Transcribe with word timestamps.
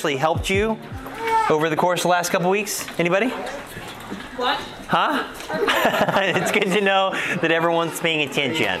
actually 0.00 0.16
helped 0.16 0.48
you 0.48 0.78
over 1.50 1.68
the 1.68 1.76
course 1.76 2.00
of 2.00 2.04
the 2.04 2.08
last 2.08 2.30
couple 2.30 2.48
weeks? 2.48 2.86
Anybody? 2.98 3.28
What? 4.38 4.58
Huh? 4.88 5.28
it's 6.40 6.50
good 6.50 6.72
to 6.72 6.80
know 6.80 7.10
that 7.42 7.52
everyone's 7.52 8.00
paying 8.00 8.26
attention. 8.26 8.80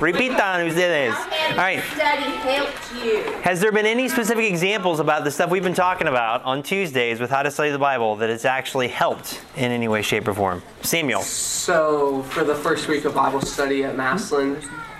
Repitan 0.00 0.66
ustedes. 0.66 1.14
All 1.50 1.56
right. 1.58 1.82
Study 1.94 2.22
helped 2.22 3.04
you. 3.04 3.22
Has 3.42 3.60
there 3.60 3.70
been 3.70 3.84
any 3.84 4.08
specific 4.08 4.46
examples 4.46 4.98
about 4.98 5.24
the 5.24 5.30
stuff 5.30 5.50
we've 5.50 5.62
been 5.62 5.74
talking 5.74 6.08
about 6.08 6.42
on 6.44 6.62
Tuesdays 6.62 7.20
with 7.20 7.28
how 7.28 7.42
to 7.42 7.50
study 7.50 7.70
the 7.70 7.78
Bible 7.78 8.16
that 8.16 8.30
it's 8.30 8.46
actually 8.46 8.88
helped 8.88 9.42
in 9.56 9.70
any 9.70 9.88
way, 9.88 10.00
shape, 10.00 10.26
or 10.26 10.32
form? 10.32 10.62
Samuel. 10.80 11.20
So, 11.20 12.22
for 12.30 12.44
the 12.44 12.54
first 12.54 12.88
week 12.88 13.04
of 13.04 13.14
Bible 13.14 13.42
study 13.42 13.84
at 13.84 13.94
Massillon, 13.94 14.58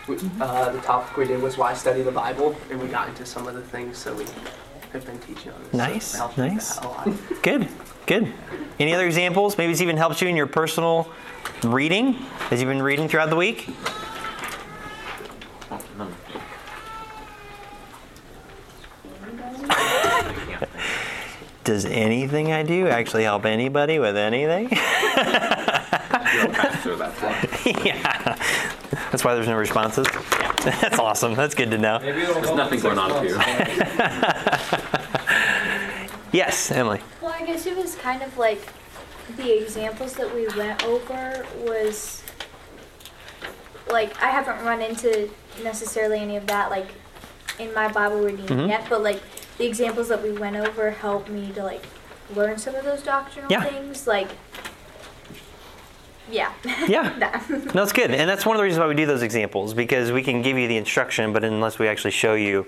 we, 0.08 0.16
uh, 0.40 0.70
the 0.72 0.80
topic 0.80 1.16
we 1.16 1.26
did 1.26 1.42
was 1.42 1.58
why 1.58 1.74
study 1.74 2.02
the 2.02 2.10
Bible, 2.12 2.56
and 2.70 2.80
we 2.80 2.88
got 2.88 3.08
into 3.08 3.26
some 3.26 3.46
of 3.46 3.54
the 3.54 3.62
things 3.62 4.02
that 4.04 4.16
we 4.16 4.24
have 4.92 5.04
been 5.04 5.18
teaching 5.18 5.52
on. 5.52 5.62
this. 5.64 5.74
Nice, 5.74 6.04
So 6.06 6.16
it 6.16 6.18
helped 6.18 6.36
with 6.38 6.52
nice. 6.52 6.74
that 6.76 6.84
a 6.84 6.88
lot. 6.88 7.08
Good, 7.42 7.68
good. 8.06 8.32
Any 8.80 8.94
other 8.94 9.06
examples? 9.06 9.58
Maybe 9.58 9.72
it's 9.72 9.82
even 9.82 9.96
helped 9.98 10.22
you 10.22 10.28
in 10.28 10.36
your 10.36 10.46
personal 10.46 11.10
reading 11.62 12.16
as 12.50 12.60
you've 12.60 12.70
been 12.70 12.82
reading 12.82 13.08
throughout 13.08 13.28
the 13.30 13.36
week? 13.36 13.68
Does 21.64 21.84
anything 21.84 22.50
I 22.52 22.62
do 22.62 22.88
actually 22.88 23.24
help 23.24 23.44
anybody 23.44 23.98
with 23.98 24.16
anything? 24.16 24.68
yeah. 27.84 28.38
That's 29.10 29.24
why 29.24 29.34
there's 29.34 29.48
no 29.48 29.56
responses. 29.56 30.06
That's 30.64 30.98
awesome. 30.98 31.34
That's 31.34 31.54
good 31.54 31.70
to 31.70 31.78
know. 31.78 31.98
There's 31.98 32.50
nothing 32.52 32.80
going 32.80 32.98
on 32.98 33.24
here. 33.26 33.38
Yes, 36.30 36.70
Emily. 36.70 37.00
Well, 37.22 37.32
I 37.32 37.44
guess 37.46 37.64
it 37.64 37.74
was 37.74 37.94
kind 37.96 38.22
of 38.22 38.36
like 38.36 38.60
the 39.38 39.62
examples 39.62 40.12
that 40.14 40.32
we 40.34 40.46
went 40.48 40.84
over 40.84 41.46
was 41.64 42.22
like 43.90 44.22
I 44.22 44.28
haven't 44.28 44.62
run 44.62 44.82
into 44.82 45.30
necessarily 45.62 46.18
any 46.18 46.36
of 46.36 46.46
that 46.48 46.70
like 46.70 46.88
in 47.58 47.72
my 47.72 47.88
Bible 47.90 48.20
reading 48.20 48.44
Mhm. 48.46 48.68
yet, 48.68 48.84
but 48.90 49.02
like 49.02 49.22
the 49.56 49.64
examples 49.66 50.08
that 50.08 50.22
we 50.22 50.32
went 50.32 50.56
over 50.56 50.90
helped 50.90 51.30
me 51.30 51.50
to 51.52 51.64
like 51.64 51.82
learn 52.36 52.58
some 52.58 52.74
of 52.74 52.84
those 52.84 53.02
doctrinal 53.02 53.50
Yeah. 53.50 53.64
things. 53.64 54.06
Like, 54.06 54.28
yeah. 56.30 56.52
Yeah. 56.88 57.42
No, 57.74 57.82
it's 57.82 57.92
good. 57.92 58.10
And 58.10 58.28
that's 58.28 58.46
one 58.46 58.56
of 58.56 58.58
the 58.58 58.64
reasons 58.64 58.80
why 58.80 58.86
we 58.86 58.94
do 58.94 59.06
those 59.06 59.22
examples 59.22 59.74
because 59.74 60.10
we 60.10 60.22
can 60.22 60.42
give 60.42 60.56
you 60.56 60.68
the 60.68 60.76
instruction, 60.76 61.32
but 61.32 61.44
unless 61.44 61.78
we 61.78 61.88
actually 61.88 62.12
show 62.12 62.34
you 62.34 62.66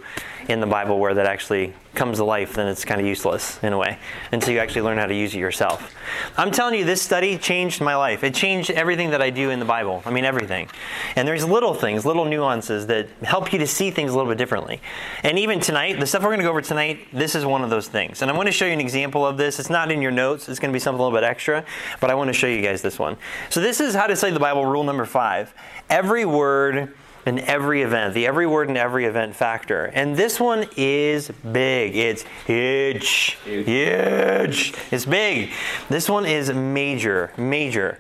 in 0.49 0.61
the 0.61 0.67
Bible 0.67 0.99
where 0.99 1.15
that 1.15 1.27
actually 1.27 1.73
comes 1.95 2.19
to 2.19 2.25
life, 2.25 2.55
then 2.55 2.69
it's 2.69 2.85
kind 2.85 3.01
of 3.01 3.07
useless 3.07 3.63
in 3.63 3.73
a 3.73 3.79
way 3.79 3.99
until 4.33 4.55
you 4.55 4.61
actually 4.61 4.83
learn 4.83 4.99
how 4.99 5.07
to 5.07 5.15
use 5.15 5.35
it 5.35 5.39
yourself. 5.39 5.95
I'm 6.37 6.51
telling 6.51 6.79
you, 6.79 6.85
this 6.85 7.03
study 7.03 7.37
changed 7.37 7.81
my 7.81 7.97
life. 7.97 8.23
It 8.23 8.35
changed 8.35 8.71
everything 8.71 9.11
that 9.11 9.21
I 9.21 9.31
do 9.31 9.51
in 9.51 9.59
the 9.59 9.65
Bible. 9.65 10.03
I 10.07 10.11
mean, 10.11 10.25
everything. 10.25 10.69
And 11.17 11.27
there's 11.27 11.45
little 11.45 11.75
things, 11.75 12.07
little 12.07 12.25
nuances 12.25 12.87
that 12.87 13.09
help 13.23 13.53
you 13.53 13.59
to 13.59 13.67
see 13.67 13.91
things 13.91 14.13
a 14.13 14.17
little 14.17 14.31
bit 14.31 14.39
differently. 14.39 14.81
And 15.23 15.39
even 15.39 15.61
tonight, 15.61 15.99
the 15.99 16.07
stuff 16.07 16.23
we're 16.23 16.29
going 16.29 16.41
to 16.41 16.45
go 16.45 16.51
over 16.51 16.63
tonight, 16.63 17.09
this 17.13 17.35
is 17.35 17.45
one 17.45 17.63
of 17.63 17.71
those 17.71 17.89
things. 17.89 18.23
And 18.23 18.31
I 18.31 18.37
want 18.37 18.47
to 18.47 18.53
show 18.53 18.67
you 18.67 18.73
an 18.73 18.81
example 18.81 19.27
of 19.27 19.37
this. 19.37 19.59
It's 19.59 19.71
not 19.71 19.91
in 19.91 20.01
your 20.01 20.13
notes, 20.13 20.49
it's 20.49 20.59
going 20.59 20.71
to 20.71 20.77
be 20.77 20.81
something 20.81 21.01
a 21.01 21.03
little 21.03 21.17
bit 21.17 21.25
extra, 21.25 21.65
but 22.01 22.11
I 22.11 22.15
want 22.15 22.29
to 22.29 22.35
show 22.35 22.47
you 22.47 22.63
guys 22.63 22.83
this 22.83 22.99
one. 22.99 23.17
So, 23.49 23.61
this 23.61 23.81
is 23.81 23.95
how 23.95 24.07
to 24.07 24.17
study 24.17 24.33
the 24.33 24.41
Bible, 24.41 24.65
rule 24.65 24.85
number 24.85 25.05
five. 25.05 25.53
Every 25.89 26.25
word 26.25 26.95
and 27.27 27.41
every 27.41 27.83
event, 27.83 28.15
the 28.15 28.27
every 28.27 28.47
word 28.47 28.69
and 28.69 28.79
every 28.79 29.05
event 29.05 29.37
factor. 29.37 29.87
And 29.87 30.17
this 30.17 30.41
one 30.41 30.67
is 30.77 31.31
big. 31.53 31.97
It's 31.97 32.25
huge. 32.47 33.37
Huge. 33.45 34.75
It's 34.91 35.05
big. 35.05 35.51
This 35.89 36.09
one 36.09 36.27
is 36.27 36.53
major, 36.53 37.33
major. 37.37 37.99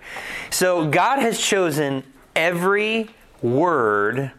So 0.50 0.88
God 0.88 1.18
has 1.20 1.38
chosen 1.38 2.02
every 2.34 3.10
word 3.42 4.32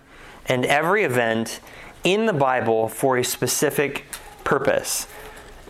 and 0.47 0.65
every 0.65 1.03
event 1.03 1.59
in 2.03 2.25
the 2.25 2.33
Bible 2.33 2.87
for 2.87 3.17
a 3.17 3.23
specific 3.23 4.05
purpose. 4.43 5.07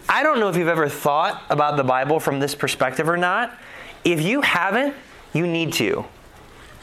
I 0.07 0.23
don't 0.23 0.39
know 0.39 0.49
if 0.49 0.55
you've 0.55 0.67
ever 0.67 0.89
thought 0.89 1.43
about 1.49 1.77
the 1.77 1.83
Bible 1.83 2.19
from 2.19 2.39
this 2.39 2.55
perspective 2.55 3.07
or 3.07 3.17
not. 3.17 3.57
If 4.03 4.21
you 4.21 4.41
haven't, 4.41 4.95
you 5.33 5.45
need 5.45 5.73
to. 5.73 6.05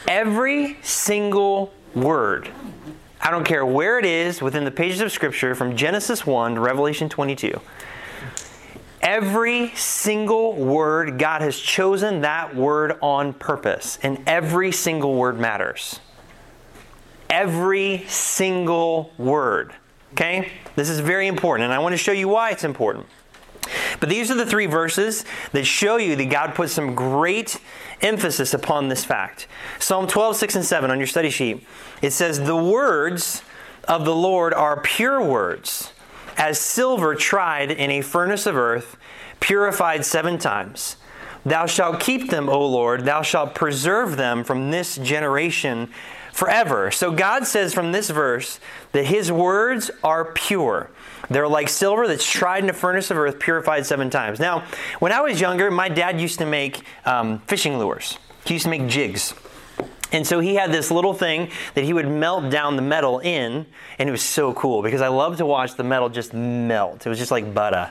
Every 0.06 0.78
single 0.82 1.72
word, 1.94 2.50
I 3.20 3.30
don't 3.30 3.44
care 3.44 3.66
where 3.66 3.98
it 3.98 4.04
is 4.04 4.40
within 4.40 4.64
the 4.64 4.70
pages 4.70 5.00
of 5.00 5.12
Scripture 5.12 5.54
from 5.54 5.76
Genesis 5.76 6.26
1 6.26 6.54
to 6.54 6.60
Revelation 6.60 7.08
22, 7.08 7.60
every 9.02 9.70
single 9.74 10.52
word, 10.54 11.18
God 11.18 11.40
has 11.42 11.58
chosen 11.58 12.20
that 12.22 12.54
word 12.54 12.98
on 13.02 13.32
purpose, 13.32 13.98
and 14.02 14.22
every 14.26 14.72
single 14.72 15.14
word 15.14 15.38
matters. 15.38 16.00
Every 17.28 18.04
single 18.06 19.12
word. 19.18 19.74
Okay? 20.12 20.50
This 20.76 20.88
is 20.88 21.00
very 21.00 21.26
important, 21.26 21.64
and 21.64 21.72
I 21.72 21.78
want 21.78 21.92
to 21.92 21.98
show 21.98 22.12
you 22.12 22.28
why 22.28 22.50
it's 22.50 22.64
important. 22.64 23.06
But 24.00 24.08
these 24.08 24.30
are 24.30 24.34
the 24.34 24.46
three 24.46 24.66
verses 24.66 25.24
that 25.52 25.64
show 25.64 25.96
you 25.96 26.16
that 26.16 26.26
God 26.26 26.54
put 26.54 26.70
some 26.70 26.94
great 26.94 27.60
emphasis 28.00 28.54
upon 28.54 28.88
this 28.88 29.04
fact. 29.04 29.46
Psalm 29.78 30.06
12, 30.06 30.36
6, 30.36 30.56
and 30.56 30.64
7 30.64 30.90
on 30.90 30.98
your 30.98 31.06
study 31.06 31.30
sheet. 31.30 31.66
It 32.02 32.12
says, 32.12 32.40
The 32.40 32.56
words 32.56 33.42
of 33.86 34.04
the 34.04 34.14
Lord 34.14 34.54
are 34.54 34.80
pure 34.80 35.22
words, 35.22 35.92
as 36.36 36.60
silver 36.60 37.14
tried 37.14 37.70
in 37.70 37.90
a 37.90 38.02
furnace 38.02 38.46
of 38.46 38.56
earth, 38.56 38.96
purified 39.40 40.04
seven 40.04 40.38
times. 40.38 40.96
Thou 41.44 41.66
shalt 41.66 42.00
keep 42.00 42.30
them, 42.30 42.48
O 42.48 42.66
Lord, 42.66 43.04
thou 43.04 43.22
shalt 43.22 43.54
preserve 43.54 44.16
them 44.16 44.44
from 44.44 44.70
this 44.70 44.96
generation 44.96 45.88
forever. 46.38 46.92
So 46.92 47.10
God 47.10 47.48
says 47.48 47.74
from 47.74 47.90
this 47.90 48.10
verse 48.10 48.60
that 48.92 49.06
his 49.06 49.32
words 49.32 49.90
are 50.04 50.32
pure. 50.32 50.88
They're 51.28 51.48
like 51.48 51.68
silver 51.68 52.06
that's 52.06 52.24
tried 52.24 52.62
in 52.62 52.70
a 52.70 52.72
furnace 52.72 53.10
of 53.10 53.18
earth, 53.18 53.40
purified 53.40 53.84
seven 53.86 54.08
times. 54.08 54.38
Now, 54.38 54.64
when 55.00 55.10
I 55.10 55.20
was 55.20 55.40
younger, 55.40 55.68
my 55.68 55.88
dad 55.88 56.20
used 56.20 56.38
to 56.38 56.46
make 56.46 56.84
um, 57.04 57.40
fishing 57.48 57.76
lures. 57.76 58.18
He 58.46 58.54
used 58.54 58.66
to 58.66 58.70
make 58.70 58.86
jigs. 58.86 59.34
And 60.12 60.24
so 60.24 60.38
he 60.38 60.54
had 60.54 60.70
this 60.70 60.92
little 60.92 61.12
thing 61.12 61.50
that 61.74 61.82
he 61.82 61.92
would 61.92 62.06
melt 62.06 62.52
down 62.52 62.76
the 62.76 62.82
metal 62.82 63.18
in, 63.18 63.66
and 63.98 64.08
it 64.08 64.12
was 64.12 64.22
so 64.22 64.54
cool 64.54 64.80
because 64.80 65.00
I 65.00 65.08
love 65.08 65.38
to 65.38 65.44
watch 65.44 65.74
the 65.74 65.82
metal 65.82 66.08
just 66.08 66.32
melt. 66.32 67.04
It 67.04 67.08
was 67.08 67.18
just 67.18 67.32
like 67.32 67.52
butter. 67.52 67.90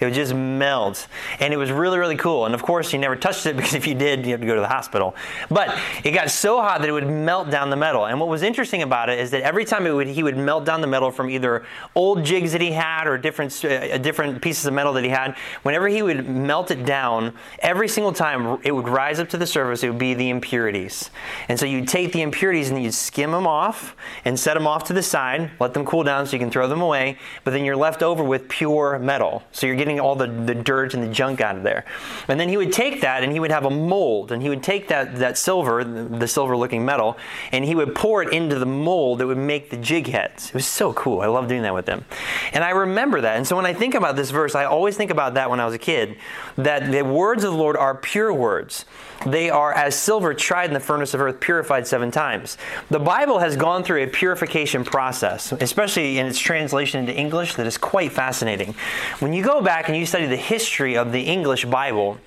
It 0.00 0.04
would 0.04 0.14
just 0.14 0.34
melt. 0.34 1.08
And 1.40 1.52
it 1.52 1.56
was 1.56 1.70
really, 1.70 1.98
really 1.98 2.16
cool. 2.16 2.46
And 2.46 2.54
of 2.54 2.62
course, 2.62 2.92
you 2.92 2.98
never 2.98 3.16
touched 3.16 3.46
it 3.46 3.56
because 3.56 3.74
if 3.74 3.86
you 3.86 3.94
did, 3.94 4.24
you 4.24 4.32
had 4.32 4.40
to 4.40 4.46
go 4.46 4.54
to 4.54 4.60
the 4.60 4.68
hospital. 4.68 5.14
But 5.50 5.78
it 6.04 6.12
got 6.12 6.30
so 6.30 6.60
hot 6.60 6.80
that 6.80 6.88
it 6.88 6.92
would 6.92 7.08
melt 7.08 7.50
down 7.50 7.70
the 7.70 7.76
metal. 7.76 8.06
And 8.06 8.20
what 8.20 8.28
was 8.28 8.42
interesting 8.42 8.82
about 8.82 9.08
it 9.08 9.18
is 9.18 9.30
that 9.30 9.42
every 9.42 9.64
time 9.64 9.84
would, 9.84 10.08
he 10.08 10.22
would 10.22 10.36
melt 10.36 10.64
down 10.64 10.80
the 10.80 10.86
metal 10.86 11.10
from 11.10 11.30
either 11.30 11.64
old 11.94 12.24
jigs 12.24 12.52
that 12.52 12.60
he 12.60 12.72
had 12.72 13.06
or 13.06 13.18
different, 13.18 13.64
uh, 13.64 13.98
different 13.98 14.42
pieces 14.42 14.66
of 14.66 14.74
metal 14.74 14.92
that 14.94 15.04
he 15.04 15.10
had, 15.10 15.36
whenever 15.62 15.88
he 15.88 16.02
would 16.02 16.28
melt 16.28 16.70
it 16.70 16.84
down, 16.84 17.32
every 17.60 17.88
single 17.88 18.12
time 18.12 18.58
it 18.64 18.72
would 18.72 18.88
rise 18.88 19.18
up 19.20 19.28
to 19.30 19.38
the 19.38 19.46
surface, 19.46 19.82
it 19.82 19.88
would 19.88 19.98
be 19.98 20.14
the 20.14 20.28
impurities. 20.28 21.10
And 21.48 21.58
so 21.58 21.66
you'd 21.66 21.88
take 21.88 22.12
the 22.12 22.22
impurities 22.22 22.70
and 22.70 22.82
you'd 22.82 22.94
skim 22.94 23.30
them 23.30 23.46
off 23.46 23.96
and 24.24 24.38
set 24.38 24.54
them 24.54 24.66
off 24.66 24.84
to 24.84 24.92
the 24.92 25.02
side, 25.02 25.50
let 25.60 25.74
them 25.74 25.84
cool 25.84 26.02
down 26.02 26.26
so 26.26 26.32
you 26.32 26.38
can 26.38 26.50
throw 26.50 26.68
them 26.68 26.80
away, 26.80 27.18
but 27.44 27.52
then 27.52 27.64
you're 27.64 27.76
left 27.76 28.02
over 28.02 28.22
with 28.22 28.48
pure 28.48 28.98
metal. 28.98 29.42
So 29.52 29.66
you're 29.66 29.76
getting 29.76 29.85
all 30.00 30.16
the, 30.16 30.26
the 30.26 30.54
dirt 30.54 30.94
and 30.94 31.02
the 31.02 31.08
junk 31.08 31.40
out 31.40 31.56
of 31.56 31.62
there. 31.62 31.84
And 32.28 32.38
then 32.38 32.48
he 32.48 32.56
would 32.56 32.72
take 32.72 33.00
that 33.00 33.22
and 33.22 33.32
he 33.32 33.40
would 33.40 33.50
have 33.50 33.64
a 33.64 33.70
mold 33.70 34.32
and 34.32 34.42
he 34.42 34.48
would 34.48 34.62
take 34.62 34.88
that, 34.88 35.16
that 35.16 35.38
silver, 35.38 35.84
the 35.84 36.28
silver 36.28 36.56
looking 36.56 36.84
metal, 36.84 37.16
and 37.52 37.64
he 37.64 37.74
would 37.74 37.94
pour 37.94 38.22
it 38.22 38.32
into 38.32 38.58
the 38.58 38.66
mold 38.66 39.18
that 39.18 39.26
would 39.26 39.38
make 39.38 39.70
the 39.70 39.76
jig 39.76 40.08
heads. 40.08 40.48
It 40.48 40.54
was 40.54 40.66
so 40.66 40.92
cool. 40.92 41.20
I 41.20 41.26
love 41.26 41.48
doing 41.48 41.62
that 41.62 41.74
with 41.74 41.86
them. 41.86 42.04
And 42.52 42.64
I 42.64 42.70
remember 42.70 43.20
that. 43.20 43.36
And 43.36 43.46
so 43.46 43.56
when 43.56 43.66
I 43.66 43.72
think 43.72 43.94
about 43.94 44.16
this 44.16 44.30
verse, 44.30 44.54
I 44.54 44.64
always 44.64 44.96
think 44.96 45.10
about 45.10 45.34
that 45.34 45.50
when 45.50 45.60
I 45.60 45.64
was 45.64 45.74
a 45.74 45.78
kid, 45.78 46.16
that 46.56 46.90
the 46.90 47.02
words 47.02 47.44
of 47.44 47.52
the 47.52 47.58
Lord 47.58 47.76
are 47.76 47.94
pure 47.94 48.32
words. 48.32 48.84
They 49.24 49.50
are 49.50 49.72
as 49.72 49.94
silver 49.94 50.34
tried 50.34 50.66
in 50.66 50.74
the 50.74 50.80
furnace 50.80 51.14
of 51.14 51.20
earth, 51.20 51.40
purified 51.40 51.86
seven 51.86 52.10
times. 52.10 52.58
The 52.90 52.98
Bible 52.98 53.38
has 53.38 53.56
gone 53.56 53.82
through 53.82 54.02
a 54.02 54.06
purification 54.06 54.84
process, 54.84 55.52
especially 55.52 56.18
in 56.18 56.26
its 56.26 56.38
translation 56.38 57.00
into 57.00 57.14
English, 57.14 57.54
that 57.54 57.66
is 57.66 57.78
quite 57.78 58.12
fascinating. 58.12 58.74
When 59.20 59.32
you 59.32 59.42
go 59.42 59.60
back 59.62 59.88
and 59.88 59.96
you 59.96 60.06
study 60.06 60.26
the 60.26 60.36
history 60.36 60.96
of 60.96 61.12
the 61.12 61.22
English 61.22 61.64
Bible, 61.64 62.18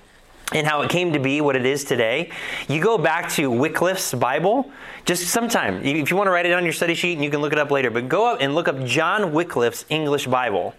and 0.52 0.66
how 0.66 0.82
it 0.82 0.90
came 0.90 1.12
to 1.12 1.18
be 1.18 1.40
what 1.40 1.56
it 1.56 1.64
is 1.64 1.84
today, 1.84 2.30
you 2.68 2.82
go 2.82 2.98
back 2.98 3.30
to 3.30 3.50
Wycliffe's 3.50 4.14
Bible. 4.14 4.70
Just 5.04 5.28
sometime, 5.28 5.84
if 5.84 6.10
you 6.10 6.16
want 6.16 6.26
to 6.26 6.32
write 6.32 6.46
it 6.46 6.52
on 6.52 6.64
your 6.64 6.72
study 6.72 6.94
sheet, 6.94 7.14
and 7.14 7.24
you 7.24 7.30
can 7.30 7.40
look 7.40 7.52
it 7.52 7.58
up 7.58 7.70
later. 7.70 7.90
But 7.90 8.08
go 8.08 8.26
up 8.26 8.40
and 8.40 8.54
look 8.54 8.68
up 8.68 8.82
John 8.84 9.32
Wycliffe's 9.32 9.84
English 9.88 10.26
Bible. 10.26 10.74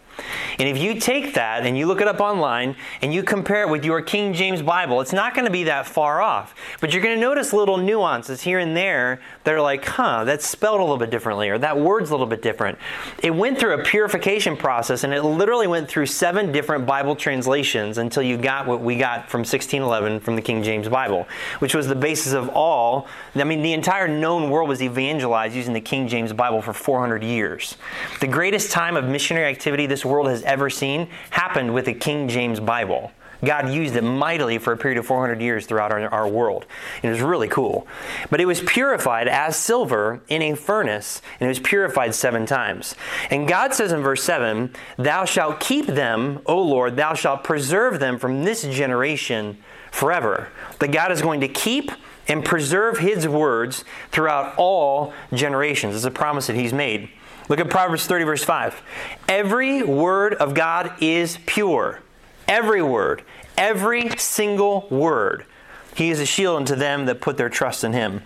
And 0.59 0.67
if 0.67 0.77
you 0.77 0.99
take 0.99 1.33
that 1.33 1.65
and 1.65 1.77
you 1.77 1.85
look 1.85 2.01
it 2.01 2.07
up 2.07 2.19
online 2.19 2.75
and 3.01 3.13
you 3.13 3.23
compare 3.23 3.63
it 3.63 3.69
with 3.69 3.85
your 3.85 4.01
King 4.01 4.33
James 4.33 4.61
Bible, 4.61 5.01
it's 5.01 5.13
not 5.13 5.33
going 5.33 5.45
to 5.45 5.51
be 5.51 5.63
that 5.65 5.85
far 5.85 6.21
off. 6.21 6.55
But 6.79 6.93
you're 6.93 7.01
going 7.01 7.15
to 7.15 7.21
notice 7.21 7.53
little 7.53 7.77
nuances 7.77 8.41
here 8.41 8.59
and 8.59 8.75
there 8.75 9.21
that 9.43 9.53
are 9.53 9.61
like, 9.61 9.85
huh, 9.85 10.23
that's 10.23 10.45
spelled 10.45 10.79
a 10.79 10.83
little 10.83 10.97
bit 10.97 11.09
differently, 11.09 11.49
or 11.49 11.57
that 11.57 11.77
word's 11.77 12.09
a 12.09 12.13
little 12.13 12.25
bit 12.25 12.41
different. 12.41 12.77
It 13.23 13.31
went 13.31 13.59
through 13.59 13.73
a 13.73 13.83
purification 13.83 14.55
process 14.57 15.03
and 15.03 15.13
it 15.13 15.23
literally 15.23 15.67
went 15.67 15.89
through 15.89 16.05
seven 16.05 16.51
different 16.51 16.85
Bible 16.85 17.15
translations 17.15 17.97
until 17.97 18.23
you 18.23 18.37
got 18.37 18.67
what 18.67 18.81
we 18.81 18.97
got 18.97 19.29
from 19.29 19.39
1611 19.39 20.19
from 20.19 20.35
the 20.35 20.41
King 20.41 20.63
James 20.63 20.87
Bible, 20.87 21.27
which 21.59 21.73
was 21.73 21.87
the 21.87 21.95
basis 21.95 22.33
of 22.33 22.49
all. 22.49 23.07
I 23.35 23.43
mean, 23.43 23.61
the 23.61 23.73
entire 23.73 24.07
known 24.07 24.49
world 24.49 24.69
was 24.69 24.81
evangelized 24.81 25.55
using 25.55 25.73
the 25.73 25.81
King 25.81 26.07
James 26.07 26.33
Bible 26.33 26.61
for 26.61 26.73
400 26.73 27.23
years. 27.23 27.77
The 28.19 28.27
greatest 28.27 28.71
time 28.71 28.95
of 28.95 29.05
missionary 29.05 29.49
activity 29.49 29.85
this 29.85 30.05
world 30.11 30.27
has 30.27 30.43
ever 30.43 30.69
seen 30.69 31.07
happened 31.31 31.73
with 31.73 31.85
the 31.85 31.93
King 31.93 32.27
James 32.27 32.59
Bible. 32.59 33.11
God 33.43 33.69
used 33.69 33.95
it 33.95 34.03
mightily 34.03 34.59
for 34.59 34.73
a 34.73 34.77
period 34.77 34.99
of 34.99 35.05
400 35.05 35.41
years 35.41 35.65
throughout 35.65 35.91
our, 35.91 36.07
our 36.09 36.27
world. 36.27 36.65
It 37.01 37.09
was 37.09 37.21
really 37.21 37.47
cool. 37.47 37.87
But 38.29 38.39
it 38.39 38.45
was 38.45 38.61
purified 38.61 39.27
as 39.27 39.55
silver 39.55 40.21
in 40.27 40.41
a 40.43 40.55
furnace, 40.55 41.21
and 41.39 41.47
it 41.47 41.49
was 41.49 41.59
purified 41.59 42.13
seven 42.13 42.45
times. 42.45 42.95
And 43.31 43.47
God 43.47 43.73
says 43.73 43.91
in 43.91 44.01
verse 44.01 44.23
7 44.23 44.71
Thou 44.97 45.25
shalt 45.25 45.59
keep 45.59 45.87
them, 45.87 46.41
O 46.45 46.61
Lord, 46.61 46.95
thou 46.95 47.13
shalt 47.13 47.43
preserve 47.43 47.99
them 47.99 48.19
from 48.19 48.43
this 48.43 48.61
generation 48.63 49.57
forever. 49.91 50.49
That 50.79 50.91
God 50.91 51.11
is 51.11 51.21
going 51.21 51.41
to 51.41 51.47
keep 51.47 51.91
and 52.27 52.45
preserve 52.45 52.99
his 52.99 53.27
words 53.27 53.83
throughout 54.11 54.53
all 54.57 55.13
generations. 55.33 55.95
It's 55.95 56.05
a 56.05 56.11
promise 56.11 56.47
that 56.47 56.55
he's 56.55 56.73
made. 56.73 57.09
Look 57.51 57.59
at 57.59 57.69
Proverbs 57.69 58.05
30, 58.05 58.23
verse 58.23 58.43
5. 58.45 58.81
Every 59.27 59.83
word 59.83 60.35
of 60.35 60.53
God 60.53 60.93
is 61.01 61.37
pure. 61.45 61.99
Every 62.47 62.81
word. 62.81 63.23
Every 63.57 64.07
single 64.11 64.87
word. 64.89 65.45
He 65.93 66.11
is 66.11 66.21
a 66.21 66.25
shield 66.25 66.55
unto 66.55 66.75
them 66.75 67.07
that 67.07 67.19
put 67.19 67.35
their 67.35 67.49
trust 67.49 67.83
in 67.83 67.91
him. 67.91 68.21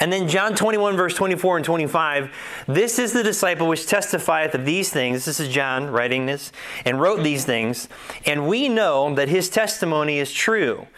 And 0.00 0.12
then 0.12 0.26
John 0.26 0.56
21, 0.56 0.96
verse 0.96 1.14
24 1.14 1.58
and 1.58 1.64
25. 1.64 2.34
This 2.66 2.98
is 2.98 3.12
the 3.12 3.22
disciple 3.22 3.68
which 3.68 3.86
testifieth 3.86 4.52
of 4.52 4.64
these 4.64 4.90
things. 4.90 5.24
This 5.24 5.38
is 5.38 5.48
John 5.48 5.88
writing 5.88 6.26
this 6.26 6.50
and 6.84 7.00
wrote 7.00 7.22
these 7.22 7.44
things. 7.44 7.86
And 8.26 8.48
we 8.48 8.68
know 8.68 9.14
that 9.14 9.28
his 9.28 9.48
testimony 9.48 10.18
is 10.18 10.32
true. 10.32 10.88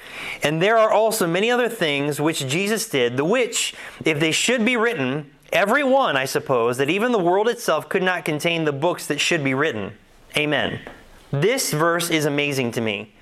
And 0.43 0.63
there 0.63 0.79
are 0.79 0.91
also 0.91 1.27
many 1.27 1.51
other 1.51 1.69
things 1.69 2.19
which 2.19 2.47
Jesus 2.47 2.89
did, 2.89 3.19
the 3.19 3.27
which, 3.27 3.75
if 4.07 4.19
they 4.19 4.33
should 4.33 4.65
be 4.65 4.79
written, 4.79 5.31
Every 5.53 5.83
one, 5.83 6.17
I 6.17 6.27
suppose, 6.27 6.77
that 6.77 6.91
even 6.91 7.13
the 7.13 7.19
world 7.19 7.49
itself 7.49 7.89
could 7.89 8.03
not 8.03 8.25
contain 8.25 8.65
the 8.65 8.73
books 8.73 9.07
that 9.09 9.21
should 9.21 9.43
be 9.43 9.55
written. 9.55 9.93
Amen. 10.37 10.81
This 11.33 11.73
verse 11.73 12.11
is 12.11 12.25
amazing 12.25 12.73
to 12.73 12.81
me. 12.81 13.13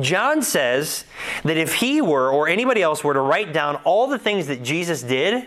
John 0.00 0.42
says 0.42 1.04
that 1.44 1.56
if 1.56 1.74
he 1.74 2.00
were, 2.00 2.30
or 2.30 2.48
anybody 2.48 2.82
else 2.82 3.04
were 3.04 3.14
to 3.14 3.20
write 3.20 3.52
down 3.52 3.76
all 3.84 4.08
the 4.08 4.18
things 4.18 4.48
that 4.48 4.62
Jesus 4.62 5.02
did, 5.02 5.46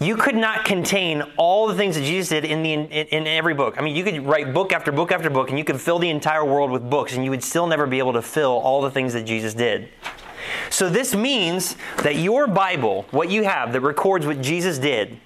you 0.00 0.16
could 0.16 0.34
not 0.34 0.64
contain 0.64 1.22
all 1.36 1.68
the 1.68 1.74
things 1.74 1.94
that 1.94 2.02
Jesus 2.02 2.28
did 2.28 2.44
in, 2.44 2.62
the, 2.62 2.72
in, 2.72 2.86
in, 2.88 3.26
every 3.26 3.54
book. 3.54 3.76
I 3.78 3.82
mean, 3.82 3.94
you 3.94 4.04
could 4.04 4.26
write 4.26 4.52
book 4.52 4.72
after 4.72 4.90
book 4.90 5.12
after 5.12 5.30
book, 5.30 5.48
and 5.48 5.58
you 5.58 5.64
could 5.64 5.80
fill 5.80 5.98
the 5.98 6.10
entire 6.10 6.44
world 6.44 6.70
with 6.70 6.88
books, 6.88 7.14
and 7.14 7.24
you 7.24 7.30
would 7.30 7.44
still 7.44 7.66
never 7.66 7.86
be 7.86 7.98
able 7.98 8.12
to 8.14 8.22
fill 8.22 8.50
all 8.50 8.82
the 8.82 8.90
things 8.90 9.12
that 9.12 9.24
Jesus 9.24 9.54
did. 9.54 9.88
So 10.72 10.88
this 10.88 11.14
means 11.14 11.76
that 11.98 12.16
your 12.16 12.46
Bible, 12.46 13.04
what 13.10 13.30
you 13.30 13.44
have 13.44 13.74
that 13.74 13.82
records 13.82 14.24
what 14.24 14.40
Jesus 14.40 14.78
did, 14.78 15.18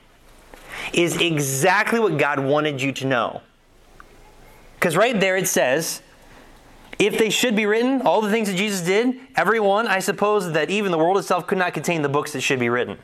is 0.92 1.20
exactly 1.20 2.00
what 2.00 2.18
God 2.18 2.40
wanted 2.40 2.82
you 2.82 2.90
to 2.92 3.06
know. 3.06 3.42
Because 4.74 4.96
right 4.96 5.18
there 5.18 5.36
it 5.36 5.46
says, 5.46 6.02
if 6.98 7.16
they 7.16 7.30
should 7.30 7.54
be 7.54 7.64
written, 7.64 8.02
all 8.02 8.20
the 8.20 8.30
things 8.30 8.48
that 8.48 8.56
Jesus 8.56 8.80
did, 8.80 9.20
every 9.36 9.60
one, 9.60 9.86
I 9.86 10.00
suppose 10.00 10.50
that 10.52 10.68
even 10.68 10.90
the 10.90 10.98
world 10.98 11.16
itself 11.16 11.46
could 11.46 11.58
not 11.58 11.74
contain 11.74 12.02
the 12.02 12.08
books 12.08 12.32
that 12.32 12.40
should 12.40 12.58
be 12.58 12.68
written. 12.68 12.98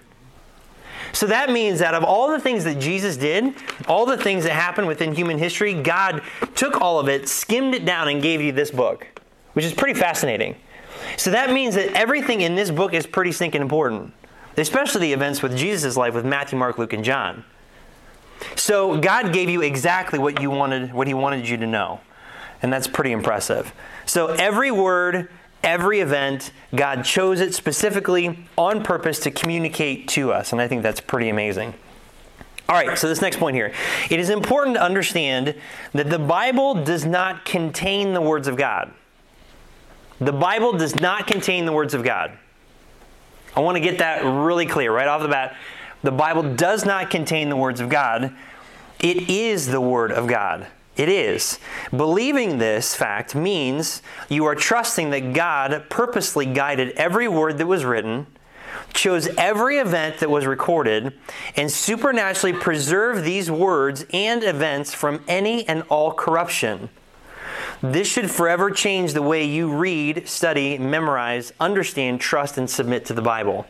So 1.13 1.29
that 1.29 1.49
means 1.49 1.79
that 1.79 1.95
of 1.95 2.03
all 2.03 2.29
the 2.29 2.41
things 2.41 2.65
that 2.65 2.81
Jesus 2.81 3.17
did, 3.17 3.55
all 3.87 4.05
the 4.05 4.17
things 4.17 4.43
that 4.45 4.55
happened 4.55 4.89
within 4.89 5.15
human 5.15 5.39
history, 5.39 5.81
God 5.81 6.23
took 6.57 6.81
all 6.81 6.99
of 6.99 7.09
it, 7.09 7.29
skimmed 7.29 7.75
it 7.75 7.85
down, 7.85 8.09
and 8.09 8.21
gave 8.21 8.41
you 8.41 8.51
this 8.51 8.73
book, 8.73 9.07
which 9.53 9.65
is 9.65 9.73
pretty 9.73 9.99
fascinating. 9.99 10.57
So 11.17 11.31
that 11.31 11.53
means 11.53 11.75
that 11.75 11.93
everything 11.93 12.41
in 12.41 12.55
this 12.55 12.71
book 12.71 12.95
is 12.95 13.07
pretty 13.07 13.33
stinking 13.33 13.63
important, 13.63 14.13
especially 14.57 15.03
the 15.03 15.13
events 15.13 15.43
with 15.43 15.57
Jesus' 15.57 15.97
life 15.97 16.15
with 16.15 16.25
Matthew, 16.25 16.59
Mark, 16.59 16.79
Luke, 16.79 16.93
and 16.93 17.05
John. 17.05 17.45
So 18.57 18.99
God 18.99 19.33
gave 19.33 19.49
you 19.49 19.63
exactly 19.63 20.19
what 20.19 20.41
you 20.41 20.51
wanted, 20.51 20.93
what 20.93 21.07
He 21.07 21.15
wanted 21.15 21.49
you 21.49 21.57
to 21.59 21.67
know. 21.67 22.01
And 22.61 22.73
that's 22.73 22.87
pretty 22.87 23.13
impressive. 23.13 23.73
So 24.07 24.29
every 24.29 24.71
word, 24.71 25.29
every 25.63 26.01
event, 26.01 26.53
God 26.75 27.05
chose 27.05 27.41
it 27.41 27.55
specifically 27.55 28.47
on 28.57 28.83
purpose 28.83 29.19
to 29.21 29.31
communicate 29.31 30.09
to 30.09 30.33
us. 30.33 30.53
And 30.53 30.61
I 30.61 30.69
think 30.69 30.83
that's 30.83 31.01
pretty 31.01 31.29
amazing. 31.29 31.75
All 32.69 32.77
right, 32.77 32.97
so 32.97 33.09
this 33.09 33.21
next 33.21 33.39
point 33.39 33.57
here. 33.57 33.73
It 34.09 34.21
is 34.21 34.31
important 34.31 34.77
to 34.77 34.83
understand 34.83 35.55
that 35.93 36.09
the 36.09 36.19
Bible 36.19 36.85
does 36.85 37.05
not 37.05 37.45
contain 37.45 38.15
the 38.15 38.21
words 38.21 38.49
of 38.49 38.57
God. 38.57 38.93
The 40.23 40.33
Bible 40.33 40.75
does 40.75 40.95
not 40.95 41.27
contain 41.27 41.67
the 41.67 41.73
words 41.73 41.95
of 41.95 42.05
God. 42.05 42.39
I 43.57 43.61
want 43.61 43.75
to 43.75 43.81
get 43.81 43.99
that 43.99 44.25
really 44.25 44.67
clear 44.67 44.93
right 44.93 45.09
off 45.09 45.21
the 45.21 45.27
bat. 45.27 45.57
The 46.03 46.13
Bible 46.13 46.55
does 46.55 46.85
not 46.85 47.11
contain 47.11 47.49
the 47.49 47.57
words 47.57 47.81
of 47.81 47.89
God. 47.89 48.33
It 49.01 49.29
is 49.29 49.67
the 49.67 49.81
Word 49.81 50.13
of 50.13 50.29
God. 50.29 50.69
It 50.97 51.09
is. 51.09 51.59
Believing 51.91 52.59
this 52.59 52.95
fact 52.95 53.35
means 53.35 54.01
you 54.29 54.45
are 54.45 54.55
trusting 54.55 55.11
that 55.11 55.33
God 55.33 55.87
purposely 55.89 56.47
guided 56.47 56.91
every 56.91 57.27
word 57.27 57.59
that 57.59 57.67
was 57.67 57.85
written, 57.85 58.29
chose 58.95 59.27
every 59.37 59.79
event 59.79 60.19
that 60.19 60.31
was 60.31 60.47
recorded, 60.47 61.15
and 61.57 61.69
supernaturally 61.69 62.57
preserved 62.57 63.25
these 63.25 63.51
words 63.51 64.07
and 64.13 64.45
events 64.45 64.95
from 64.95 65.25
any 65.27 65.67
and 65.67 65.83
all 65.89 66.13
corruption. 66.13 66.91
This 67.83 68.07
should 68.07 68.31
forever 68.31 68.71
change 68.71 69.13
the 69.13 69.23
way 69.23 69.45
you 69.45 69.73
read, 69.73 70.29
study, 70.29 70.79
memorize, 70.79 71.53
understand, 71.59 72.21
trust, 72.21 72.57
and 72.57 72.71
submit 72.71 73.05
to 73.07 73.15
the 73.15 73.23
Bible. 73.23 73.67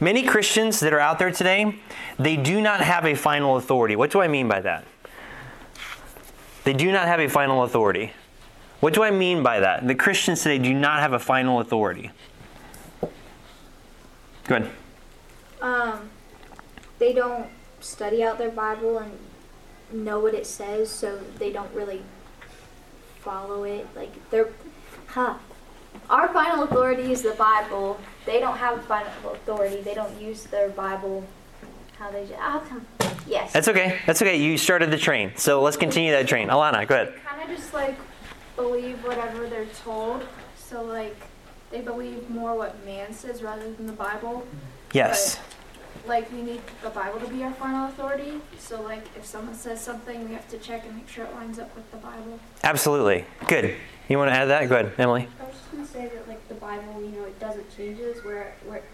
Many 0.00 0.24
Christians 0.24 0.80
that 0.80 0.92
are 0.92 0.98
out 0.98 1.20
there 1.20 1.30
today, 1.30 1.78
they 2.18 2.36
do 2.36 2.60
not 2.60 2.80
have 2.80 3.04
a 3.04 3.14
final 3.14 3.56
authority. 3.56 3.94
What 3.94 4.10
do 4.10 4.20
I 4.20 4.26
mean 4.26 4.48
by 4.48 4.60
that? 4.62 4.84
They 6.64 6.72
do 6.72 6.90
not 6.90 7.06
have 7.06 7.20
a 7.20 7.28
final 7.28 7.62
authority. 7.62 8.12
What 8.80 8.94
do 8.94 9.04
I 9.04 9.12
mean 9.12 9.44
by 9.44 9.60
that? 9.60 9.86
The 9.86 9.94
Christians 9.94 10.42
today 10.42 10.58
do 10.58 10.74
not 10.74 10.98
have 10.98 11.12
a 11.12 11.18
final 11.18 11.60
authority. 11.60 12.10
Go 14.46 14.56
ahead. 14.56 14.70
Um, 15.62 16.10
they 16.98 17.12
don't 17.12 17.46
study 17.80 18.24
out 18.24 18.38
their 18.38 18.50
Bible 18.50 18.98
and 18.98 19.12
know 19.92 20.18
what 20.18 20.34
it 20.34 20.46
says, 20.46 20.90
so 20.90 21.20
they 21.38 21.52
don't 21.52 21.72
really 21.72 22.02
follow 23.24 23.64
it. 23.64 23.86
Like 23.96 24.12
they're, 24.30 24.50
huh? 25.08 25.34
Our 26.10 26.28
final 26.28 26.64
authority 26.64 27.12
is 27.12 27.22
the 27.22 27.32
Bible. 27.32 27.98
They 28.26 28.40
don't 28.40 28.56
have 28.56 28.78
a 28.78 28.82
final 28.82 29.12
authority. 29.32 29.80
They 29.80 29.94
don't 29.94 30.20
use 30.20 30.44
their 30.44 30.68
Bible 30.68 31.24
how 31.98 32.10
they. 32.10 32.26
I'll 32.40 32.60
come. 32.60 32.86
Yes. 33.26 33.52
That's 33.52 33.68
okay. 33.68 33.98
That's 34.06 34.20
okay. 34.20 34.36
You 34.36 34.58
started 34.58 34.90
the 34.90 34.98
train, 34.98 35.32
so 35.36 35.62
let's 35.62 35.76
continue 35.76 36.12
that 36.12 36.28
train. 36.28 36.48
Alana, 36.48 36.86
go 36.86 36.94
ahead. 36.94 37.14
kind 37.24 37.42
of 37.42 37.56
just 37.56 37.72
like 37.72 37.96
believe 38.56 39.02
whatever 39.04 39.48
they're 39.48 39.66
told. 39.82 40.24
So 40.56 40.82
like 40.82 41.16
they 41.70 41.80
believe 41.80 42.28
more 42.28 42.54
what 42.56 42.84
man 42.84 43.12
says 43.12 43.42
rather 43.42 43.72
than 43.72 43.86
the 43.86 43.92
Bible. 43.92 44.46
Yes. 44.92 45.36
But, 45.36 45.53
like 46.06 46.30
we 46.32 46.42
need 46.42 46.60
the 46.82 46.90
Bible 46.90 47.20
to 47.20 47.28
be 47.28 47.42
our 47.42 47.52
final 47.52 47.88
authority. 47.88 48.40
So 48.58 48.82
like 48.82 49.04
if 49.16 49.24
someone 49.24 49.54
says 49.54 49.80
something, 49.80 50.28
we 50.28 50.34
have 50.34 50.48
to 50.48 50.58
check 50.58 50.84
and 50.84 50.96
make 50.96 51.08
sure 51.08 51.24
it 51.24 51.34
lines 51.34 51.58
up 51.58 51.74
with 51.74 51.90
the 51.90 51.96
Bible. 51.98 52.38
Absolutely. 52.62 53.24
Good. 53.48 53.74
You 54.08 54.18
want 54.18 54.30
to 54.30 54.34
add 54.34 54.46
that? 54.46 54.68
Go 54.68 54.76
ahead, 54.76 54.92
Emily. 54.98 55.28
I 55.40 55.44
was 55.44 55.54
just 55.54 55.72
gonna 55.72 55.86
say 55.86 56.10
that 56.14 56.28
like 56.28 56.46
the 56.48 56.54
Bible, 56.54 57.00
you 57.00 57.08
know, 57.08 57.24
it 57.24 57.38
doesn't 57.40 57.74
changes 57.74 58.22
where 58.24 58.54
where 58.66 58.78
it 58.78 58.84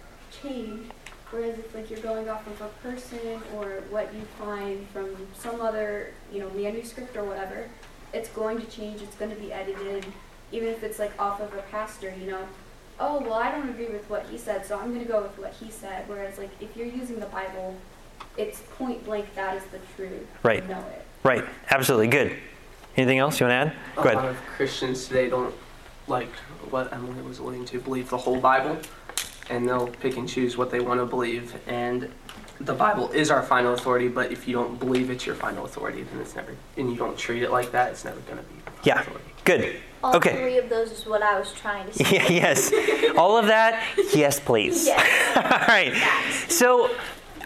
change. 0.42 0.90
Whereas 1.30 1.59
if 1.59 1.75
like 1.75 1.90
you're 1.90 2.00
going 2.00 2.28
off 2.28 2.47
of 2.47 2.61
a 2.61 2.69
person 2.83 3.40
or 3.57 3.83
what 3.90 4.12
you 4.14 4.23
find 4.38 4.88
from 4.88 5.16
some 5.37 5.61
other, 5.61 6.12
you 6.33 6.40
know, 6.40 6.50
manuscript 6.50 7.16
or 7.16 7.25
whatever, 7.25 7.69
it's 8.12 8.28
going 8.30 8.61
to 8.61 8.66
change, 8.66 9.00
it's 9.02 9.14
gonna 9.16 9.37
be 9.37 9.52
edited, 9.52 10.07
even 10.52 10.69
if 10.69 10.83
it's 10.83 10.99
like 10.99 11.12
off 11.21 11.40
of 11.40 11.52
a 11.54 11.62
pastor, 11.71 12.12
you 12.19 12.30
know. 12.30 12.47
Oh 13.00 13.21
well 13.21 13.35
I 13.35 13.50
don't 13.50 13.69
agree 13.69 13.88
with 13.88 14.09
what 14.11 14.26
he 14.26 14.37
said, 14.37 14.64
so 14.66 14.78
I'm 14.78 14.92
gonna 14.92 15.04
go 15.04 15.23
with 15.23 15.37
what 15.38 15.54
he 15.54 15.71
said. 15.71 16.07
Whereas 16.07 16.38
like 16.38 16.50
if 16.61 16.76
you're 16.76 16.87
using 16.87 17.19
the 17.19 17.26
Bible, 17.26 17.75
it's 18.37 18.61
point 18.76 19.04
blank 19.04 19.35
that 19.35 19.57
is 19.57 19.64
the 19.73 19.80
truth. 19.97 20.26
Right. 20.42 20.62
You 20.62 20.69
know 20.69 20.85
it. 20.92 21.07
Right. 21.25 21.45
Absolutely. 21.71 22.09
Good. 22.09 22.37
Anything 22.97 23.19
else 23.19 23.40
you 23.40 23.47
want 23.47 23.71
to 23.71 23.73
add? 23.73 23.95
Go 23.97 24.02
a 24.02 24.14
lot 24.14 24.28
of 24.28 24.37
Christians 24.57 25.09
today 25.09 25.30
don't 25.30 25.54
like 26.07 26.28
what 26.71 26.92
Emily 26.92 27.23
was 27.23 27.38
alluding 27.38 27.64
to, 27.66 27.80
believe 27.80 28.11
the 28.11 28.19
whole 28.19 28.38
Bible, 28.40 28.76
and 29.49 29.66
they'll 29.66 29.87
pick 29.87 30.16
and 30.16 30.28
choose 30.28 30.57
what 30.57 30.71
they 30.71 30.80
want 30.80 31.00
to 31.00 31.07
believe. 31.07 31.57
And 31.66 32.11
the 32.61 32.75
Bible 32.75 33.11
is 33.12 33.30
our 33.30 33.42
final 33.42 33.75
authority, 33.75 34.09
but 34.09 34.33
if 34.33 34.47
you 34.47 34.54
don't 34.54 34.78
believe 34.78 35.09
it's 35.11 35.25
your 35.25 35.37
final 35.37 35.64
authority, 35.64 36.02
then 36.02 36.21
it's 36.21 36.35
never, 36.35 36.54
and 36.76 36.90
you 36.90 36.97
don't 36.97 37.16
treat 37.16 37.42
it 37.42 37.50
like 37.50 37.73
that, 37.73 37.92
it's 37.92 38.04
never 38.04 38.21
going 38.21 38.38
to 38.38 38.45
be. 38.45 38.54
Yeah. 38.83 39.00
authority. 39.00 39.25
Good. 39.45 39.76
All 40.02 40.16
Okay. 40.16 40.35
three 40.37 40.59
of 40.59 40.69
those 40.69 40.90
is 40.92 41.07
what 41.07 41.23
I 41.23 41.38
was 41.38 41.52
trying 41.52 41.87
to 41.87 41.92
say. 42.04 42.16
Yeah, 42.16 42.28
yes. 42.30 42.73
All 43.16 43.37
of 43.37 43.47
that? 43.47 43.83
Yes, 44.14 44.40
please. 44.40 44.87
Yes. 44.87 45.37
All 45.37 45.66
right. 45.69 45.95
So 46.50 46.90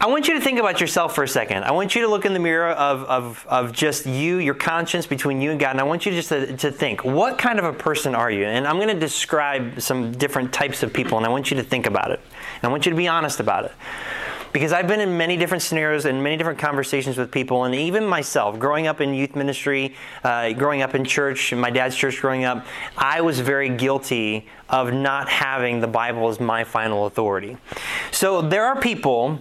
I 0.01 0.07
want 0.09 0.29
you 0.29 0.35
to 0.35 0.41
think 0.41 0.59
about 0.59 0.81
yourself 0.81 1.15
for 1.15 1.25
a 1.25 1.29
second. 1.29 1.65
I 1.65 1.71
want 1.73 1.95
you 1.95 2.03
to 2.03 2.09
look 2.09 2.25
in 2.25 2.33
the 2.33 2.39
mirror 2.41 2.71
of, 2.71 3.03
of, 3.05 3.47
of 3.49 3.73
just 3.73 4.07
you, 4.07 4.39
your 4.39 4.55
conscience 4.55 5.07
between 5.07 5.41
you 5.41 5.51
and 5.51 5.59
God, 5.59 5.71
and 5.71 5.81
I 5.81 5.85
want 5.85 6.05
you 6.07 6.13
just 6.13 6.29
to, 6.31 6.57
to 6.59 6.71
think, 6.71 7.05
what 7.05 7.39
kind 7.39 7.59
of 7.59 7.65
a 7.65 7.73
person 7.73 8.15
are 8.15 8.31
you? 8.31 8.45
And 8.45 8.67
I'm 8.67 8.77
going 8.77 8.89
to 8.89 8.99
describe 8.99 9.81
some 9.81 10.13
different 10.13 10.53
types 10.53 10.83
of 10.83 10.93
people, 10.93 11.17
and 11.17 11.27
I 11.27 11.31
want 11.31 11.51
you 11.51 11.57
to 11.57 11.63
think 11.63 11.87
about 11.87 12.11
it. 12.11 12.21
And 12.57 12.65
I 12.65 12.69
want 12.69 12.87
you 12.87 12.91
to 12.91 12.97
be 12.97 13.09
honest 13.09 13.41
about 13.41 13.65
it. 13.67 13.73
Because 14.55 14.73
I've 14.73 14.87
been 14.87 15.01
in 15.01 15.17
many 15.17 15.37
different 15.37 15.65
scenarios 15.65 16.05
and 16.05 16.23
many 16.23 16.37
different 16.37 16.61
conversations 16.61 17.19
with 17.19 17.33
people, 17.33 17.65
and 17.65 17.75
even 17.75 18.07
myself, 18.07 18.57
growing 18.57 18.87
up 18.87 19.01
in 19.01 19.13
youth 19.13 19.35
ministry, 19.35 19.97
uh, 20.23 20.53
growing 20.53 20.81
up 20.81 20.95
in 20.95 21.05
church, 21.05 21.53
in 21.53 21.59
my 21.59 21.71
dad's 21.71 21.97
church 21.97 22.21
growing 22.21 22.45
up, 22.45 22.65
I 22.97 23.21
was 23.21 23.41
very 23.41 23.69
guilty 23.69 24.47
of 24.71 24.93
not 24.93 25.29
having 25.29 25.81
the 25.81 25.89
Bible 25.89 26.29
as 26.29 26.39
my 26.39 26.63
final 26.63 27.07
authority. 27.07 27.57
So 28.13 28.43
there 28.43 28.65
are 28.65 28.81
people 28.81 29.41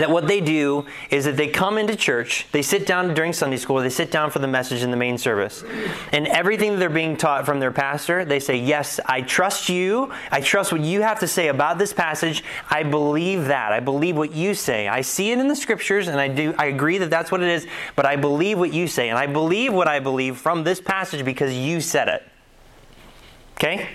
that 0.00 0.10
what 0.10 0.26
they 0.26 0.40
do 0.40 0.84
is 1.10 1.24
that 1.24 1.36
they 1.36 1.48
come 1.48 1.78
into 1.78 1.96
church, 1.96 2.46
they 2.52 2.62
sit 2.62 2.86
down 2.86 3.14
during 3.14 3.32
Sunday 3.32 3.56
school, 3.56 3.78
they 3.78 3.88
sit 3.88 4.10
down 4.10 4.30
for 4.30 4.38
the 4.38 4.48
message 4.48 4.82
in 4.82 4.90
the 4.90 4.96
main 4.96 5.16
service. 5.16 5.64
And 6.12 6.26
everything 6.26 6.72
that 6.72 6.78
they're 6.78 6.90
being 6.90 7.16
taught 7.16 7.46
from 7.46 7.60
their 7.60 7.70
pastor, 7.70 8.24
they 8.24 8.40
say, 8.40 8.56
Yes, 8.56 9.00
I 9.06 9.22
trust 9.22 9.68
you. 9.68 10.12
I 10.30 10.40
trust 10.40 10.72
what 10.72 10.80
you 10.80 11.02
have 11.02 11.20
to 11.20 11.28
say 11.28 11.48
about 11.48 11.78
this 11.78 11.92
passage. 11.92 12.42
I 12.70 12.82
believe 12.82 13.46
that. 13.46 13.72
I 13.72 13.80
believe 13.80 14.16
what 14.16 14.32
you 14.32 14.54
say. 14.54 14.88
I 14.88 15.02
see 15.02 15.30
it 15.30 15.38
in 15.38 15.48
the 15.48 15.56
scriptures 15.56 16.08
and 16.08 16.20
I 16.20 16.28
do 16.28 16.54
I 16.58 16.66
agree 16.66 16.98
that 16.98 17.10
that's 17.10 17.30
what 17.30 17.42
it 17.42 17.48
is, 17.48 17.66
but 17.96 18.06
I 18.06 18.16
believe 18.16 18.58
what 18.58 18.72
you 18.72 18.86
say. 18.86 19.08
And 19.08 19.18
I 19.18 19.26
believe 19.26 19.72
what 19.72 19.88
I 19.88 20.00
believe 20.00 20.36
from 20.36 20.64
this 20.64 20.80
passage 20.80 21.24
because 21.24 21.54
you 21.54 21.80
said 21.80 22.08
it. 22.08 22.22
Okay? 23.56 23.88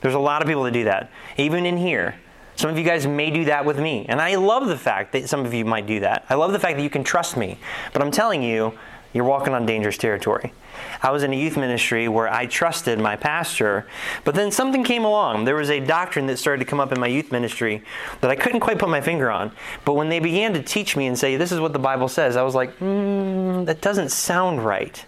There's 0.00 0.14
a 0.14 0.18
lot 0.18 0.42
of 0.42 0.48
people 0.48 0.64
that 0.64 0.72
do 0.72 0.84
that. 0.84 1.10
Even 1.36 1.66
in 1.66 1.76
here. 1.76 2.16
Some 2.56 2.70
of 2.70 2.78
you 2.78 2.84
guys 2.84 3.06
may 3.06 3.30
do 3.30 3.44
that 3.46 3.64
with 3.64 3.78
me. 3.78 4.06
And 4.08 4.20
I 4.20 4.36
love 4.36 4.68
the 4.68 4.78
fact 4.78 5.12
that 5.12 5.28
some 5.28 5.44
of 5.44 5.52
you 5.52 5.64
might 5.64 5.86
do 5.86 6.00
that. 6.00 6.24
I 6.28 6.34
love 6.34 6.52
the 6.52 6.58
fact 6.58 6.76
that 6.76 6.82
you 6.82 6.90
can 6.90 7.04
trust 7.04 7.36
me. 7.36 7.58
But 7.92 8.02
I'm 8.02 8.10
telling 8.10 8.42
you, 8.42 8.78
you're 9.14 9.24
walking 9.24 9.54
on 9.54 9.64
dangerous 9.64 9.96
territory. 9.96 10.52
I 11.00 11.12
was 11.12 11.22
in 11.22 11.32
a 11.32 11.36
youth 11.36 11.56
ministry 11.56 12.08
where 12.08 12.28
I 12.28 12.46
trusted 12.46 12.98
my 12.98 13.14
pastor, 13.14 13.86
but 14.24 14.34
then 14.34 14.50
something 14.50 14.82
came 14.82 15.04
along. 15.04 15.44
There 15.44 15.54
was 15.54 15.70
a 15.70 15.78
doctrine 15.78 16.26
that 16.26 16.36
started 16.36 16.64
to 16.64 16.68
come 16.68 16.80
up 16.80 16.90
in 16.90 16.98
my 16.98 17.06
youth 17.06 17.30
ministry 17.30 17.82
that 18.20 18.30
I 18.30 18.34
couldn't 18.34 18.60
quite 18.60 18.80
put 18.80 18.88
my 18.88 19.00
finger 19.00 19.30
on. 19.30 19.52
But 19.84 19.94
when 19.94 20.08
they 20.08 20.18
began 20.18 20.52
to 20.54 20.62
teach 20.62 20.96
me 20.96 21.06
and 21.06 21.16
say, 21.16 21.36
This 21.36 21.52
is 21.52 21.60
what 21.60 21.72
the 21.72 21.78
Bible 21.78 22.08
says, 22.08 22.36
I 22.36 22.42
was 22.42 22.56
like, 22.56 22.76
mm, 22.80 23.64
That 23.66 23.80
doesn't 23.80 24.10
sound 24.10 24.64
right. 24.64 25.04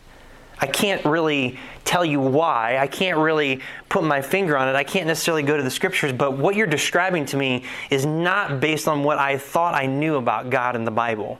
I 0.59 0.67
can't 0.67 1.05
really 1.05 1.59
tell 1.85 2.05
you 2.05 2.21
why. 2.21 2.79
I 2.79 2.87
can't 2.87 3.19
really 3.19 3.61
put 3.89 4.05
my 4.05 4.23
finger 4.23 4.57
on 4.57 4.69
it. 4.69 4.75
I 4.75 4.85
can't 4.85 5.07
necessarily 5.07 5.43
go 5.43 5.57
to 5.57 5.63
the 5.63 5.71
scriptures, 5.71 6.13
but 6.13 6.37
what 6.37 6.57
you're 6.57 6.67
describing 6.67 7.27
to 7.27 7.37
me 7.37 7.65
is 7.91 8.07
not 8.07 8.61
based 8.61 8.89
on 8.89 9.05
what 9.05 9.19
I 9.19 9.39
thought 9.39 9.75
I 9.75 9.87
knew 9.87 10.17
about 10.17 10.51
God 10.51 10.77
and 10.77 10.87
the 10.87 10.91
Bible. 10.91 11.39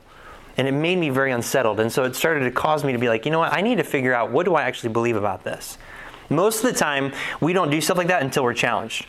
And 0.55 0.67
it 0.67 0.71
made 0.71 0.97
me 0.97 1.09
very 1.09 1.31
unsettled. 1.31 1.79
And 1.79 1.91
so 1.91 2.03
it 2.03 2.15
started 2.15 2.41
to 2.41 2.51
cause 2.51 2.83
me 2.83 2.91
to 2.91 2.97
be 2.97 3.09
like, 3.09 3.25
you 3.25 3.31
know 3.31 3.39
what? 3.39 3.53
I 3.53 3.61
need 3.61 3.77
to 3.77 3.83
figure 3.83 4.13
out 4.13 4.31
what 4.31 4.45
do 4.45 4.55
I 4.55 4.63
actually 4.63 4.93
believe 4.93 5.15
about 5.15 5.43
this. 5.43 5.77
Most 6.29 6.63
of 6.63 6.71
the 6.71 6.77
time, 6.77 7.13
we 7.39 7.53
don't 7.53 7.69
do 7.69 7.79
stuff 7.79 7.97
like 7.97 8.07
that 8.07 8.21
until 8.21 8.43
we're 8.43 8.53
challenged. 8.53 9.05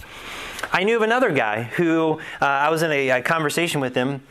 I 0.72 0.84
knew 0.84 0.96
of 0.96 1.02
another 1.02 1.32
guy 1.32 1.62
who 1.62 2.20
uh, 2.40 2.44
I 2.44 2.70
was 2.70 2.82
in 2.82 2.90
a, 2.90 3.10
a 3.10 3.22
conversation 3.22 3.80
with 3.80 3.94
him 3.94 4.22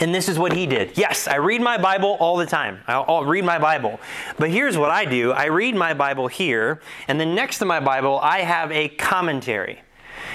and 0.00 0.14
this 0.14 0.28
is 0.28 0.38
what 0.38 0.52
he 0.52 0.66
did. 0.66 0.98
Yes, 0.98 1.28
I 1.28 1.36
read 1.36 1.60
my 1.60 1.78
Bible 1.78 2.16
all 2.20 2.36
the 2.36 2.46
time. 2.46 2.80
I'll, 2.86 3.04
I'll, 3.06 3.24
read 3.24 3.44
my 3.44 3.58
Bible. 3.58 4.00
But 4.38 4.50
here's 4.50 4.76
what 4.76 4.90
I 4.90 5.04
do 5.04 5.32
I 5.32 5.46
read 5.46 5.74
my 5.74 5.94
Bible 5.94 6.26
here, 6.26 6.80
and 7.08 7.20
then 7.20 7.34
next 7.34 7.58
to 7.58 7.64
my 7.64 7.80
Bible, 7.80 8.18
I 8.20 8.40
have 8.40 8.72
a 8.72 8.88
commentary. 8.88 9.83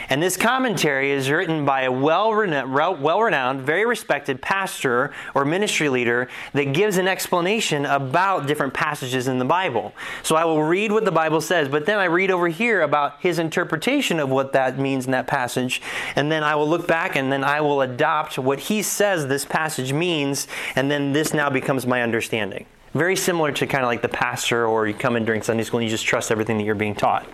And 0.09 0.23
this 0.23 0.35
commentary 0.35 1.11
is 1.11 1.29
written 1.29 1.65
by 1.65 1.83
a 1.83 1.91
well 1.91 2.33
renowned, 2.33 3.61
very 3.61 3.85
respected 3.85 4.41
pastor 4.41 5.13
or 5.35 5.45
ministry 5.45 5.87
leader 5.87 6.27
that 6.53 6.73
gives 6.73 6.97
an 6.97 7.07
explanation 7.07 7.85
about 7.85 8.47
different 8.47 8.73
passages 8.73 9.27
in 9.27 9.37
the 9.37 9.45
Bible. 9.45 9.93
So 10.23 10.35
I 10.35 10.45
will 10.45 10.63
read 10.63 10.91
what 10.91 11.05
the 11.05 11.11
Bible 11.11 11.41
says, 11.41 11.69
but 11.69 11.85
then 11.85 11.99
I 11.99 12.05
read 12.05 12.31
over 12.31 12.47
here 12.47 12.81
about 12.81 13.21
his 13.21 13.37
interpretation 13.37 14.19
of 14.19 14.29
what 14.29 14.53
that 14.53 14.79
means 14.79 15.05
in 15.05 15.11
that 15.11 15.27
passage. 15.27 15.81
And 16.15 16.31
then 16.31 16.43
I 16.43 16.55
will 16.55 16.67
look 16.67 16.87
back 16.87 17.15
and 17.15 17.31
then 17.31 17.43
I 17.43 17.61
will 17.61 17.81
adopt 17.81 18.39
what 18.39 18.59
he 18.59 18.81
says 18.81 19.27
this 19.27 19.45
passage 19.45 19.93
means, 19.93 20.47
and 20.75 20.89
then 20.89 21.13
this 21.13 21.33
now 21.33 21.49
becomes 21.49 21.85
my 21.85 22.01
understanding. 22.01 22.65
Very 22.95 23.15
similar 23.15 23.51
to 23.51 23.67
kind 23.67 23.83
of 23.83 23.87
like 23.87 24.01
the 24.01 24.09
pastor, 24.09 24.65
or 24.65 24.87
you 24.87 24.95
come 24.95 25.15
in 25.15 25.23
during 25.23 25.43
Sunday 25.43 25.63
school 25.63 25.79
and 25.79 25.87
you 25.87 25.91
just 25.91 26.05
trust 26.05 26.31
everything 26.31 26.57
that 26.57 26.63
you're 26.63 26.73
being 26.73 26.95
taught. 26.95 27.27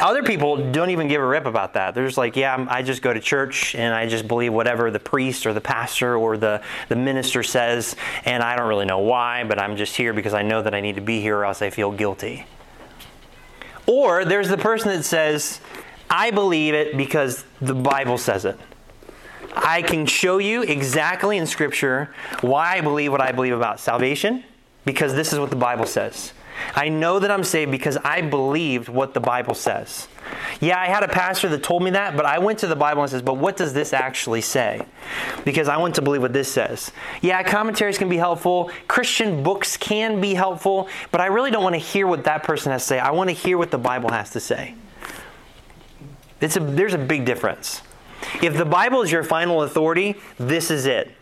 Other 0.00 0.22
people 0.22 0.72
don't 0.72 0.90
even 0.90 1.08
give 1.08 1.22
a 1.22 1.26
rip 1.26 1.46
about 1.46 1.74
that. 1.74 1.94
They're 1.94 2.06
just 2.06 2.18
like, 2.18 2.36
yeah, 2.36 2.66
I 2.68 2.82
just 2.82 3.00
go 3.00 3.12
to 3.14 3.20
church 3.20 3.74
and 3.74 3.94
I 3.94 4.06
just 4.06 4.28
believe 4.28 4.52
whatever 4.52 4.90
the 4.90 5.00
priest 5.00 5.46
or 5.46 5.54
the 5.54 5.60
pastor 5.60 6.16
or 6.16 6.36
the, 6.36 6.62
the 6.88 6.96
minister 6.96 7.42
says, 7.42 7.96
and 8.24 8.42
I 8.42 8.56
don't 8.56 8.68
really 8.68 8.84
know 8.84 8.98
why, 8.98 9.44
but 9.44 9.58
I'm 9.58 9.76
just 9.76 9.96
here 9.96 10.12
because 10.12 10.34
I 10.34 10.42
know 10.42 10.60
that 10.62 10.74
I 10.74 10.80
need 10.80 10.96
to 10.96 11.00
be 11.00 11.20
here 11.20 11.38
or 11.38 11.44
else 11.44 11.62
I 11.62 11.70
feel 11.70 11.92
guilty. 11.92 12.46
Or 13.86 14.24
there's 14.24 14.48
the 14.48 14.58
person 14.58 14.88
that 14.88 15.04
says, 15.04 15.60
I 16.10 16.30
believe 16.30 16.74
it 16.74 16.96
because 16.96 17.44
the 17.60 17.74
Bible 17.74 18.18
says 18.18 18.44
it. 18.44 18.58
I 19.54 19.80
can 19.80 20.04
show 20.04 20.36
you 20.38 20.62
exactly 20.62 21.38
in 21.38 21.46
Scripture 21.46 22.14
why 22.42 22.76
I 22.76 22.80
believe 22.82 23.12
what 23.12 23.22
I 23.22 23.32
believe 23.32 23.54
about 23.54 23.80
salvation 23.80 24.44
because 24.84 25.14
this 25.14 25.32
is 25.32 25.38
what 25.38 25.50
the 25.50 25.56
Bible 25.56 25.86
says. 25.86 26.32
I 26.74 26.88
know 26.88 27.18
that 27.18 27.30
I'm 27.30 27.44
saved 27.44 27.70
because 27.70 27.96
I 27.98 28.22
believed 28.22 28.88
what 28.88 29.14
the 29.14 29.20
Bible 29.20 29.54
says. 29.54 30.08
Yeah, 30.60 30.80
I 30.80 30.86
had 30.86 31.02
a 31.02 31.08
pastor 31.08 31.48
that 31.50 31.62
told 31.62 31.82
me 31.82 31.90
that, 31.90 32.16
but 32.16 32.26
I 32.26 32.38
went 32.38 32.58
to 32.60 32.66
the 32.66 32.76
Bible 32.76 33.02
and 33.02 33.10
says, 33.10 33.22
"But 33.22 33.36
what 33.36 33.56
does 33.56 33.72
this 33.72 33.92
actually 33.92 34.40
say?" 34.40 34.82
Because 35.44 35.68
I 35.68 35.76
want 35.76 35.94
to 35.96 36.02
believe 36.02 36.22
what 36.22 36.32
this 36.32 36.50
says. 36.50 36.90
Yeah, 37.20 37.42
commentaries 37.42 37.98
can 37.98 38.08
be 38.08 38.16
helpful, 38.16 38.70
Christian 38.88 39.42
books 39.42 39.76
can 39.76 40.20
be 40.20 40.34
helpful, 40.34 40.88
but 41.12 41.20
I 41.20 41.26
really 41.26 41.50
don't 41.50 41.62
want 41.62 41.74
to 41.74 41.80
hear 41.80 42.06
what 42.06 42.24
that 42.24 42.42
person 42.42 42.72
has 42.72 42.82
to 42.82 42.88
say. 42.88 42.98
I 42.98 43.10
want 43.12 43.30
to 43.30 43.34
hear 43.34 43.58
what 43.58 43.70
the 43.70 43.78
Bible 43.78 44.10
has 44.10 44.30
to 44.30 44.40
say. 44.40 44.74
It's 46.40 46.56
a, 46.56 46.60
there's 46.60 46.94
a 46.94 46.98
big 46.98 47.24
difference. 47.24 47.82
If 48.42 48.56
the 48.56 48.64
Bible 48.64 49.02
is 49.02 49.12
your 49.12 49.22
final 49.22 49.62
authority, 49.62 50.16
this 50.38 50.70
is 50.70 50.86
it. 50.86 51.12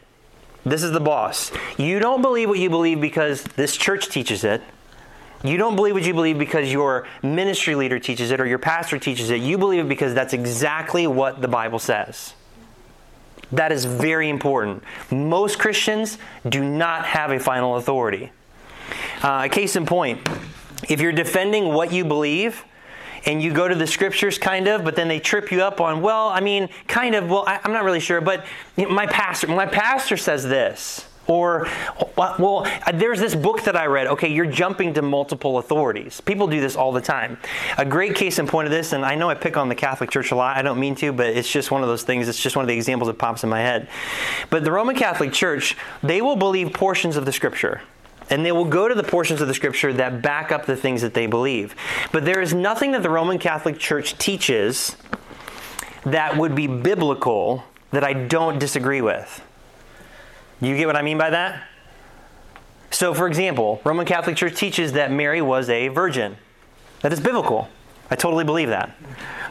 This 0.65 0.83
is 0.83 0.93
the 0.93 1.01
boss. 1.01 1.53
You 1.77 1.99
don't 1.99 2.23
believe 2.23 2.49
what 2.49 2.59
you 2.59 2.71
believe 2.71 3.01
because 3.01 3.43
this 3.43 3.77
church 3.77 4.09
teaches 4.09 4.45
it. 4.45 4.63
You 5.45 5.59
don't 5.59 5.77
believe 5.77 5.93
what 5.93 6.05
you 6.05 6.15
believe 6.15 6.39
because 6.39 6.73
your 6.73 7.07
ministry 7.23 7.75
leader 7.75 7.99
teaches 7.99 8.31
it 8.31 8.41
or 8.41 8.47
your 8.47 8.59
pastor 8.59 8.99
teaches 8.99 9.31
it. 9.31 9.43
You 9.43 9.59
believe 9.59 9.85
it 9.85 9.89
because 9.89 10.15
that's 10.15 10.33
exactly 10.33 11.07
what 11.07 11.43
the 11.43 11.49
Bible 11.49 11.79
says. 11.79 12.33
That 13.53 13.71
is 13.71 13.85
very 13.85 14.31
important. 14.31 14.83
Most 15.13 15.59
Christians 15.59 16.17
do 16.49 16.65
not 16.65 17.05
have 17.05 17.31
a 17.31 17.39
final 17.39 17.77
authority. 17.77 18.33
Uh, 19.23 19.49
case 19.49 19.77
in 19.77 19.85
point, 19.85 20.27
if 20.89 21.01
you're 21.01 21.13
defending 21.13 21.75
what 21.75 21.93
you 21.93 22.07
believe, 22.07 22.65
and 23.27 23.43
you 23.43 23.53
go 23.53 23.69
to 23.69 23.75
the 23.75 23.87
scriptures 23.87 24.37
kind 24.37 24.69
of 24.69 24.85
but 24.85 24.97
then 24.97 25.09
they 25.09 25.19
trip 25.19 25.51
you 25.51 25.63
up 25.63 25.81
on 25.81 26.03
well 26.03 26.29
i 26.29 26.41
mean 26.41 26.69
kind 26.89 27.15
of 27.15 27.31
well 27.31 27.43
I, 27.47 27.59
am 27.65 27.73
not 27.73 27.83
really 27.83 28.01
sure 28.01 28.21
but 28.21 28.45
my 28.77 29.07
pastor 29.07 29.47
my 29.47 29.65
pastor 29.65 30.19
says 30.19 30.45
this 30.45 31.07
or 31.27 31.69
well 32.07 32.67
there's 32.93 33.19
this 33.19 33.35
book 33.35 33.63
that 33.63 33.77
i 33.77 33.87
read. 33.87 34.07
Okay 34.07 34.33
you're 34.33 34.47
jumping 34.47 34.95
to 34.95 35.03
multiple 35.03 35.59
authorities. 35.59 36.21
People 36.21 36.47
do 36.47 36.61
this 36.61 36.77
all 36.77 36.93
the 36.93 37.01
time. 37.01 37.39
A 37.79 37.85
great 37.85 38.15
case 38.15 38.39
in 38.39 38.47
point 38.47 38.67
of 38.67 38.73
this 38.73 38.93
and 38.93 39.05
i 39.05 39.15
know 39.15 39.29
i 39.31 39.35
pick 39.35 39.57
on 39.57 39.69
the 39.69 39.75
catholic 39.75 40.11
church 40.11 40.31
a 40.31 40.37
lot. 40.37 40.57
I 40.57 40.63
don't 40.63 40.81
mean 40.81 40.95
to 40.97 41.13
but 41.13 41.29
it's 41.29 41.51
just 41.51 41.71
one 41.71 41.83
of 41.83 41.89
those 41.89 42.03
things. 42.03 42.29
It's 42.29 42.41
just 42.41 42.57
one 42.57 42.65
of 42.65 42.69
the 42.69 42.75
examples 42.75 43.09
that 43.09 43.19
pops 43.19 43.45
in 43.45 43.51
my 43.51 43.61
head. 43.61 43.89
But 44.51 44.65
the 44.65 44.73
roman 44.73 44.97
catholic 44.97 45.33
church 45.33 45.77
they 46.03 46.21
will 46.21 46.37
believe 46.37 46.73
portions 46.73 47.17
of 47.17 47.25
the 47.25 47.33
scripture 47.33 47.83
and 48.31 48.45
they 48.45 48.53
will 48.53 48.65
go 48.65 48.89
to 48.89 48.95
the 48.95 49.03
portions 49.03 49.41
of 49.41 49.49
the 49.49 49.55
scripture 49.55 49.93
that 49.93 50.23
back 50.23 50.51
up 50.51 50.67
the 50.67 50.77
things 50.77 51.03
that 51.03 51.15
they 51.15 51.27
believe. 51.27 51.75
But 52.13 52.25
there 52.25 52.41
is 52.41 52.55
nothing 52.55 52.93
that 52.93 53.03
the 53.03 53.11
Roman 53.11 53.39
Catholic 53.39 53.79
Church 53.79 54.17
teaches 54.19 54.97
that 56.05 56.37
would 56.37 56.55
be 56.55 56.67
biblical 56.67 57.65
that 57.91 58.05
I 58.05 58.13
don't 58.13 58.59
disagree 58.59 59.01
with. 59.01 59.43
You 60.65 60.77
get 60.77 60.87
what 60.87 60.97
I 60.97 61.03
mean 61.03 61.19
by 61.19 61.31
that? 61.31 61.63
So, 62.91 63.13
for 63.13 63.27
example, 63.27 63.81
Roman 63.85 64.07
Catholic 64.07 64.37
Church 64.37 64.57
teaches 64.57 64.93
that 64.93 65.11
Mary 65.11 65.43
was 65.43 65.69
a 65.69 65.89
virgin. 65.89 66.37
That 67.03 67.13
is 67.13 67.21
biblical. 67.21 67.69
I 68.11 68.17
totally 68.17 68.45
believe 68.45 68.69
that. 68.69 68.97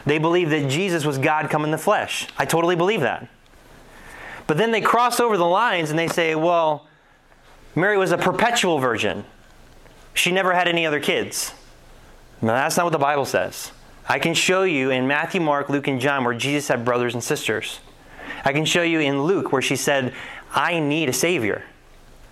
They 0.06 0.18
believe 0.18 0.50
that 0.50 0.68
Jesus 0.68 1.04
was 1.04 1.18
God 1.18 1.50
come 1.50 1.64
in 1.64 1.70
the 1.70 1.78
flesh. 1.78 2.26
I 2.38 2.46
totally 2.46 2.76
believe 2.76 3.00
that. 3.00 3.28
But 4.46 4.56
then 4.56 4.72
they 4.72 4.80
cross 4.80 5.20
over 5.20 5.36
the 5.36 5.46
lines 5.46 5.90
and 5.90 5.98
they 5.98 6.08
say, 6.08 6.34
well, 6.34 6.86
Mary 7.74 7.96
was 7.96 8.12
a 8.12 8.18
perpetual 8.18 8.78
virgin. 8.78 9.24
She 10.14 10.32
never 10.32 10.52
had 10.52 10.68
any 10.68 10.86
other 10.86 11.00
kids. 11.00 11.52
No, 12.40 12.48
that's 12.48 12.76
not 12.76 12.84
what 12.84 12.92
the 12.92 12.98
Bible 12.98 13.24
says. 13.24 13.72
I 14.08 14.18
can 14.18 14.34
show 14.34 14.64
you 14.64 14.90
in 14.90 15.06
Matthew, 15.06 15.40
Mark, 15.40 15.68
Luke, 15.68 15.88
and 15.88 16.00
John 16.00 16.24
where 16.24 16.34
Jesus 16.34 16.68
had 16.68 16.84
brothers 16.84 17.14
and 17.14 17.24
sisters. 17.24 17.80
I 18.44 18.52
can 18.52 18.64
show 18.64 18.82
you 18.82 19.00
in 19.00 19.22
Luke 19.22 19.52
where 19.52 19.62
she 19.62 19.76
said, 19.76 20.12
I 20.54 20.78
need 20.78 21.08
a 21.08 21.12
Savior. 21.12 21.64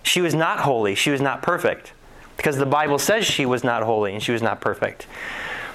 She 0.01 0.21
was 0.21 0.33
not 0.33 0.61
holy, 0.61 0.95
she 0.95 1.11
was 1.11 1.21
not 1.21 1.41
perfect. 1.41 1.93
Because 2.37 2.57
the 2.57 2.65
Bible 2.65 2.97
says 2.97 3.25
she 3.25 3.45
was 3.45 3.63
not 3.63 3.83
holy 3.83 4.13
and 4.13 4.23
she 4.23 4.31
was 4.31 4.41
not 4.41 4.59
perfect. 4.59 5.07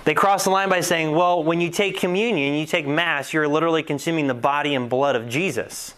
They 0.05 0.15
cross 0.15 0.45
the 0.45 0.51
line 0.51 0.69
by 0.69 0.81
saying, 0.81 1.13
well, 1.13 1.43
when 1.43 1.61
you 1.61 1.71
take 1.71 1.99
communion, 1.99 2.55
you 2.55 2.67
take 2.67 2.87
Mass, 2.87 3.33
you're 3.33 3.47
literally 3.47 3.83
consuming 3.83 4.27
the 4.27 4.35
body 4.35 4.75
and 4.75 4.89
blood 4.89 5.17
of 5.17 5.29
Jesus. 5.29 5.95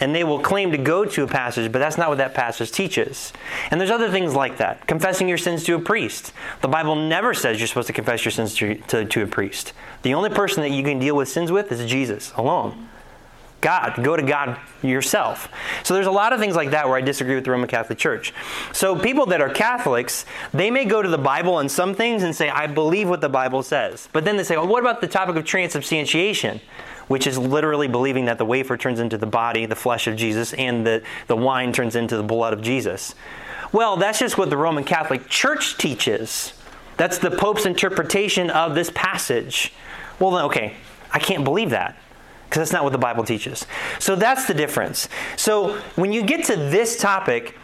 And 0.00 0.14
they 0.14 0.24
will 0.24 0.40
claim 0.40 0.72
to 0.72 0.78
go 0.78 1.04
to 1.04 1.22
a 1.22 1.26
passage, 1.26 1.70
but 1.70 1.78
that's 1.78 1.96
not 1.96 2.08
what 2.08 2.18
that 2.18 2.34
passage 2.34 2.72
teaches. 2.72 3.32
And 3.70 3.80
there's 3.80 3.90
other 3.90 4.10
things 4.10 4.34
like 4.34 4.58
that. 4.58 4.86
Confessing 4.86 5.28
your 5.28 5.38
sins 5.38 5.64
to 5.64 5.76
a 5.76 5.78
priest. 5.78 6.32
The 6.62 6.68
Bible 6.68 6.96
never 6.96 7.32
says 7.32 7.60
you're 7.60 7.68
supposed 7.68 7.86
to 7.86 7.92
confess 7.92 8.24
your 8.24 8.32
sins 8.32 8.54
to, 8.56 8.74
to, 8.74 9.04
to 9.04 9.22
a 9.22 9.26
priest. 9.26 9.72
The 10.02 10.14
only 10.14 10.30
person 10.30 10.62
that 10.62 10.70
you 10.70 10.82
can 10.82 10.98
deal 10.98 11.16
with 11.16 11.28
sins 11.28 11.52
with 11.52 11.70
is 11.70 11.88
Jesus 11.88 12.32
alone. 12.36 12.88
God. 13.64 14.04
Go 14.04 14.14
to 14.14 14.22
God 14.22 14.58
yourself. 14.82 15.48
So 15.84 15.94
there's 15.94 16.06
a 16.06 16.10
lot 16.12 16.34
of 16.34 16.38
things 16.38 16.54
like 16.54 16.72
that 16.72 16.86
where 16.86 16.98
I 16.98 17.00
disagree 17.00 17.34
with 17.34 17.44
the 17.44 17.50
Roman 17.50 17.66
Catholic 17.66 17.98
Church. 17.98 18.34
So 18.74 18.94
people 18.94 19.24
that 19.26 19.40
are 19.40 19.48
Catholics, 19.48 20.26
they 20.52 20.70
may 20.70 20.84
go 20.84 21.00
to 21.00 21.08
the 21.08 21.16
Bible 21.16 21.54
on 21.54 21.70
some 21.70 21.94
things 21.94 22.22
and 22.22 22.36
say, 22.36 22.50
I 22.50 22.66
believe 22.66 23.08
what 23.08 23.22
the 23.22 23.30
Bible 23.30 23.62
says. 23.62 24.10
But 24.12 24.26
then 24.26 24.36
they 24.36 24.44
say, 24.44 24.58
well, 24.58 24.66
what 24.66 24.80
about 24.80 25.00
the 25.00 25.08
topic 25.08 25.36
of 25.36 25.46
transubstantiation? 25.46 26.60
Which 27.08 27.26
is 27.26 27.38
literally 27.38 27.88
believing 27.88 28.26
that 28.26 28.36
the 28.36 28.44
wafer 28.44 28.76
turns 28.76 29.00
into 29.00 29.16
the 29.16 29.26
body, 29.26 29.64
the 29.64 29.74
flesh 29.74 30.06
of 30.06 30.14
Jesus, 30.14 30.52
and 30.52 30.86
the, 30.86 31.02
the 31.26 31.36
wine 31.36 31.72
turns 31.72 31.96
into 31.96 32.18
the 32.18 32.22
blood 32.22 32.52
of 32.52 32.60
Jesus. 32.60 33.14
Well, 33.72 33.96
that's 33.96 34.18
just 34.18 34.36
what 34.36 34.50
the 34.50 34.58
Roman 34.58 34.84
Catholic 34.84 35.26
Church 35.28 35.78
teaches. 35.78 36.52
That's 36.98 37.16
the 37.16 37.30
Pope's 37.30 37.64
interpretation 37.64 38.50
of 38.50 38.74
this 38.74 38.90
passage. 38.94 39.72
Well, 40.20 40.32
then, 40.32 40.44
okay, 40.44 40.74
I 41.10 41.18
can't 41.18 41.44
believe 41.44 41.70
that 41.70 41.96
because 42.44 42.60
that's 42.60 42.72
not 42.72 42.84
what 42.84 42.92
the 42.92 42.98
Bible 42.98 43.24
teaches. 43.24 43.66
So 43.98 44.16
that's 44.16 44.46
the 44.46 44.54
difference. 44.54 45.08
So 45.36 45.78
when 45.96 46.12
you 46.12 46.22
get 46.22 46.44
to 46.46 46.56
this 46.56 46.98
topic, 46.98 47.56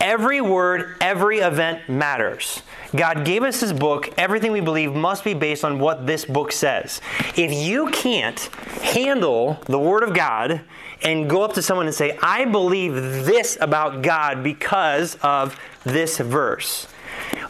every 0.00 0.40
word, 0.40 0.96
every 1.00 1.38
event 1.38 1.88
matters. 1.88 2.62
God 2.94 3.24
gave 3.24 3.42
us 3.42 3.60
His 3.60 3.72
book. 3.72 4.12
Everything 4.16 4.52
we 4.52 4.60
believe 4.60 4.94
must 4.94 5.24
be 5.24 5.34
based 5.34 5.64
on 5.64 5.78
what 5.78 6.06
this 6.06 6.24
book 6.24 6.52
says. 6.52 7.00
If 7.36 7.52
you 7.52 7.88
can't 7.90 8.38
handle 8.80 9.60
the 9.66 9.78
Word 9.78 10.02
of 10.02 10.14
God 10.14 10.62
and 11.02 11.28
go 11.28 11.42
up 11.42 11.52
to 11.54 11.62
someone 11.62 11.86
and 11.86 11.94
say, 11.94 12.18
I 12.22 12.44
believe 12.44 12.94
this 12.94 13.58
about 13.60 14.02
God 14.02 14.42
because 14.42 15.16
of 15.16 15.58
this 15.84 16.18
verse, 16.18 16.86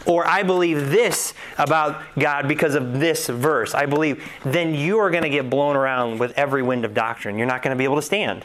or 0.06 0.26
I 0.26 0.42
believe 0.42 0.90
this 0.90 1.34
about 1.58 2.02
God 2.18 2.48
because 2.48 2.74
of 2.74 2.98
this 2.98 3.26
verse, 3.28 3.74
I 3.74 3.86
believe, 3.86 4.24
then 4.44 4.74
you 4.74 4.98
are 4.98 5.10
going 5.10 5.22
to 5.24 5.28
get 5.28 5.50
blown 5.50 5.76
around 5.76 6.18
with 6.18 6.32
every 6.38 6.62
wind 6.62 6.84
of 6.84 6.94
doctrine. 6.94 7.38
You're 7.38 7.46
not 7.46 7.62
going 7.62 7.74
to 7.74 7.78
be 7.78 7.84
able 7.84 7.96
to 7.96 8.02
stand. 8.02 8.44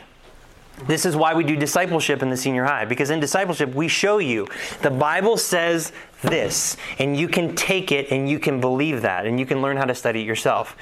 This 0.87 1.05
is 1.05 1.15
why 1.15 1.35
we 1.35 1.43
do 1.43 1.55
discipleship 1.55 2.23
in 2.23 2.29
the 2.29 2.37
senior 2.37 2.65
high, 2.65 2.85
because 2.85 3.11
in 3.11 3.19
discipleship, 3.19 3.73
we 3.75 3.87
show 3.87 4.17
you 4.17 4.47
the 4.81 4.89
Bible 4.89 5.37
says 5.37 5.91
this, 6.21 6.77
and 6.99 7.15
you 7.15 7.27
can 7.27 7.55
take 7.55 7.91
it 7.91 8.11
and 8.11 8.27
you 8.27 8.39
can 8.39 8.59
believe 8.59 9.03
that, 9.03 9.25
and 9.25 9.39
you 9.39 9.45
can 9.45 9.61
learn 9.61 9.77
how 9.77 9.85
to 9.85 9.95
study 9.95 10.21
it 10.21 10.25
yourself. 10.25 10.75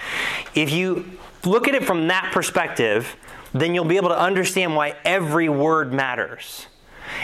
If 0.55 0.71
you 0.71 1.17
look 1.43 1.67
at 1.67 1.75
it 1.75 1.83
from 1.83 2.07
that 2.07 2.31
perspective, 2.31 3.15
then 3.53 3.75
you'll 3.75 3.85
be 3.85 3.97
able 3.97 4.09
to 4.09 4.19
understand 4.19 4.75
why 4.75 4.95
every 5.03 5.49
word 5.49 5.91
matters. 5.93 6.67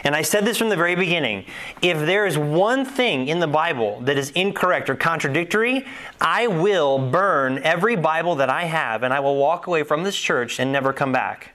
And 0.04 0.16
I 0.16 0.22
said 0.22 0.46
this 0.46 0.58
from 0.58 0.70
the 0.70 0.76
very 0.76 0.96
beginning. 0.96 1.46
If 1.82 2.00
there 2.00 2.26
is 2.26 2.38
one 2.38 2.86
thing 2.86 3.28
in 3.28 3.40
the 3.40 3.48
Bible 3.48 4.00
that 4.02 4.18
is 4.18 4.30
incorrect 4.32 4.90
or 4.90 4.96
contradictory, 4.96 5.86
I 6.22 6.48
will 6.48 7.00
burn 7.00 7.60
every 7.64 7.96
Bible 7.96 8.36
that 8.36 8.50
I 8.50 8.64
have 8.64 9.04
and 9.04 9.14
I 9.14 9.20
will 9.20 9.38
walk 9.38 9.68
away 9.68 9.84
from 9.84 10.04
this 10.04 10.18
church 10.18 10.60
and 10.60 10.72
never 10.72 10.94
come 10.94 11.12
back. 11.12 11.54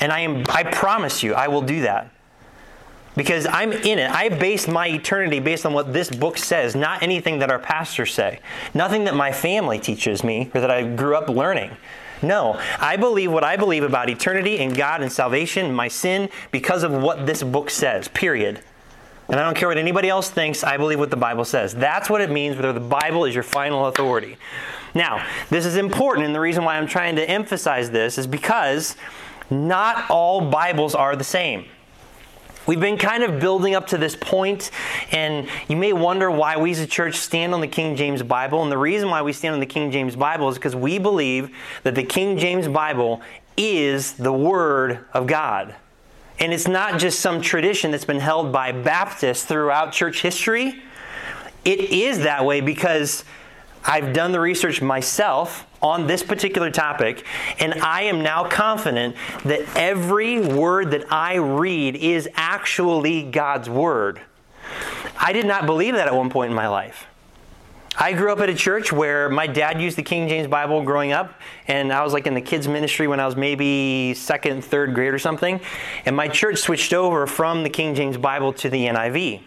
And 0.00 0.12
I 0.12 0.20
am 0.20 0.44
I 0.48 0.64
promise 0.64 1.22
you 1.22 1.34
I 1.34 1.48
will 1.48 1.62
do 1.62 1.82
that. 1.82 2.12
Because 3.16 3.46
I'm 3.46 3.72
in 3.72 3.98
it. 3.98 4.08
I 4.10 4.28
base 4.28 4.68
my 4.68 4.86
eternity 4.86 5.40
based 5.40 5.66
on 5.66 5.72
what 5.72 5.92
this 5.92 6.08
book 6.08 6.38
says, 6.38 6.76
not 6.76 7.02
anything 7.02 7.40
that 7.40 7.50
our 7.50 7.58
pastors 7.58 8.14
say. 8.14 8.38
Nothing 8.74 9.04
that 9.04 9.16
my 9.16 9.32
family 9.32 9.80
teaches 9.80 10.22
me 10.22 10.52
or 10.54 10.60
that 10.60 10.70
I 10.70 10.84
grew 10.84 11.16
up 11.16 11.28
learning. 11.28 11.76
No, 12.22 12.60
I 12.78 12.96
believe 12.96 13.32
what 13.32 13.44
I 13.44 13.56
believe 13.56 13.82
about 13.82 14.10
eternity 14.10 14.58
and 14.58 14.76
God 14.76 15.02
and 15.02 15.10
salvation 15.10 15.72
my 15.72 15.88
sin 15.88 16.28
because 16.50 16.82
of 16.82 16.92
what 16.92 17.26
this 17.26 17.42
book 17.42 17.70
says, 17.70 18.08
period. 18.08 18.60
And 19.28 19.38
I 19.38 19.44
don't 19.44 19.56
care 19.56 19.68
what 19.68 19.78
anybody 19.78 20.08
else 20.08 20.30
thinks, 20.30 20.64
I 20.64 20.78
believe 20.78 20.98
what 20.98 21.10
the 21.10 21.16
Bible 21.16 21.44
says. 21.44 21.74
That's 21.74 22.08
what 22.08 22.20
it 22.20 22.30
means 22.30 22.56
whether 22.56 22.72
the 22.72 22.80
Bible 22.80 23.24
is 23.24 23.34
your 23.34 23.44
final 23.44 23.86
authority. 23.86 24.36
Now, 24.94 25.24
this 25.50 25.66
is 25.66 25.76
important, 25.76 26.26
and 26.26 26.34
the 26.34 26.40
reason 26.40 26.64
why 26.64 26.78
I'm 26.78 26.86
trying 26.86 27.16
to 27.16 27.28
emphasize 27.28 27.90
this 27.90 28.16
is 28.16 28.26
because 28.26 28.96
not 29.50 30.10
all 30.10 30.40
Bibles 30.50 30.94
are 30.94 31.14
the 31.14 31.24
same. 31.24 31.66
We've 32.68 32.78
been 32.78 32.98
kind 32.98 33.22
of 33.22 33.40
building 33.40 33.74
up 33.74 33.86
to 33.86 33.96
this 33.96 34.14
point, 34.14 34.70
and 35.10 35.48
you 35.68 35.76
may 35.76 35.94
wonder 35.94 36.30
why 36.30 36.58
we 36.58 36.70
as 36.70 36.80
a 36.80 36.86
church 36.86 37.14
stand 37.14 37.54
on 37.54 37.62
the 37.62 37.66
King 37.66 37.96
James 37.96 38.22
Bible. 38.22 38.62
And 38.62 38.70
the 38.70 38.76
reason 38.76 39.08
why 39.08 39.22
we 39.22 39.32
stand 39.32 39.54
on 39.54 39.60
the 39.60 39.64
King 39.64 39.90
James 39.90 40.14
Bible 40.14 40.50
is 40.50 40.56
because 40.56 40.76
we 40.76 40.98
believe 40.98 41.56
that 41.84 41.94
the 41.94 42.02
King 42.02 42.36
James 42.36 42.68
Bible 42.68 43.22
is 43.56 44.12
the 44.12 44.34
Word 44.34 45.06
of 45.14 45.26
God. 45.26 45.76
And 46.38 46.52
it's 46.52 46.68
not 46.68 47.00
just 47.00 47.20
some 47.20 47.40
tradition 47.40 47.90
that's 47.90 48.04
been 48.04 48.20
held 48.20 48.52
by 48.52 48.72
Baptists 48.72 49.44
throughout 49.44 49.92
church 49.92 50.20
history. 50.20 50.82
It 51.64 51.80
is 51.80 52.18
that 52.18 52.44
way 52.44 52.60
because 52.60 53.24
I've 53.82 54.12
done 54.12 54.30
the 54.30 54.40
research 54.40 54.82
myself 54.82 55.64
on 55.82 56.06
this 56.06 56.22
particular 56.22 56.70
topic, 56.70 57.24
and 57.58 57.74
I 57.74 58.02
am 58.02 58.22
now 58.22 58.48
confident 58.48 59.16
that 59.44 59.62
every 59.76 60.40
word 60.40 60.90
that 60.90 61.12
I 61.12 61.36
read 61.36 61.96
is 61.96 62.28
actually 62.34 63.22
God's 63.22 63.70
Word. 63.70 64.20
I 65.18 65.32
did 65.32 65.46
not 65.46 65.66
believe 65.66 65.94
that 65.94 66.08
at 66.08 66.14
one 66.14 66.30
point 66.30 66.50
in 66.50 66.56
my 66.56 66.68
life. 66.68 67.06
I 68.00 68.12
grew 68.12 68.32
up 68.32 68.38
at 68.38 68.48
a 68.48 68.54
church 68.54 68.92
where 68.92 69.28
my 69.28 69.48
dad 69.48 69.82
used 69.82 69.98
the 69.98 70.04
King 70.04 70.28
James 70.28 70.46
Bible 70.46 70.82
growing 70.84 71.10
up, 71.10 71.34
and 71.66 71.92
I 71.92 72.04
was 72.04 72.12
like 72.12 72.28
in 72.28 72.34
the 72.34 72.40
kids' 72.40 72.68
ministry 72.68 73.08
when 73.08 73.18
I 73.18 73.26
was 73.26 73.34
maybe 73.34 74.14
second, 74.14 74.64
third 74.64 74.94
grade 74.94 75.12
or 75.12 75.18
something. 75.18 75.60
And 76.04 76.14
my 76.14 76.28
church 76.28 76.58
switched 76.58 76.92
over 76.92 77.26
from 77.26 77.64
the 77.64 77.70
King 77.70 77.96
James 77.96 78.16
Bible 78.16 78.52
to 78.52 78.70
the 78.70 78.86
NIV. 78.86 79.40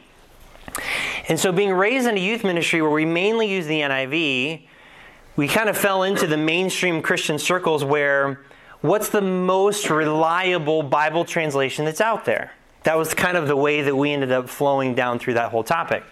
And 1.29 1.39
so, 1.39 1.53
being 1.53 1.71
raised 1.71 2.07
in 2.07 2.17
a 2.17 2.19
youth 2.19 2.43
ministry 2.43 2.81
where 2.81 2.91
we 2.91 3.05
mainly 3.05 3.49
use 3.49 3.67
the 3.67 3.79
NIV, 3.79 4.63
we 5.35 5.47
kind 5.47 5.69
of 5.69 5.77
fell 5.77 6.03
into 6.03 6.27
the 6.27 6.37
mainstream 6.37 7.01
Christian 7.01 7.39
circles 7.39 7.83
where 7.83 8.41
what's 8.81 9.09
the 9.09 9.21
most 9.21 9.89
reliable 9.89 10.83
Bible 10.83 11.25
translation 11.25 11.85
that's 11.85 12.01
out 12.01 12.25
there? 12.25 12.51
That 12.83 12.97
was 12.97 13.13
kind 13.13 13.37
of 13.37 13.47
the 13.47 13.55
way 13.55 13.81
that 13.83 13.95
we 13.95 14.11
ended 14.11 14.31
up 14.31 14.49
flowing 14.49 14.95
down 14.95 15.19
through 15.19 15.35
that 15.35 15.51
whole 15.51 15.63
topic. 15.63 16.03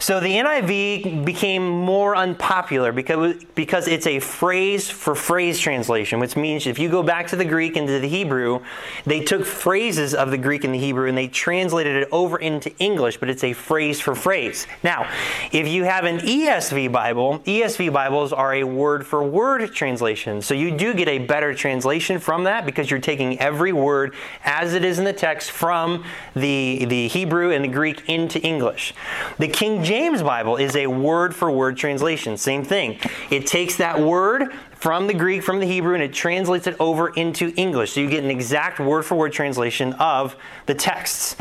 So 0.00 0.18
the 0.18 0.32
NIV 0.32 1.26
became 1.26 1.68
more 1.68 2.16
unpopular 2.16 2.90
because, 2.90 3.44
because 3.54 3.86
it's 3.86 4.06
a 4.06 4.18
phrase 4.18 4.88
for 4.88 5.14
phrase 5.14 5.60
translation, 5.60 6.18
which 6.20 6.36
means 6.36 6.66
if 6.66 6.78
you 6.78 6.88
go 6.88 7.02
back 7.02 7.26
to 7.28 7.36
the 7.36 7.44
Greek 7.44 7.76
and 7.76 7.86
to 7.86 8.00
the 8.00 8.08
Hebrew, 8.08 8.60
they 9.04 9.20
took 9.22 9.44
phrases 9.44 10.14
of 10.14 10.30
the 10.30 10.38
Greek 10.38 10.64
and 10.64 10.72
the 10.72 10.78
Hebrew 10.78 11.06
and 11.06 11.18
they 11.18 11.28
translated 11.28 11.96
it 11.96 12.08
over 12.12 12.38
into 12.38 12.74
English, 12.78 13.18
but 13.18 13.28
it's 13.28 13.44
a 13.44 13.52
phrase 13.52 14.00
for 14.00 14.14
phrase. 14.14 14.66
Now, 14.82 15.06
if 15.52 15.68
you 15.68 15.84
have 15.84 16.04
an 16.04 16.20
ESV 16.20 16.90
Bible, 16.90 17.40
ESV 17.40 17.92
Bibles 17.92 18.32
are 18.32 18.54
a 18.54 18.64
word 18.64 19.06
for 19.06 19.22
word 19.22 19.70
translation. 19.74 20.40
So 20.40 20.54
you 20.54 20.74
do 20.74 20.94
get 20.94 21.08
a 21.08 21.18
better 21.18 21.52
translation 21.52 22.18
from 22.18 22.44
that 22.44 22.64
because 22.64 22.90
you're 22.90 23.00
taking 23.00 23.38
every 23.38 23.74
word 23.74 24.14
as 24.44 24.72
it 24.72 24.82
is 24.82 24.98
in 24.98 25.04
the 25.04 25.12
text 25.12 25.50
from 25.50 26.04
the, 26.34 26.86
the 26.86 27.08
Hebrew 27.08 27.50
and 27.50 27.62
the 27.62 27.68
Greek 27.68 28.08
into 28.08 28.40
English. 28.40 28.94
The 29.38 29.48
King 29.48 29.84
James 29.90 30.22
Bible 30.22 30.56
is 30.56 30.76
a 30.76 30.86
word 30.86 31.34
for 31.34 31.50
word 31.50 31.76
translation. 31.76 32.36
Same 32.36 32.62
thing. 32.62 33.00
It 33.28 33.44
takes 33.44 33.74
that 33.78 33.98
word 33.98 34.52
from 34.70 35.08
the 35.08 35.14
Greek, 35.14 35.42
from 35.42 35.58
the 35.58 35.66
Hebrew, 35.66 35.94
and 35.94 36.02
it 36.04 36.12
translates 36.12 36.68
it 36.68 36.76
over 36.78 37.08
into 37.08 37.52
English. 37.56 37.94
So 37.94 38.00
you 38.00 38.08
get 38.08 38.22
an 38.22 38.30
exact 38.30 38.78
word 38.78 39.02
for 39.04 39.16
word 39.16 39.32
translation 39.32 39.94
of 39.94 40.36
the 40.66 40.76
texts. 40.76 41.34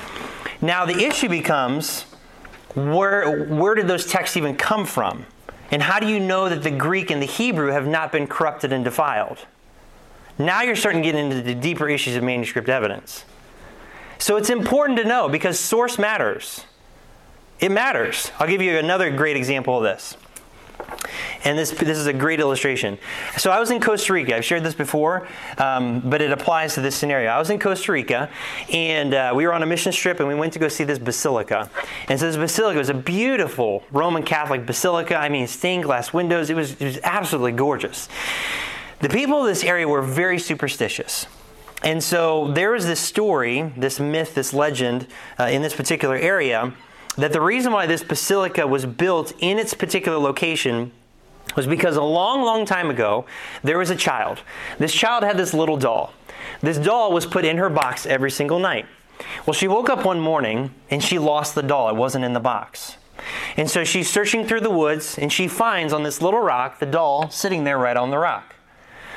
Now, 0.62 0.84
the 0.88 0.98
issue 0.98 1.30
becomes 1.30 2.06
where, 2.74 3.46
where 3.46 3.76
did 3.76 3.88
those 3.88 4.08
texts 4.08 4.36
even 4.36 4.56
come 4.56 4.84
from? 4.84 5.28
And 5.70 5.84
how 5.84 6.00
do 6.00 6.08
you 6.08 6.20
know 6.20 6.50
that 6.50 6.64
the 6.64 6.72
Greek 6.72 7.12
and 7.12 7.22
the 7.22 7.28
Hebrew 7.28 7.68
have 7.68 7.86
not 7.86 8.12
been 8.12 8.26
corrupted 8.26 8.74
and 8.74 8.84
defiled? 8.84 9.46
Now 10.40 10.64
you're 10.64 10.76
starting 10.76 11.04
to 11.04 11.08
get 11.08 11.14
into 11.14 11.44
the 11.44 11.54
deeper 11.54 11.88
issues 11.88 12.16
of 12.16 12.24
manuscript 12.24 12.68
evidence. 12.68 13.26
So 14.18 14.38
it's 14.38 14.50
important 14.50 14.98
to 14.98 15.06
know 15.06 15.30
because 15.30 15.60
source 15.60 16.00
matters. 16.00 16.66
It 17.60 17.72
matters. 17.72 18.32
I'll 18.40 18.48
give 18.48 18.62
you 18.62 18.78
another 18.78 19.12
great 19.12 19.36
example 19.36 19.78
of 19.78 19.84
this. 19.84 20.16
And 21.44 21.58
this, 21.58 21.72
this 21.72 21.98
is 21.98 22.06
a 22.06 22.14
great 22.14 22.40
illustration. 22.40 22.98
So 23.38 23.52
I 23.52 23.60
was 23.60 23.72
in 23.72 23.82
Costa 23.82 24.14
Rica. 24.14 24.36
I've 24.36 24.46
shared 24.46 24.64
this 24.64 24.74
before, 24.76 25.28
um, 25.58 26.02
but 26.02 26.22
it 26.22 26.32
applies 26.32 26.74
to 26.76 26.82
this 26.82 26.96
scenario. 26.96 27.30
I 27.30 27.40
was 27.40 27.50
in 27.50 27.60
Costa 27.60 27.92
Rica, 27.92 28.30
and 28.72 29.14
uh, 29.14 29.34
we 29.36 29.46
were 29.46 29.54
on 29.54 29.64
a 29.64 29.66
mission 29.66 29.92
trip, 29.92 30.20
and 30.20 30.28
we 30.28 30.36
went 30.36 30.54
to 30.54 30.60
go 30.60 30.68
see 30.68 30.84
this 30.84 31.00
basilica. 31.00 31.70
And 32.08 32.20
so 32.20 32.28
this 32.28 32.38
basilica 32.38 32.78
was 32.78 32.90
a 32.90 32.94
beautiful 32.94 33.84
Roman 33.92 34.24
Catholic 34.24 34.66
basilica. 34.66 35.16
I 35.16 35.30
mean, 35.30 35.48
stained 35.48 35.84
glass 35.84 36.14
windows. 36.14 36.50
It 36.50 36.56
was, 36.56 36.74
it 36.74 36.86
was 36.86 37.00
absolutely 37.04 37.54
gorgeous. 37.54 38.10
The 39.00 39.10
people 39.10 39.40
of 39.40 39.48
this 39.48 39.64
area 39.64 39.88
were 39.88 40.02
very 40.02 40.40
superstitious. 40.40 41.26
And 41.84 42.04
so 42.04 42.52
there 42.52 42.76
is 42.76 42.86
this 42.86 43.00
story, 43.00 43.74
this 43.78 44.00
myth, 44.00 44.36
this 44.36 44.54
legend 44.54 45.08
uh, 45.40 45.46
in 45.46 45.62
this 45.62 45.74
particular 45.74 46.18
area 46.18 46.74
that 47.18 47.34
the 47.34 47.42
reason 47.42 47.72
why 47.74 47.86
this 47.86 48.04
basilica 48.04 48.66
was 48.68 48.86
built 48.86 49.34
in 49.40 49.60
its 49.60 49.74
particular 49.74 50.18
location 50.18 50.92
was 51.56 51.68
because 51.68 51.96
a 51.96 52.04
long, 52.04 52.42
long 52.42 52.66
time 52.66 52.90
ago, 52.90 53.26
there 53.64 53.78
was 53.78 53.90
a 53.90 53.96
child. 53.96 54.42
This 54.78 54.94
child 54.94 55.24
had 55.24 55.38
this 55.38 55.54
little 55.54 55.78
doll. 55.78 56.14
This 56.62 56.78
doll 56.78 57.12
was 57.12 57.26
put 57.26 57.46
in 57.46 57.58
her 57.58 57.70
box 57.70 58.06
every 58.06 58.32
single 58.32 58.60
night. 58.60 58.86
Well, 59.46 59.54
she 59.54 59.68
woke 59.68 59.90
up 59.90 60.06
one 60.06 60.20
morning 60.20 60.74
and 60.90 61.04
she 61.04 61.20
lost 61.20 61.56
the 61.56 61.64
doll. 61.64 61.90
It 61.90 61.96
wasn't 61.96 62.26
in 62.26 62.34
the 62.34 62.40
box. 62.40 62.98
And 63.58 63.70
so 63.70 63.84
she's 63.84 64.10
searching 64.10 64.46
through 64.46 64.62
the 64.62 64.70
woods 64.70 65.18
and 65.18 65.32
she 65.32 65.48
finds 65.48 65.92
on 65.92 66.04
this 66.04 66.22
little 66.22 66.40
rock 66.40 66.80
the 66.80 66.86
doll 66.86 67.30
sitting 67.30 67.64
there 67.64 67.78
right 67.78 67.98
on 67.98 68.12
the 68.12 68.18
rock. 68.18 68.56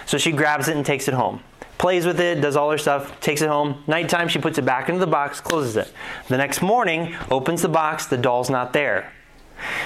So 0.06 0.18
she 0.18 0.32
grabs 0.32 0.66
it 0.66 0.76
and 0.76 0.84
takes 0.84 1.06
it 1.06 1.14
home 1.14 1.42
plays 1.82 2.06
with 2.06 2.20
it, 2.20 2.40
does 2.40 2.54
all 2.54 2.70
her 2.70 2.78
stuff, 2.78 3.18
takes 3.18 3.42
it 3.42 3.48
home. 3.48 3.82
Nighttime, 3.88 4.28
she 4.28 4.38
puts 4.38 4.56
it 4.56 4.64
back 4.64 4.88
into 4.88 5.00
the 5.00 5.06
box, 5.06 5.40
closes 5.40 5.76
it. 5.76 5.92
The 6.28 6.36
next 6.36 6.62
morning, 6.62 7.16
opens 7.28 7.60
the 7.60 7.68
box, 7.68 8.06
the 8.06 8.16
doll's 8.16 8.48
not 8.48 8.72
there. 8.72 9.12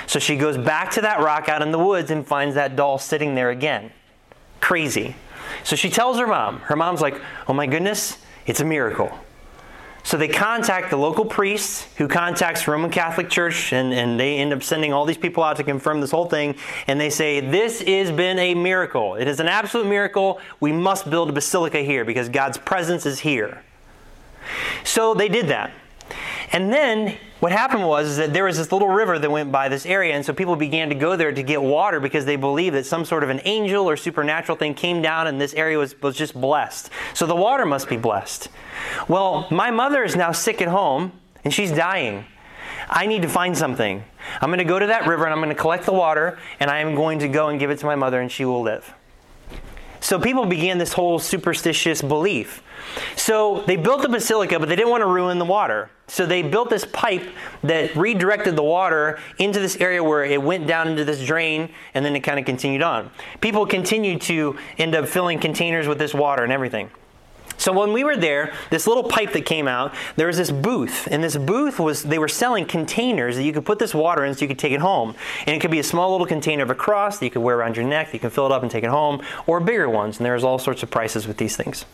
So 0.07 0.19
she 0.19 0.37
goes 0.37 0.59
back 0.59 0.91
to 0.93 1.01
that 1.01 1.21
rock 1.21 1.49
out 1.49 1.63
in 1.63 1.73
the 1.73 1.79
woods 1.79 2.11
and 2.11 2.27
finds 2.27 2.55
that 2.55 2.77
doll 2.77 2.99
sitting 2.99 3.35
there 3.35 3.49
again. 3.49 3.93
Crazy. 4.61 5.17
So 5.65 5.75
she 5.75 5.89
tells 5.89 6.19
her 6.19 6.27
mom. 6.27 6.61
Her 6.61 6.77
mom's 6.77 7.01
like, 7.01 7.19
oh 7.49 7.55
my 7.55 7.67
goodness, 7.67 8.19
it's 8.45 8.61
a 8.61 8.65
miracle. 8.65 9.11
So 10.07 10.17
they 10.17 10.29
contact 10.29 10.91
the 10.91 10.97
local 10.97 11.25
priest 11.25 11.89
who 11.97 12.07
contacts 12.07 12.69
Roman 12.69 12.93
Catholic 12.93 13.29
Church, 13.29 13.73
and, 13.73 13.93
and 13.93 14.21
they 14.21 14.37
end 14.37 14.53
up 14.53 14.63
sending 14.63 14.93
all 14.93 15.05
these 15.05 15.19
people 15.19 15.43
out 15.43 15.57
to 15.57 15.65
confirm 15.65 16.01
this 16.01 16.13
whole 16.13 16.27
thing. 16.27 16.55
And 16.87 17.01
they 17.01 17.11
say, 17.11 17.41
This 17.41 17.81
has 17.81 18.13
been 18.13 18.39
a 18.39 18.55
miracle. 18.55 19.17
It 19.17 19.27
is 19.27 19.41
an 19.41 19.49
absolute 19.49 19.89
miracle. 19.89 20.39
We 20.61 20.71
must 20.71 21.11
build 21.11 21.31
a 21.31 21.33
basilica 21.33 21.79
here 21.81 22.05
because 22.05 22.29
God's 22.29 22.57
presence 22.57 23.05
is 23.05 23.19
here. 23.19 23.65
So 24.85 25.13
they 25.13 25.29
did 25.29 25.49
that. 25.49 25.73
And 26.53 26.73
then 26.73 27.19
what 27.41 27.53
happened 27.53 27.87
was 27.87 28.09
is 28.09 28.17
that 28.17 28.33
there 28.33 28.45
was 28.45 28.57
this 28.57 28.73
little 28.73 28.89
river 28.89 29.19
that 29.19 29.31
went 29.31 29.53
by 29.53 29.69
this 29.69 29.85
area, 29.85 30.15
and 30.15 30.25
so 30.25 30.33
people 30.33 30.57
began 30.57 30.89
to 30.89 30.95
go 30.95 31.17
there 31.17 31.33
to 31.33 31.43
get 31.43 31.63
water 31.63 32.01
because 32.01 32.25
they 32.25 32.37
believed 32.37 32.75
that 32.75 32.87
some 32.87 33.05
sort 33.05 33.23
of 33.23 33.29
an 33.29 33.41
angel 33.45 33.89
or 33.89 33.97
supernatural 33.97 34.57
thing 34.57 34.75
came 34.75 35.03
down 35.03 35.27
and 35.27 35.41
this 35.41 35.53
area 35.55 35.77
was, 35.77 36.01
was 36.01 36.17
just 36.17 36.39
blessed. 36.39 36.91
So 37.15 37.27
the 37.27 37.37
water 37.37 37.67
must 37.67 37.89
be 37.89 37.97
blessed. 37.99 38.49
Well, 39.07 39.47
my 39.51 39.71
mother 39.71 40.03
is 40.03 40.17
now 40.17 40.33
sick 40.33 40.63
at 40.63 40.69
home 40.69 41.13
and 41.45 41.53
she's 41.53 41.73
dying. 41.73 42.25
I 42.89 43.07
need 43.07 43.23
to 43.23 43.29
find 43.29 43.57
something. 43.57 44.05
I'm 44.41 44.49
going 44.49 44.59
to 44.59 44.65
go 44.65 44.79
to 44.79 44.87
that 44.87 45.07
river 45.07 45.25
and 45.25 45.33
I'm 45.33 45.41
going 45.41 45.55
to 45.55 45.61
collect 45.61 45.85
the 45.85 45.93
water 45.93 46.39
and 46.61 46.71
I 46.71 46.79
am 46.79 46.95
going 46.95 47.19
to 47.21 47.29
go 47.29 47.49
and 47.49 47.59
give 47.59 47.71
it 47.71 47.79
to 47.81 47.87
my 47.87 47.97
mother 47.97 48.21
and 48.21 48.31
she 48.31 48.45
will 48.45 48.63
live. 48.63 48.95
So 50.01 50.21
people 50.21 50.47
began 50.47 50.79
this 50.79 50.93
whole 50.93 51.19
superstitious 51.19 52.01
belief. 52.01 52.63
So 53.17 53.63
they 53.67 53.77
built 53.77 54.03
the 54.03 54.09
basilica, 54.09 54.59
but 54.59 54.69
they 54.69 54.77
didn't 54.77 54.91
want 54.91 55.03
to 55.03 55.07
ruin 55.07 55.39
the 55.39 55.45
water. 55.45 55.91
So 56.09 56.25
they 56.25 56.43
built 56.43 56.71
this 56.71 56.85
pipe 56.85 57.25
that 57.65 57.97
redirected 57.97 58.55
the 58.55 58.63
water 58.63 59.19
into 59.39 59.59
this 59.59 59.77
area 59.77 60.03
where 60.03 60.25
it 60.25 60.41
went 60.41 60.67
down 60.67 60.89
into 60.89 61.05
this 61.05 61.25
drain 61.25 61.71
and 61.95 62.05
then 62.05 62.15
it 62.15 62.21
kind 62.21 62.39
of 62.39 62.45
continued 62.45 62.83
on. 62.83 63.11
People 63.41 63.67
continued 63.67 64.21
to 64.23 64.57
end 64.79 64.95
up 64.95 65.09
filling 65.09 65.41
containers 65.41 65.89
with 65.89 65.99
this 65.99 66.15
water 66.15 66.45
and 66.45 66.53
everything. 66.53 66.91
So 67.59 67.73
when 67.73 67.93
we 67.93 68.05
were 68.05 68.17
there, 68.17 68.53
this 68.71 68.87
little 68.87 69.03
pipe 69.03 69.33
that 69.33 69.47
came 69.47 69.67
out, 69.67 69.95
there 70.17 70.27
was 70.27 70.37
this 70.37 70.51
booth, 70.51 71.09
and 71.11 71.25
this 71.25 71.37
booth 71.37 71.81
was 71.81 72.03
they 72.03 72.19
were 72.19 72.29
selling 72.29 72.67
containers 72.67 73.37
that 73.37 73.45
you 73.45 73.53
could 73.53 73.65
put 73.65 73.79
this 73.79 73.95
water 73.95 74.25
in 74.25 74.35
so 74.35 74.43
you 74.43 74.49
could 74.49 74.59
take 74.59 74.73
it 74.73 74.81
home. 74.81 75.15
And 75.47 75.57
it 75.57 75.61
could 75.61 75.71
be 75.71 75.79
a 75.79 75.85
small 75.85 76.13
little 76.13 76.27
container 76.27 76.63
of 76.63 76.71
a 76.71 76.75
cross 76.75 77.19
that 77.19 77.25
you 77.25 77.31
could 77.31 77.43
wear 77.43 77.57
around 77.57 77.77
your 77.77 77.87
neck, 77.87 78.13
you 78.13 78.21
can 78.21 78.31
fill 78.31 78.47
it 78.47 78.53
up 78.53 78.63
and 78.63 78.71
take 78.71 78.85
it 78.85 78.91
home, 78.91 79.23
or 79.47 79.59
bigger 79.59 79.89
ones, 79.89 80.19
and 80.19 80.27
there's 80.27 80.45
all 80.45 80.59
sorts 80.59 80.83
of 80.83 80.91
prices 80.91 81.27
with 81.27 81.39
these 81.39 81.57
things 81.57 81.87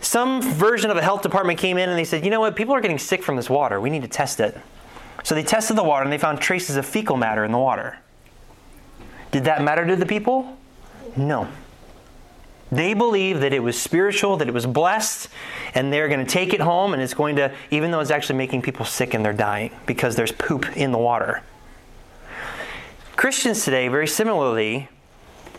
some 0.00 0.42
version 0.42 0.90
of 0.90 0.96
a 0.96 1.02
health 1.02 1.22
department 1.22 1.58
came 1.58 1.78
in 1.78 1.88
and 1.88 1.98
they 1.98 2.04
said, 2.04 2.24
you 2.24 2.30
know 2.30 2.40
what, 2.40 2.56
people 2.56 2.74
are 2.74 2.80
getting 2.80 2.98
sick 2.98 3.22
from 3.22 3.36
this 3.36 3.50
water. 3.50 3.80
We 3.80 3.90
need 3.90 4.02
to 4.02 4.08
test 4.08 4.40
it. 4.40 4.56
So 5.24 5.34
they 5.34 5.42
tested 5.42 5.76
the 5.76 5.82
water 5.82 6.04
and 6.04 6.12
they 6.12 6.18
found 6.18 6.40
traces 6.40 6.76
of 6.76 6.86
fecal 6.86 7.16
matter 7.16 7.44
in 7.44 7.52
the 7.52 7.58
water. 7.58 7.98
Did 9.32 9.44
that 9.44 9.62
matter 9.62 9.86
to 9.86 9.96
the 9.96 10.06
people? 10.06 10.56
No. 11.16 11.48
They 12.70 12.94
believe 12.94 13.40
that 13.40 13.52
it 13.52 13.60
was 13.60 13.80
spiritual, 13.80 14.36
that 14.38 14.48
it 14.48 14.54
was 14.54 14.66
blessed, 14.66 15.28
and 15.74 15.92
they're 15.92 16.08
going 16.08 16.24
to 16.24 16.30
take 16.30 16.52
it 16.52 16.60
home 16.60 16.94
and 16.94 17.02
it's 17.02 17.14
going 17.14 17.36
to, 17.36 17.52
even 17.70 17.90
though 17.90 18.00
it's 18.00 18.10
actually 18.10 18.36
making 18.36 18.62
people 18.62 18.84
sick 18.84 19.14
and 19.14 19.24
they're 19.24 19.32
dying 19.32 19.70
because 19.86 20.16
there's 20.16 20.32
poop 20.32 20.76
in 20.76 20.92
the 20.92 20.98
water. 20.98 21.42
Christians 23.14 23.64
today, 23.64 23.88
very 23.88 24.06
similarly, 24.06 24.88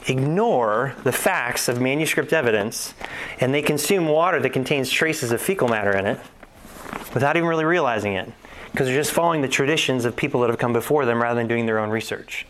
ignore 0.08 0.96
the 1.04 1.12
facts 1.12 1.68
of 1.68 1.82
manuscript 1.82 2.34
evidence 2.34 2.94
and 3.40 3.54
they 3.54 3.62
consume 3.62 4.08
water 4.08 4.40
that 4.40 4.52
contains 4.52 4.90
traces 4.90 5.32
of 5.32 5.42
fecal 5.42 5.68
matter 5.68 5.96
in 5.96 6.06
it 6.06 6.20
without 7.14 7.36
even 7.36 7.48
really 7.48 7.66
realizing 7.66 8.14
it 8.14 8.32
because 8.72 8.88
they're 8.88 8.96
just 8.96 9.12
following 9.12 9.42
the 9.42 9.48
traditions 9.48 10.06
of 10.06 10.16
people 10.16 10.42
that 10.42 10.50
have 10.50 10.60
come 10.60 10.74
before 10.74 11.06
them 11.06 11.22
rather 11.22 11.40
than 11.40 11.48
doing 11.48 11.66
their 11.66 11.80
own 11.80 11.90
research. 11.90 12.46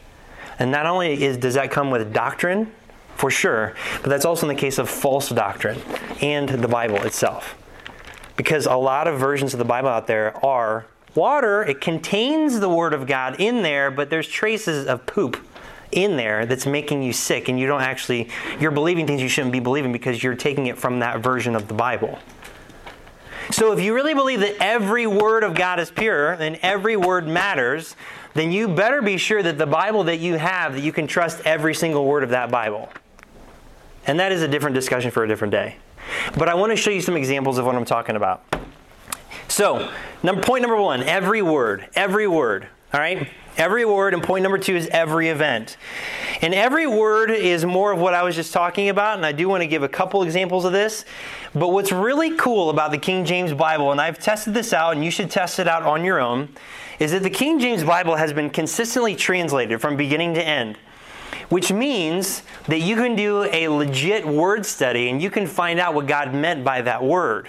And 0.60 0.72
not 0.72 0.86
only 0.86 1.24
is, 1.24 1.38
does 1.38 1.54
that 1.54 1.72
come 1.72 1.92
with 1.92 2.14
doctrine, 2.14 2.72
for 3.16 3.32
sure, 3.32 3.74
but 4.02 4.10
that's 4.10 4.26
also 4.26 4.48
in 4.48 4.56
the 4.56 4.60
case 4.60 4.78
of 4.78 4.90
false 4.90 5.30
doctrine 5.30 5.82
and 6.22 6.48
the 6.50 6.68
Bible 6.68 6.98
itself. 6.98 7.56
Because 8.36 8.68
a 8.68 8.76
lot 8.76 9.08
of 9.08 9.20
versions 9.20 9.54
of 9.54 9.58
the 9.58 9.66
Bible 9.66 9.90
out 9.90 10.06
there 10.06 10.38
are 10.46 10.86
water, 11.16 11.64
it 11.64 11.82
contains 11.82 12.60
the 12.60 12.70
Word 12.70 12.94
of 12.94 13.08
God 13.08 13.40
in 13.40 13.64
there, 13.64 13.90
but 13.90 14.12
there's 14.12 14.28
traces 14.28 14.86
of 14.86 15.06
poop 15.08 15.38
in 15.92 16.18
there 16.18 16.46
that's 16.46 16.66
making 16.66 17.02
you 17.04 17.14
sick 17.14 17.48
and 17.50 17.60
you 17.60 17.68
don't 17.68 17.82
actually 17.82 18.30
you're 18.60 18.72
believing 18.72 19.08
things 19.08 19.22
you 19.22 19.30
shouldn't 19.30 19.54
be 19.54 19.60
believing 19.60 19.92
because 19.92 20.22
you're 20.22 20.36
taking 20.36 20.68
it 20.68 20.78
from 20.78 21.00
that 21.00 21.20
version 21.20 21.56
of 21.56 21.68
the 21.68 21.74
Bible. 21.74 22.20
So 23.52 23.72
if 23.72 23.80
you 23.80 23.94
really 23.94 24.14
believe 24.14 24.42
that 24.42 24.56
every 24.60 25.08
word 25.08 25.44
of 25.44 25.56
God 25.56 25.80
is 25.80 25.90
pure 25.90 26.34
and 26.34 26.58
every 26.62 26.98
word 26.98 27.28
matters, 27.28 27.96
then 28.34 28.52
you 28.52 28.68
better 28.68 29.02
be 29.02 29.18
sure 29.18 29.42
that 29.42 29.58
the 29.58 29.66
Bible 29.66 30.04
that 30.06 30.20
you 30.20 30.36
have 30.36 30.74
that 30.74 30.82
you 30.82 30.92
can 30.92 31.08
trust 31.08 31.42
every 31.46 31.74
single 31.74 32.06
word 32.06 32.24
of 32.24 32.30
that 32.32 32.52
Bible. 32.52 32.90
And 34.06 34.20
that 34.20 34.32
is 34.32 34.42
a 34.42 34.48
different 34.48 34.74
discussion 34.74 35.12
for 35.12 35.24
a 35.24 35.28
different 35.28 35.52
day. 35.52 35.78
But 36.38 36.50
I 36.50 36.56
want 36.56 36.72
to 36.72 36.76
show 36.76 36.92
you 36.92 37.02
some 37.02 37.18
examples 37.18 37.58
of 37.58 37.66
what 37.66 37.76
I'm 37.76 37.86
talking 37.86 38.16
about. 38.16 38.44
So, 39.48 39.92
number, 40.24 40.42
point 40.42 40.62
number 40.62 40.78
one 40.78 41.04
every 41.04 41.42
word, 41.42 41.88
every 41.96 42.28
word, 42.28 42.68
all 42.94 43.00
right? 43.00 43.30
Every 43.58 43.86
word, 43.86 44.14
and 44.14 44.22
point 44.22 44.44
number 44.44 44.60
two 44.60 44.76
is 44.76 44.88
every 44.90 45.30
event. 45.30 45.78
And 46.42 46.54
every 46.54 46.86
word 46.86 47.32
is 47.32 47.66
more 47.66 47.92
of 47.92 48.00
what 48.00 48.14
I 48.14 48.22
was 48.22 48.36
just 48.36 48.54
talking 48.54 48.90
about, 48.90 49.18
and 49.18 49.26
I 49.26 49.32
do 49.32 49.50
want 49.50 49.64
to 49.64 49.68
give 49.68 49.82
a 49.82 49.90
couple 49.90 50.22
examples 50.22 50.64
of 50.64 50.74
this. 50.74 51.06
But 51.56 51.70
what's 51.70 51.92
really 51.92 52.36
cool 52.38 52.70
about 52.70 52.92
the 52.92 53.00
King 53.00 53.26
James 53.26 53.54
Bible, 53.54 53.92
and 53.92 54.00
I've 54.00 54.20
tested 54.20 54.54
this 54.54 54.74
out, 54.74 54.94
and 54.94 55.04
you 55.04 55.10
should 55.10 55.32
test 55.32 55.58
it 55.58 55.68
out 55.68 55.82
on 55.82 56.04
your 56.04 56.20
own, 56.20 56.50
is 57.00 57.12
that 57.14 57.24
the 57.24 57.32
King 57.32 57.60
James 57.60 57.84
Bible 57.84 58.16
has 58.16 58.32
been 58.32 58.52
consistently 58.52 59.16
translated 59.16 59.82
from 59.82 59.98
beginning 59.98 60.36
to 60.36 60.48
end. 60.48 60.78
Which 61.50 61.72
means 61.72 62.44
that 62.68 62.80
you 62.80 62.96
can 62.96 63.16
do 63.16 63.44
a 63.44 63.70
legit 63.70 64.28
word 64.28 64.66
study 64.66 65.10
and 65.10 65.22
you 65.22 65.32
can 65.32 65.48
find 65.48 65.80
out 65.80 65.94
what 65.94 66.06
God 66.06 66.34
meant 66.34 66.64
by 66.64 66.82
that 66.82 67.04
word. 67.04 67.48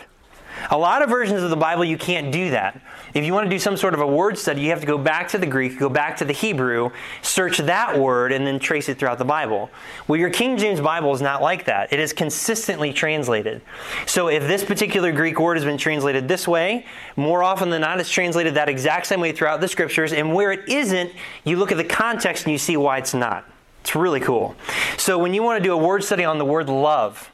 A 0.70 0.78
lot 0.78 1.02
of 1.02 1.10
versions 1.10 1.42
of 1.42 1.50
the 1.50 1.56
Bible, 1.56 1.84
you 1.84 1.98
can't 1.98 2.32
do 2.32 2.50
that. 2.50 2.80
If 3.14 3.24
you 3.24 3.32
want 3.32 3.46
to 3.46 3.50
do 3.50 3.58
some 3.58 3.76
sort 3.76 3.94
of 3.94 4.00
a 4.00 4.06
word 4.06 4.38
study, 4.38 4.60
you 4.60 4.70
have 4.70 4.80
to 4.80 4.86
go 4.86 4.98
back 4.98 5.28
to 5.28 5.38
the 5.38 5.46
Greek, 5.46 5.78
go 5.78 5.88
back 5.88 6.16
to 6.18 6.24
the 6.24 6.32
Hebrew, 6.32 6.90
search 7.22 7.58
that 7.58 7.98
word, 7.98 8.32
and 8.32 8.46
then 8.46 8.58
trace 8.58 8.88
it 8.88 8.98
throughout 8.98 9.18
the 9.18 9.24
Bible. 9.24 9.70
Well, 10.06 10.18
your 10.18 10.30
King 10.30 10.56
James 10.56 10.80
Bible 10.80 11.12
is 11.14 11.22
not 11.22 11.42
like 11.42 11.64
that. 11.66 11.92
It 11.92 12.00
is 12.00 12.12
consistently 12.12 12.92
translated. 12.92 13.62
So 14.06 14.28
if 14.28 14.46
this 14.46 14.64
particular 14.64 15.12
Greek 15.12 15.40
word 15.40 15.56
has 15.56 15.64
been 15.64 15.78
translated 15.78 16.28
this 16.28 16.46
way, 16.46 16.86
more 17.16 17.42
often 17.42 17.70
than 17.70 17.80
not, 17.80 18.00
it's 18.00 18.10
translated 18.10 18.54
that 18.54 18.68
exact 18.68 19.06
same 19.06 19.20
way 19.20 19.32
throughout 19.32 19.60
the 19.60 19.68
scriptures. 19.68 20.12
And 20.12 20.34
where 20.34 20.52
it 20.52 20.68
isn't, 20.68 21.12
you 21.44 21.56
look 21.56 21.72
at 21.72 21.78
the 21.78 21.84
context 21.84 22.44
and 22.44 22.52
you 22.52 22.58
see 22.58 22.76
why 22.76 22.98
it's 22.98 23.14
not. 23.14 23.44
It's 23.80 23.94
really 23.94 24.20
cool. 24.20 24.54
So 24.98 25.18
when 25.18 25.32
you 25.32 25.42
want 25.42 25.62
to 25.62 25.66
do 25.66 25.72
a 25.72 25.76
word 25.76 26.04
study 26.04 26.24
on 26.24 26.38
the 26.38 26.44
word 26.44 26.68
love, 26.68 27.30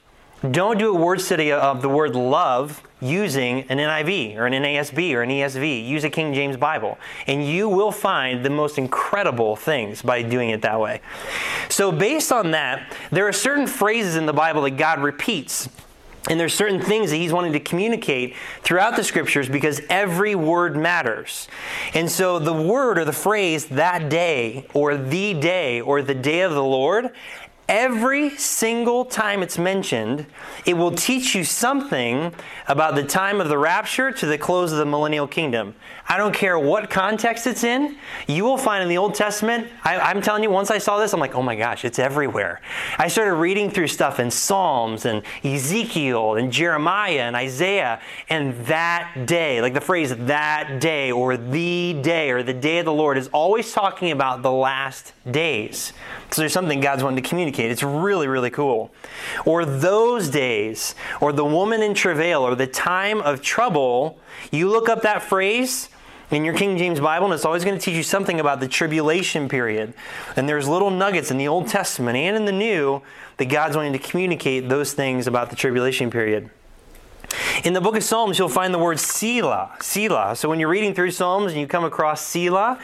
don't 0.52 0.78
do 0.78 0.94
a 0.94 0.98
word 0.98 1.20
study 1.20 1.52
of 1.52 1.82
the 1.82 1.88
word 1.88 2.14
love 2.14 2.82
using 3.00 3.62
an 3.70 3.78
NIV 3.78 4.36
or 4.36 4.46
an 4.46 4.52
NASB 4.52 5.14
or 5.14 5.22
an 5.22 5.30
ESV. 5.30 5.86
Use 5.86 6.04
a 6.04 6.10
King 6.10 6.34
James 6.34 6.56
Bible. 6.56 6.98
And 7.26 7.46
you 7.46 7.68
will 7.68 7.92
find 7.92 8.44
the 8.44 8.50
most 8.50 8.78
incredible 8.78 9.56
things 9.56 10.02
by 10.02 10.22
doing 10.22 10.50
it 10.50 10.62
that 10.62 10.80
way. 10.80 11.00
So, 11.68 11.92
based 11.92 12.32
on 12.32 12.52
that, 12.52 12.94
there 13.10 13.28
are 13.28 13.32
certain 13.32 13.66
phrases 13.66 14.16
in 14.16 14.26
the 14.26 14.32
Bible 14.32 14.62
that 14.62 14.72
God 14.72 15.00
repeats 15.00 15.68
And 16.30 16.40
there's 16.40 16.54
certain 16.54 16.80
things 16.80 17.10
that 17.10 17.16
he's 17.16 17.34
wanting 17.34 17.52
to 17.52 17.60
communicate 17.60 18.34
throughout 18.62 18.96
the 18.96 19.04
scriptures 19.04 19.46
because 19.46 19.82
every 19.90 20.34
word 20.34 20.74
matters. 20.74 21.48
And 21.92 22.10
so 22.10 22.38
the 22.38 22.52
word 22.52 22.98
or 22.98 23.04
the 23.04 23.12
phrase 23.12 23.66
that 23.66 24.08
day 24.08 24.66
or 24.72 24.96
the 24.96 25.34
day 25.34 25.82
or 25.82 26.00
the 26.00 26.14
day 26.14 26.40
of 26.40 26.54
the 26.54 26.64
Lord 26.64 27.10
Every 27.68 28.36
single 28.36 29.06
time 29.06 29.42
it's 29.42 29.56
mentioned, 29.56 30.26
it 30.66 30.74
will 30.74 30.90
teach 30.90 31.34
you 31.34 31.44
something 31.44 32.34
about 32.68 32.94
the 32.94 33.02
time 33.02 33.40
of 33.40 33.48
the 33.48 33.56
rapture 33.56 34.12
to 34.12 34.26
the 34.26 34.36
close 34.36 34.70
of 34.70 34.76
the 34.76 34.84
millennial 34.84 35.26
kingdom. 35.26 35.74
I 36.06 36.18
don't 36.18 36.34
care 36.34 36.58
what 36.58 36.90
context 36.90 37.46
it's 37.46 37.64
in, 37.64 37.96
you 38.28 38.44
will 38.44 38.58
find 38.58 38.82
in 38.82 38.90
the 38.90 38.98
Old 38.98 39.14
Testament. 39.14 39.68
I, 39.82 40.10
am 40.10 40.20
telling 40.20 40.42
you, 40.42 40.50
once 40.50 40.70
I 40.70 40.76
saw 40.76 40.98
this, 40.98 41.14
I'm 41.14 41.20
like, 41.20 41.34
oh 41.34 41.42
my 41.42 41.56
gosh, 41.56 41.86
it's 41.86 41.98
everywhere. 41.98 42.60
I 42.98 43.08
started 43.08 43.34
reading 43.34 43.70
through 43.70 43.88
stuff 43.88 44.20
in 44.20 44.30
Psalms 44.30 45.06
and 45.06 45.22
Ezekiel 45.42 46.34
and 46.34 46.52
Jeremiah 46.52 47.20
and 47.20 47.34
Isaiah, 47.34 48.02
and 48.28 48.54
that 48.66 49.24
day, 49.24 49.62
like 49.62 49.72
the 49.72 49.80
phrase 49.80 50.14
that 50.14 50.80
day 50.80 51.10
or 51.10 51.38
the 51.38 51.94
day 51.94 52.30
or 52.30 52.42
the 52.42 52.52
day 52.52 52.78
of 52.80 52.84
the 52.84 52.92
Lord, 52.92 53.16
is 53.16 53.28
always 53.28 53.72
talking 53.72 54.10
about 54.10 54.42
the 54.42 54.52
last 54.52 55.14
days. 55.30 55.94
So 56.30 56.42
there's 56.42 56.52
something 56.52 56.80
God's 56.80 57.02
wanting 57.02 57.22
to 57.22 57.28
communicate. 57.28 57.53
It's 57.62 57.82
really, 57.82 58.26
really 58.26 58.50
cool. 58.50 58.92
Or 59.44 59.64
those 59.64 60.28
days, 60.28 60.94
or 61.20 61.32
the 61.32 61.44
woman 61.44 61.82
in 61.82 61.94
travail, 61.94 62.42
or 62.42 62.54
the 62.54 62.66
time 62.66 63.20
of 63.20 63.42
trouble. 63.42 64.18
You 64.50 64.68
look 64.68 64.88
up 64.88 65.02
that 65.02 65.22
phrase 65.22 65.88
in 66.30 66.44
your 66.44 66.54
King 66.54 66.76
James 66.76 67.00
Bible, 67.00 67.26
and 67.26 67.34
it's 67.34 67.44
always 67.44 67.64
going 67.64 67.78
to 67.78 67.84
teach 67.84 67.94
you 67.94 68.02
something 68.02 68.40
about 68.40 68.60
the 68.60 68.68
tribulation 68.68 69.48
period. 69.48 69.94
And 70.36 70.48
there's 70.48 70.68
little 70.68 70.90
nuggets 70.90 71.30
in 71.30 71.38
the 71.38 71.48
Old 71.48 71.68
Testament 71.68 72.16
and 72.16 72.36
in 72.36 72.44
the 72.44 72.52
New 72.52 73.02
that 73.36 73.46
God's 73.46 73.76
wanting 73.76 73.92
to 73.92 73.98
communicate 73.98 74.68
those 74.68 74.92
things 74.92 75.26
about 75.26 75.50
the 75.50 75.56
tribulation 75.56 76.10
period. 76.10 76.50
In 77.64 77.72
the 77.72 77.80
book 77.80 77.96
of 77.96 78.02
Psalms, 78.02 78.38
you'll 78.38 78.48
find 78.48 78.74
the 78.74 78.78
word 78.78 78.98
Selah. 79.00 79.76
Selah. 79.80 80.36
So 80.36 80.48
when 80.48 80.60
you're 80.60 80.68
reading 80.68 80.94
through 80.94 81.10
Psalms 81.10 81.52
and 81.52 81.60
you 81.60 81.66
come 81.66 81.84
across 81.84 82.20
Selah, 82.20 82.78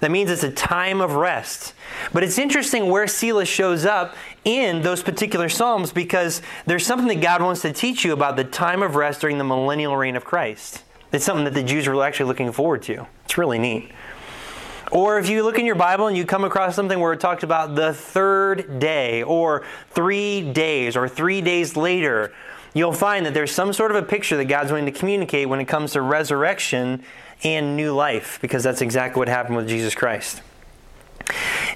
that 0.00 0.10
means 0.10 0.30
it's 0.30 0.42
a 0.42 0.50
time 0.50 1.00
of 1.00 1.14
rest. 1.14 1.74
But 2.12 2.24
it's 2.24 2.38
interesting 2.38 2.90
where 2.90 3.06
Selah 3.06 3.44
shows 3.44 3.84
up 3.84 4.16
in 4.44 4.82
those 4.82 5.02
particular 5.02 5.48
Psalms 5.48 5.92
because 5.92 6.42
there's 6.66 6.86
something 6.86 7.08
that 7.08 7.20
God 7.20 7.42
wants 7.42 7.62
to 7.62 7.72
teach 7.72 8.04
you 8.04 8.12
about 8.12 8.36
the 8.36 8.44
time 8.44 8.82
of 8.82 8.96
rest 8.96 9.20
during 9.20 9.38
the 9.38 9.44
millennial 9.44 9.96
reign 9.96 10.16
of 10.16 10.24
Christ. 10.24 10.82
It's 11.12 11.24
something 11.24 11.44
that 11.44 11.54
the 11.54 11.62
Jews 11.62 11.86
were 11.86 12.04
actually 12.04 12.26
looking 12.26 12.50
forward 12.52 12.82
to. 12.82 13.06
It's 13.24 13.38
really 13.38 13.58
neat. 13.58 13.90
Or 14.90 15.18
if 15.18 15.28
you 15.28 15.42
look 15.42 15.58
in 15.58 15.66
your 15.66 15.74
Bible 15.74 16.06
and 16.06 16.16
you 16.16 16.24
come 16.24 16.44
across 16.44 16.76
something 16.76 17.00
where 17.00 17.12
it 17.12 17.20
talks 17.20 17.42
about 17.42 17.74
the 17.74 17.94
third 17.94 18.78
day, 18.78 19.22
or 19.22 19.64
three 19.90 20.52
days, 20.52 20.96
or 20.96 21.08
three 21.08 21.40
days 21.40 21.76
later, 21.76 22.32
you'll 22.74 22.92
find 22.92 23.24
that 23.24 23.32
there's 23.32 23.52
some 23.52 23.72
sort 23.72 23.90
of 23.90 23.96
a 23.96 24.02
picture 24.02 24.36
that 24.36 24.44
God's 24.44 24.70
wanting 24.70 24.92
to 24.92 24.98
communicate 24.98 25.48
when 25.48 25.60
it 25.60 25.64
comes 25.64 25.92
to 25.92 26.02
resurrection 26.02 27.02
and 27.42 27.76
new 27.76 27.94
life, 27.94 28.38
because 28.42 28.62
that's 28.62 28.82
exactly 28.82 29.18
what 29.18 29.28
happened 29.28 29.56
with 29.56 29.68
Jesus 29.68 29.94
Christ. 29.94 30.42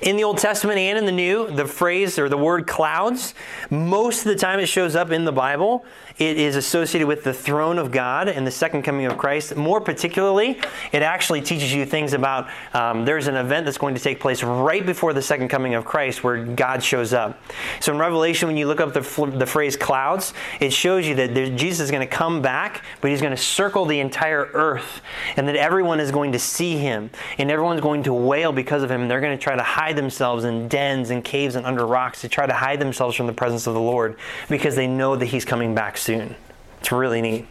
In 0.02 0.16
the 0.16 0.24
Old 0.24 0.38
Testament 0.38 0.78
and 0.78 0.98
in 0.98 1.06
the 1.06 1.12
New, 1.12 1.50
the 1.50 1.66
phrase 1.66 2.18
or 2.18 2.28
the 2.28 2.36
word 2.36 2.66
clouds, 2.66 3.34
most 3.70 4.20
of 4.20 4.26
the 4.26 4.36
time 4.36 4.60
it 4.60 4.66
shows 4.66 4.94
up 4.94 5.10
in 5.10 5.24
the 5.24 5.32
Bible. 5.32 5.84
It 6.18 6.36
is 6.36 6.56
associated 6.56 7.06
with 7.06 7.22
the 7.22 7.32
throne 7.32 7.78
of 7.78 7.92
God 7.92 8.28
and 8.28 8.44
the 8.44 8.50
second 8.50 8.82
coming 8.82 9.06
of 9.06 9.16
Christ. 9.16 9.54
More 9.54 9.80
particularly, 9.80 10.58
it 10.90 11.02
actually 11.02 11.40
teaches 11.40 11.72
you 11.72 11.86
things 11.86 12.12
about 12.12 12.48
um, 12.74 13.04
there's 13.04 13.28
an 13.28 13.36
event 13.36 13.66
that's 13.66 13.78
going 13.78 13.94
to 13.94 14.00
take 14.00 14.18
place 14.18 14.42
right 14.42 14.84
before 14.84 15.12
the 15.12 15.22
second 15.22 15.46
coming 15.46 15.74
of 15.74 15.84
Christ 15.84 16.24
where 16.24 16.44
God 16.44 16.82
shows 16.82 17.12
up. 17.12 17.40
So 17.78 17.92
in 17.92 18.00
Revelation, 18.00 18.48
when 18.48 18.56
you 18.56 18.66
look 18.66 18.80
up 18.80 18.94
the, 18.94 19.30
the 19.36 19.46
phrase 19.46 19.76
clouds, 19.76 20.34
it 20.58 20.72
shows 20.72 21.06
you 21.06 21.14
that 21.14 21.34
Jesus 21.56 21.84
is 21.84 21.90
going 21.92 22.06
to 22.06 22.12
come 22.12 22.42
back, 22.42 22.82
but 23.00 23.12
he's 23.12 23.20
going 23.20 23.30
to 23.30 23.40
circle 23.40 23.84
the 23.84 24.00
entire 24.00 24.50
earth 24.54 25.00
and 25.36 25.46
that 25.46 25.54
everyone 25.54 26.00
is 26.00 26.10
going 26.10 26.32
to 26.32 26.38
see 26.40 26.78
him 26.78 27.10
and 27.38 27.48
everyone's 27.48 27.80
going 27.80 28.02
to 28.02 28.12
wail 28.12 28.50
because 28.50 28.82
of 28.82 28.90
him 28.90 29.02
and 29.02 29.10
they're 29.10 29.20
going 29.20 29.38
to 29.38 29.42
try 29.42 29.54
to 29.54 29.62
hide 29.62 29.94
themselves 29.94 30.42
in 30.42 30.66
dens 30.66 31.10
and 31.10 31.22
caves 31.22 31.54
and 31.54 31.64
under 31.64 31.86
rocks 31.86 32.22
to 32.22 32.28
try 32.28 32.44
to 32.44 32.52
hide 32.52 32.80
themselves 32.80 33.14
from 33.14 33.28
the 33.28 33.32
presence 33.32 33.68
of 33.68 33.74
the 33.74 33.80
Lord 33.80 34.16
because 34.48 34.74
they 34.74 34.88
know 34.88 35.14
that 35.14 35.26
he's 35.26 35.44
coming 35.44 35.76
back 35.76 35.96
soon 35.96 36.07
soon. 36.08 36.34
It's 36.80 36.90
really 36.90 37.20
neat. 37.20 37.46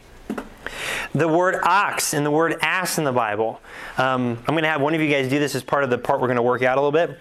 The 1.13 1.27
word 1.27 1.59
ox 1.61 2.15
and 2.15 2.25
the 2.25 2.31
word 2.31 2.57
ass 2.63 2.97
in 2.97 3.03
the 3.03 3.11
Bible. 3.11 3.61
Um, 3.99 4.39
I'm 4.47 4.55
going 4.55 4.63
to 4.63 4.69
have 4.69 4.81
one 4.81 4.95
of 4.95 4.99
you 5.01 5.07
guys 5.07 5.29
do 5.29 5.37
this 5.37 5.53
as 5.53 5.61
part 5.61 5.83
of 5.83 5.91
the 5.91 5.99
part 5.99 6.19
we're 6.19 6.25
going 6.25 6.37
to 6.37 6.41
work 6.41 6.63
out 6.63 6.79
a 6.79 6.81
little 6.81 6.91
bit. 6.91 7.19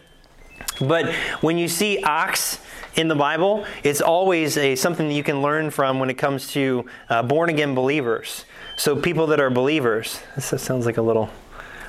But 0.80 1.14
when 1.42 1.58
you 1.58 1.68
see 1.68 2.02
ox 2.02 2.58
in 2.94 3.08
the 3.08 3.14
Bible, 3.14 3.66
it's 3.84 4.00
always 4.00 4.56
a, 4.56 4.76
something 4.76 5.08
that 5.08 5.12
you 5.12 5.22
can 5.22 5.42
learn 5.42 5.68
from 5.68 5.98
when 5.98 6.08
it 6.08 6.14
comes 6.14 6.50
to 6.52 6.86
uh, 7.10 7.22
born 7.22 7.50
again 7.50 7.74
believers. 7.74 8.46
So 8.78 8.96
people 8.98 9.26
that 9.26 9.38
are 9.38 9.50
believers. 9.50 10.18
This 10.36 10.62
sounds 10.62 10.86
like 10.86 10.96
a 10.96 11.02
little 11.02 11.28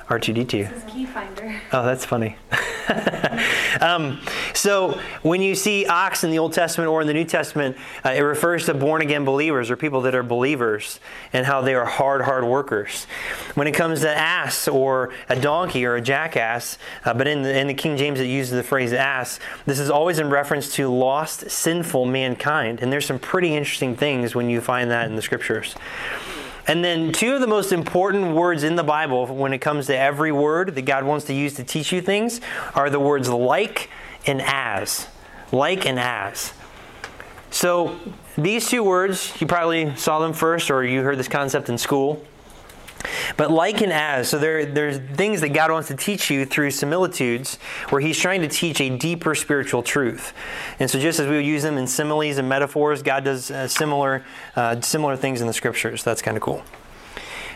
R2D2. 0.08 0.70
This 0.70 0.84
is 0.84 0.90
key 0.90 1.04
finder. 1.04 1.60
Oh, 1.70 1.84
that's 1.84 2.04
funny. 2.04 2.36
um, 3.80 4.20
so 4.54 4.98
when 5.20 5.42
you 5.42 5.54
see 5.54 5.84
ox 5.84 6.24
in 6.24 6.30
the 6.30 6.38
Old 6.38 6.54
Testament 6.54 6.88
or 6.88 7.02
in 7.02 7.06
the 7.06 7.12
New 7.12 7.26
Testament, 7.26 7.76
uh, 8.06 8.10
it 8.10 8.20
refers 8.20 8.64
to 8.66 8.74
born 8.74 9.02
again 9.02 9.26
believers 9.26 9.70
or 9.70 9.76
people 9.76 10.00
that 10.02 10.14
are 10.14 10.22
believers 10.22 10.98
and 11.34 11.44
how 11.44 11.60
they 11.60 11.74
are 11.74 11.84
hard, 11.84 12.22
hard 12.22 12.44
workers. 12.44 13.04
When 13.54 13.66
it 13.66 13.72
comes 13.72 14.00
to 14.00 14.10
ass 14.10 14.66
or 14.66 15.12
a 15.28 15.38
donkey 15.38 15.84
or 15.84 15.96
a 15.96 16.00
jackass, 16.00 16.78
uh, 17.04 17.12
but 17.12 17.28
in 17.28 17.42
the, 17.42 17.58
in 17.58 17.66
the 17.66 17.74
King 17.74 17.98
James 17.98 18.18
it 18.18 18.26
uses 18.26 18.52
the 18.52 18.62
phrase 18.62 18.94
ass, 18.94 19.38
this 19.66 19.78
is 19.78 19.90
always 19.90 20.18
in 20.18 20.30
reference 20.30 20.72
to 20.76 20.88
lost, 20.88 21.50
sinful 21.50 22.06
mankind. 22.06 22.80
And 22.80 22.90
there's 22.90 23.04
some 23.04 23.18
pretty 23.18 23.54
interesting 23.54 23.94
things 23.94 24.34
when 24.34 24.48
you 24.48 24.62
find 24.62 24.90
that 24.90 25.06
in 25.06 25.16
the 25.16 25.22
scriptures. 25.22 25.74
And 26.68 26.84
then, 26.84 27.12
two 27.12 27.34
of 27.34 27.40
the 27.40 27.46
most 27.46 27.72
important 27.72 28.34
words 28.34 28.62
in 28.62 28.76
the 28.76 28.84
Bible 28.84 29.26
when 29.26 29.54
it 29.54 29.58
comes 29.58 29.86
to 29.86 29.96
every 29.96 30.32
word 30.32 30.74
that 30.74 30.82
God 30.82 31.02
wants 31.04 31.24
to 31.26 31.34
use 31.34 31.54
to 31.54 31.64
teach 31.64 31.92
you 31.92 32.02
things 32.02 32.42
are 32.74 32.90
the 32.90 33.00
words 33.00 33.30
like 33.30 33.88
and 34.26 34.42
as. 34.42 35.08
Like 35.50 35.86
and 35.86 35.98
as. 35.98 36.52
So, 37.50 37.98
these 38.36 38.68
two 38.68 38.84
words, 38.84 39.32
you 39.40 39.46
probably 39.46 39.96
saw 39.96 40.18
them 40.18 40.34
first 40.34 40.70
or 40.70 40.84
you 40.84 41.02
heard 41.02 41.16
this 41.16 41.26
concept 41.26 41.70
in 41.70 41.78
school. 41.78 42.22
But 43.36 43.50
like 43.50 43.80
and 43.80 43.92
as, 43.92 44.28
so 44.28 44.38
there, 44.38 44.66
there's 44.66 44.98
things 45.16 45.40
that 45.42 45.50
God 45.50 45.70
wants 45.70 45.88
to 45.88 45.96
teach 45.96 46.30
you 46.30 46.44
through 46.44 46.72
similitudes 46.72 47.56
where 47.90 48.00
He's 48.00 48.18
trying 48.18 48.40
to 48.42 48.48
teach 48.48 48.80
a 48.80 48.96
deeper 48.96 49.34
spiritual 49.34 49.82
truth. 49.82 50.32
And 50.78 50.90
so 50.90 50.98
just 50.98 51.20
as 51.20 51.26
we 51.26 51.36
would 51.36 51.46
use 51.46 51.62
them 51.62 51.78
in 51.78 51.86
similes 51.86 52.38
and 52.38 52.48
metaphors, 52.48 53.02
God 53.02 53.24
does 53.24 53.50
uh, 53.50 53.68
similar, 53.68 54.24
uh, 54.56 54.80
similar 54.80 55.16
things 55.16 55.40
in 55.40 55.46
the 55.46 55.52
scriptures. 55.52 56.02
That's 56.02 56.22
kind 56.22 56.36
of 56.36 56.42
cool. 56.42 56.62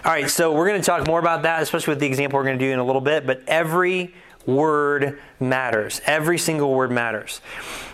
All 0.05 0.11
right, 0.11 0.29
so 0.29 0.53
we're 0.53 0.67
going 0.67 0.81
to 0.81 0.85
talk 0.87 1.07
more 1.07 1.21
about 1.21 1.43
that, 1.43 1.63
especially 1.63 1.93
with 1.93 2.01
the 2.01 2.07
example 2.07 2.37
we're 2.37 2.45
going 2.45 2.59
to 2.59 2.65
do 2.65 2.73
in 2.73 2.79
a 2.79 2.85
little 2.85 3.01
bit. 3.01 3.27
But 3.27 3.43
every 3.47 4.15
word 4.47 5.21
matters. 5.39 6.01
Every 6.07 6.39
single 6.39 6.75
word 6.75 6.91
matters. 6.91 7.41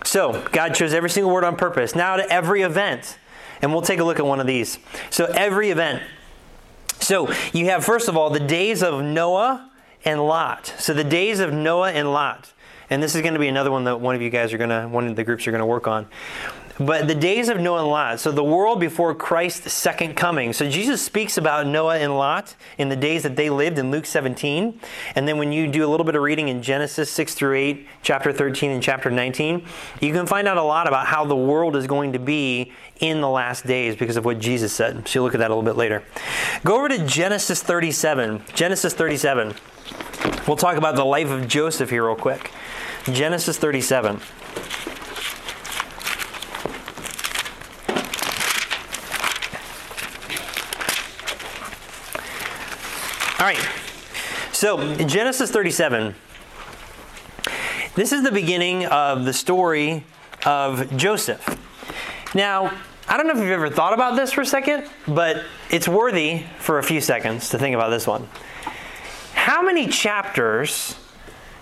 So 0.03 0.43
God 0.51 0.73
chose 0.73 0.93
every 0.93 1.11
single 1.11 1.31
word 1.31 1.43
on 1.43 1.55
purpose. 1.55 1.95
Now 1.95 2.15
to 2.15 2.27
every 2.31 2.63
event. 2.63 3.17
And 3.61 3.71
we'll 3.71 3.81
take 3.81 3.99
a 3.99 4.03
look 4.03 4.19
at 4.19 4.25
one 4.25 4.39
of 4.39 4.47
these. 4.47 4.79
So 5.09 5.25
every 5.25 5.69
event. 5.69 6.01
So 6.99 7.31
you 7.53 7.65
have, 7.65 7.83
first 7.83 8.07
of 8.07 8.17
all, 8.17 8.29
the 8.29 8.39
days 8.39 8.83
of 8.83 9.03
Noah 9.03 9.69
and 10.05 10.25
Lot. 10.25 10.73
So 10.77 10.93
the 10.93 11.03
days 11.03 11.39
of 11.39 11.53
Noah 11.53 11.91
and 11.91 12.11
Lot. 12.11 12.53
And 12.89 13.03
this 13.03 13.15
is 13.15 13.21
going 13.21 13.33
to 13.33 13.39
be 13.39 13.47
another 13.47 13.71
one 13.71 13.83
that 13.83 13.99
one 13.99 14.15
of 14.15 14.21
you 14.21 14.29
guys 14.29 14.51
are 14.53 14.57
going 14.57 14.69
to, 14.69 14.87
one 14.87 15.07
of 15.07 15.15
the 15.15 15.23
groups 15.23 15.47
are 15.47 15.51
going 15.51 15.59
to 15.59 15.65
work 15.65 15.87
on. 15.87 16.07
But 16.79 17.09
the 17.09 17.15
days 17.15 17.49
of 17.49 17.59
Noah 17.59 17.79
and 17.79 17.89
Lot, 17.89 18.19
so 18.21 18.31
the 18.31 18.43
world 18.43 18.79
before 18.79 19.13
Christ's 19.13 19.73
second 19.73 20.15
coming. 20.15 20.53
So 20.53 20.69
Jesus 20.69 21.01
speaks 21.01 21.37
about 21.37 21.67
Noah 21.67 21.97
and 21.97 22.17
Lot 22.17 22.55
in 22.77 22.87
the 22.87 22.95
days 22.95 23.23
that 23.23 23.35
they 23.35 23.49
lived 23.49 23.77
in 23.77 23.91
Luke 23.91 24.05
17. 24.05 24.79
And 25.15 25.27
then 25.27 25.37
when 25.37 25.51
you 25.51 25.67
do 25.67 25.85
a 25.85 25.89
little 25.89 26.05
bit 26.05 26.15
of 26.15 26.21
reading 26.21 26.47
in 26.47 26.61
Genesis 26.61 27.11
6 27.11 27.33
through 27.33 27.57
8, 27.57 27.87
chapter 28.01 28.31
13 28.31 28.71
and 28.71 28.81
chapter 28.81 29.11
19, 29.11 29.65
you 29.99 30.13
can 30.13 30.25
find 30.25 30.47
out 30.47 30.55
a 30.55 30.63
lot 30.63 30.87
about 30.87 31.07
how 31.07 31.25
the 31.25 31.35
world 31.35 31.75
is 31.75 31.85
going 31.85 32.13
to 32.13 32.19
be 32.19 32.71
in 33.01 33.19
the 33.19 33.29
last 33.29 33.67
days 33.67 33.97
because 33.97 34.15
of 34.15 34.23
what 34.23 34.39
Jesus 34.39 34.71
said. 34.71 35.05
So 35.05 35.19
you'll 35.19 35.25
look 35.25 35.35
at 35.35 35.39
that 35.39 35.51
a 35.51 35.53
little 35.53 35.69
bit 35.69 35.75
later. 35.75 36.01
Go 36.63 36.77
over 36.77 36.87
to 36.87 37.05
Genesis 37.05 37.61
37. 37.61 38.41
Genesis 38.53 38.93
37. 38.93 39.53
We'll 40.47 40.55
talk 40.55 40.77
about 40.77 40.95
the 40.95 41.05
life 41.05 41.29
of 41.29 41.45
Joseph 41.47 41.89
here 41.89 42.05
real 42.05 42.15
quick. 42.15 42.51
Genesis 43.03 43.57
37. 43.57 44.21
All 53.39 53.45
right. 53.45 53.69
So, 54.51 54.95
Genesis 54.95 55.49
37, 55.49 56.13
this 57.95 58.11
is 58.11 58.21
the 58.21 58.33
beginning 58.33 58.85
of 58.87 59.23
the 59.23 59.31
story 59.31 60.03
of 60.45 60.97
Joseph. 60.97 61.57
Now, 62.35 62.77
I 63.07 63.15
don't 63.15 63.27
know 63.27 63.33
if 63.33 63.39
you've 63.39 63.47
ever 63.51 63.69
thought 63.69 63.93
about 63.93 64.17
this 64.17 64.33
for 64.33 64.41
a 64.41 64.45
second, 64.45 64.89
but 65.07 65.45
it's 65.71 65.87
worthy 65.87 66.43
for 66.57 66.79
a 66.79 66.83
few 66.83 66.99
seconds 66.99 67.47
to 67.51 67.57
think 67.57 67.73
about 67.73 67.91
this 67.91 68.05
one. 68.05 68.27
How 69.35 69.61
many 69.61 69.87
chapters 69.87 70.97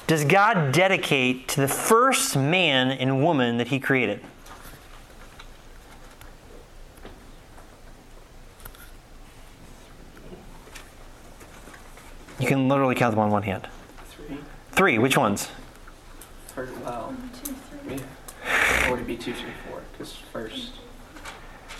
does 0.08 0.26
God 0.26 0.72
dedicate 0.72 1.48
to 1.50 1.62
the 1.62 1.68
first 1.68 2.36
man 2.36 2.90
and 2.90 3.22
woman 3.22 3.58
that 3.58 3.68
he 3.68 3.80
created? 3.80 4.24
You 12.40 12.48
can 12.48 12.68
literally 12.68 12.96
count 12.96 13.12
them 13.12 13.20
on 13.20 13.32
one 13.32 13.44
hand. 13.44 13.68
Three. 14.10 14.38
Three. 14.72 14.98
Which 15.00 15.18
ones? 15.18 15.50
First, 16.48 16.74
well, 16.78 17.14
yeah. 17.90 17.98
Or 18.88 18.92
would 18.92 19.00
it 19.02 19.08
be 19.08 19.18
two, 19.18 19.34
three, 19.34 19.50
four? 19.70 19.82
Because 19.92 20.14
first, 20.34 20.72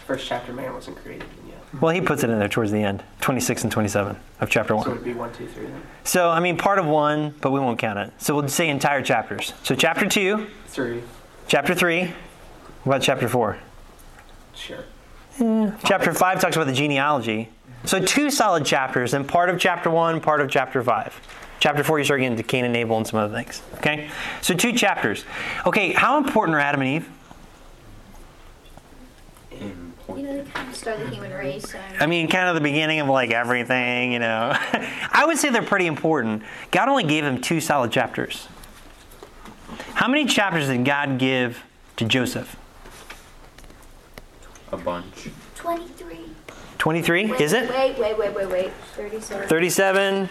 first 0.06 0.28
chapter 0.28 0.54
man 0.54 0.74
wasn't 0.74 0.98
created 0.98 1.28
yet. 1.48 1.58
Well, 1.82 1.94
he 1.94 2.02
puts 2.02 2.24
it 2.24 2.30
in 2.30 2.40
there 2.40 2.48
towards 2.48 2.72
the 2.72 2.82
end, 2.82 3.04
26 3.22 3.64
and 3.64 3.72
27 3.72 4.18
of 4.40 4.50
chapter 4.50 4.76
one. 4.76 4.86
So 4.86 4.92
it'd 4.92 5.04
be 5.04 5.14
one, 5.14 5.34
two, 5.34 5.48
three 5.48 5.66
then. 5.66 5.82
So, 6.04 6.30
I 6.30 6.40
mean, 6.40 6.58
part 6.58 6.80
of 6.80 6.86
one, 6.86 7.36
but 7.42 7.52
we 7.52 7.60
won't 7.60 7.78
count 7.80 8.00
it. 8.00 8.14
So 8.18 8.36
we'll 8.36 8.48
say 8.48 8.70
entire 8.70 9.02
chapters. 9.02 9.54
So 9.64 9.76
chapter 9.76 10.08
two, 10.08 10.48
Three. 10.68 11.02
chapter 11.48 11.76
three. 11.76 12.14
What 12.84 12.96
about 12.98 13.02
chapter 13.02 13.28
four? 13.28 13.58
Sure. 14.56 14.86
Yeah. 15.40 15.76
Chapter 15.84 16.14
5 16.14 16.42
talks 16.42 16.56
about 16.56 16.66
the 16.66 16.74
genealogy. 16.74 17.50
So, 17.88 18.02
two 18.02 18.30
solid 18.30 18.66
chapters, 18.66 19.14
and 19.14 19.26
part 19.26 19.50
of 19.50 19.58
chapter 19.58 19.90
1, 19.90 20.20
part 20.20 20.42
of 20.42 20.50
chapter 20.50 20.84
5. 20.84 21.22
Chapter 21.62 21.86
4, 21.86 22.00
you 22.00 22.04
start 22.04 22.20
getting 22.20 22.34
into 22.34 22.44
Cain 22.44 22.66
and 22.66 22.76
Abel 22.76 22.98
and 22.98 23.08
some 23.08 23.18
other 23.18 23.34
things. 23.34 23.62
Okay? 23.76 24.10
So, 24.42 24.54
two 24.54 24.74
chapters. 24.74 25.24
Okay, 25.66 25.94
how 25.94 26.18
important 26.18 26.56
are 26.56 26.60
Adam 26.60 26.82
and 26.82 26.90
Eve? 26.90 27.10
You 30.10 30.24
know, 30.24 30.44
they 30.44 30.50
kind 30.52 30.68
of 30.68 30.76
start 30.76 31.00
the 31.00 31.10
human 31.10 31.32
race. 31.32 31.74
And 31.74 32.02
I 32.02 32.08
mean, 32.08 32.28
kind 32.28 32.50
of 32.50 32.56
the 32.56 32.62
beginning 32.62 33.00
of 33.00 33.08
like 33.08 33.32
everything, 33.32 34.12
you 34.12 34.20
know. 34.20 34.52
I 35.12 35.24
would 35.26 35.38
say 35.38 35.50
they're 35.50 35.64
pretty 35.64 35.88
important. 35.88 36.44
God 36.72 36.90
only 36.90 37.06
gave 37.06 37.24
them 37.24 37.40
two 37.40 37.62
solid 37.62 37.94
chapters. 37.94 38.50
How 39.94 40.10
many 40.10 40.26
chapters 40.26 40.68
did 40.68 40.84
God 40.84 41.20
give 41.20 41.64
to 41.96 42.04
Joseph? 42.04 42.58
A 44.74 44.78
bunch. 44.78 45.30
23. 45.56 46.27
23? 46.78 47.32
Wait, 47.32 47.42
Is 47.42 47.54
it? 47.54 47.70
Wait, 47.70 47.98
wait, 47.98 48.18
wait, 48.18 48.36
wait, 48.36 48.50
wait. 48.50 48.72
37. 48.96 49.48
37? 49.48 50.30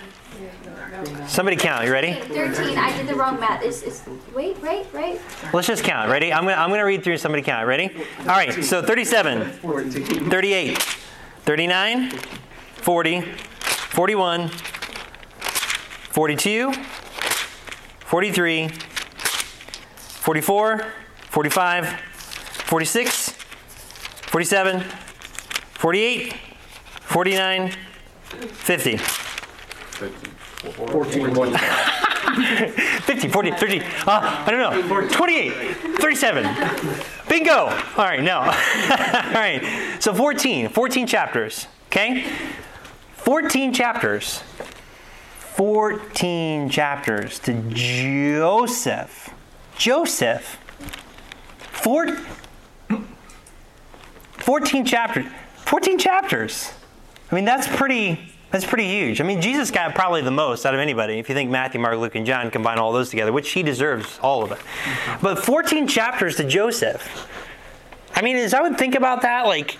Somebody 1.26 1.56
count. 1.56 1.84
You 1.84 1.92
ready? 1.92 2.14
13. 2.14 2.78
I 2.78 2.96
did 2.96 3.06
the 3.06 3.14
wrong 3.14 3.38
math. 3.40 3.62
It's, 3.62 3.82
it's, 3.82 4.02
wait, 4.34 4.60
wait, 4.62 4.86
wait. 4.94 5.20
Let's 5.52 5.66
just 5.66 5.84
count. 5.84 6.10
Ready? 6.10 6.32
I'm 6.32 6.44
gonna, 6.44 6.56
I'm 6.56 6.70
gonna 6.70 6.84
read 6.84 7.02
through 7.04 7.18
somebody 7.18 7.42
count. 7.42 7.66
Ready? 7.66 7.90
All 8.20 8.26
right, 8.26 8.64
so 8.64 8.82
37, 8.82 9.50
38, 10.30 10.78
39, 10.78 12.10
40, 12.10 13.20
41, 13.20 14.48
42, 16.08 16.72
43, 18.00 18.68
44, 18.68 20.86
45, 21.30 21.88
46, 21.88 23.30
47, 23.30 24.84
48, 25.78 26.34
49, 27.00 27.72
50. 28.30 28.96
50, 28.96 30.30
40, 33.28 33.50
30, 33.52 33.80
uh, 33.80 33.84
I 34.08 34.46
don't 34.50 34.60
know, 34.60 34.82
28, 35.08 35.52
37. 35.98 36.44
Bingo! 37.28 37.52
All 37.54 37.70
right, 37.96 38.22
no. 38.22 38.40
All 38.40 39.32
right, 39.32 39.96
so 40.00 40.14
14, 40.14 40.68
14 40.68 41.06
chapters, 41.06 41.66
okay? 41.86 42.24
14 43.16 43.72
chapters. 43.72 44.42
14 45.56 46.68
chapters 46.68 47.38
to 47.40 47.54
Joseph. 47.70 49.30
Joseph. 49.78 50.58
Four, 51.58 52.18
14 54.38 54.84
chapters. 54.84 55.24
14 55.66 55.98
chapters. 55.98 56.72
I 57.30 57.34
mean, 57.34 57.44
that's 57.44 57.68
pretty. 57.68 58.32
That's 58.52 58.64
pretty 58.64 58.86
huge. 58.86 59.20
I 59.20 59.24
mean, 59.24 59.42
Jesus 59.42 59.72
got 59.72 59.94
probably 59.96 60.22
the 60.22 60.30
most 60.30 60.64
out 60.64 60.72
of 60.72 60.78
anybody. 60.78 61.18
If 61.18 61.28
you 61.28 61.34
think 61.34 61.50
Matthew, 61.50 61.80
Mark, 61.80 61.98
Luke, 61.98 62.14
and 62.14 62.24
John 62.24 62.48
combine 62.52 62.78
all 62.78 62.92
those 62.92 63.10
together, 63.10 63.32
which 63.32 63.50
he 63.50 63.64
deserves 63.64 64.20
all 64.22 64.44
of 64.44 64.52
it. 64.52 64.58
But 65.20 65.40
14 65.40 65.88
chapters 65.88 66.36
to 66.36 66.44
Joseph. 66.44 67.28
I 68.14 68.22
mean, 68.22 68.36
as 68.36 68.54
I 68.54 68.62
would 68.62 68.78
think 68.78 68.94
about 68.94 69.22
that, 69.22 69.46
like, 69.46 69.78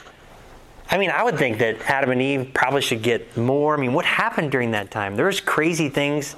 I 0.90 0.98
mean, 0.98 1.10
I 1.10 1.22
would 1.22 1.38
think 1.38 1.58
that 1.58 1.80
Adam 1.88 2.10
and 2.10 2.20
Eve 2.20 2.50
probably 2.52 2.82
should 2.82 3.02
get 3.02 3.36
more. 3.36 3.76
I 3.76 3.80
mean, 3.80 3.92
what 3.92 4.04
happened 4.04 4.50
during 4.50 4.72
that 4.72 4.90
time? 4.90 5.14
There's 5.14 5.40
crazy 5.40 5.88
things 5.88 6.34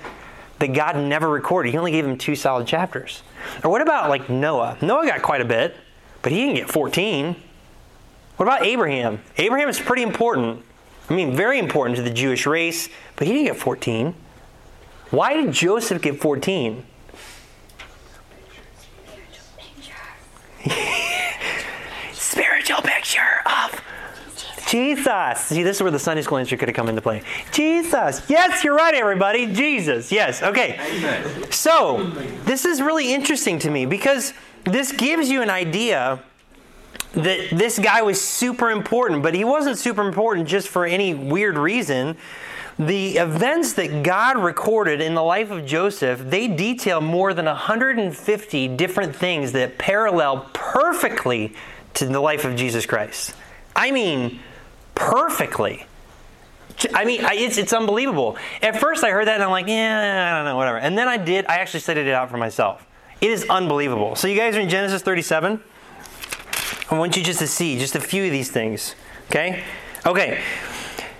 that 0.58 0.74
God 0.74 0.96
never 0.96 1.28
recorded. 1.28 1.72
He 1.72 1.78
only 1.78 1.92
gave 1.92 2.04
them 2.04 2.18
two 2.18 2.36
solid 2.36 2.66
chapters. 2.66 3.22
Or 3.64 3.70
what 3.70 3.80
about 3.80 4.10
like 4.10 4.28
Noah? 4.28 4.76
Noah 4.82 5.06
got 5.06 5.22
quite 5.22 5.40
a 5.40 5.46
bit, 5.46 5.74
but 6.20 6.30
he 6.30 6.38
didn't 6.42 6.56
get 6.56 6.70
14. 6.70 7.36
What 8.38 8.46
about 8.46 8.64
Abraham? 8.64 9.20
Abraham 9.36 9.68
is 9.68 9.80
pretty 9.80 10.02
important. 10.02 10.64
I 11.10 11.14
mean, 11.14 11.34
very 11.34 11.58
important 11.58 11.96
to 11.96 12.02
the 12.02 12.10
Jewish 12.10 12.46
race, 12.46 12.88
but 13.16 13.26
he 13.26 13.32
didn't 13.32 13.46
get 13.46 13.56
14. 13.56 14.14
Why 15.10 15.34
did 15.34 15.52
Joseph 15.52 16.00
get 16.00 16.20
14? 16.20 16.84
Spiritual 22.12 22.82
picture 22.82 23.42
of 23.44 23.82
Jesus. 24.68 25.40
See, 25.40 25.64
this 25.64 25.78
is 25.78 25.82
where 25.82 25.90
the 25.90 25.98
Sunday 25.98 26.22
school 26.22 26.38
answer 26.38 26.56
could 26.56 26.68
have 26.68 26.76
come 26.76 26.88
into 26.88 27.02
play. 27.02 27.22
Jesus. 27.50 28.22
Yes, 28.30 28.62
you're 28.62 28.76
right, 28.76 28.94
everybody. 28.94 29.52
Jesus. 29.52 30.12
Yes. 30.12 30.44
Okay. 30.44 30.78
So, 31.50 32.04
this 32.44 32.64
is 32.64 32.80
really 32.80 33.12
interesting 33.12 33.58
to 33.58 33.70
me 33.70 33.84
because 33.84 34.32
this 34.62 34.92
gives 34.92 35.28
you 35.28 35.42
an 35.42 35.50
idea 35.50 36.22
that 37.22 37.48
this 37.50 37.78
guy 37.78 38.02
was 38.02 38.20
super 38.20 38.70
important, 38.70 39.22
but 39.22 39.34
he 39.34 39.44
wasn't 39.44 39.78
super 39.78 40.06
important 40.06 40.48
just 40.48 40.68
for 40.68 40.86
any 40.86 41.14
weird 41.14 41.58
reason. 41.58 42.16
The 42.78 43.16
events 43.16 43.72
that 43.72 44.04
God 44.04 44.38
recorded 44.38 45.00
in 45.00 45.14
the 45.14 45.22
life 45.22 45.50
of 45.50 45.66
Joseph, 45.66 46.20
they 46.20 46.46
detail 46.46 47.00
more 47.00 47.34
than 47.34 47.46
150 47.46 48.68
different 48.68 49.16
things 49.16 49.52
that 49.52 49.78
parallel 49.78 50.48
perfectly 50.52 51.54
to 51.94 52.06
the 52.06 52.20
life 52.20 52.44
of 52.44 52.54
Jesus 52.54 52.86
Christ. 52.86 53.34
I 53.74 53.90
mean, 53.90 54.38
perfectly. 54.94 55.86
I 56.94 57.04
mean, 57.04 57.20
it's, 57.24 57.58
it's 57.58 57.72
unbelievable. 57.72 58.36
At 58.62 58.78
first, 58.78 59.02
I 59.02 59.10
heard 59.10 59.26
that 59.26 59.34
and 59.34 59.42
I'm 59.42 59.50
like, 59.50 59.66
yeah, 59.66 60.30
I 60.32 60.36
don't 60.36 60.44
know, 60.44 60.56
whatever. 60.56 60.78
And 60.78 60.96
then 60.96 61.08
I 61.08 61.16
did, 61.16 61.46
I 61.46 61.56
actually 61.56 61.80
studied 61.80 62.06
it 62.06 62.14
out 62.14 62.30
for 62.30 62.36
myself. 62.36 62.86
It 63.20 63.32
is 63.32 63.44
unbelievable. 63.50 64.14
So, 64.14 64.28
you 64.28 64.36
guys 64.36 64.54
are 64.54 64.60
in 64.60 64.68
Genesis 64.68 65.02
37? 65.02 65.60
I 66.90 66.98
want 66.98 67.18
you 67.18 67.22
just 67.22 67.40
to 67.40 67.46
see 67.46 67.78
just 67.78 67.94
a 67.96 68.00
few 68.00 68.24
of 68.24 68.30
these 68.30 68.50
things. 68.50 68.94
Okay? 69.28 69.62
Okay. 70.06 70.40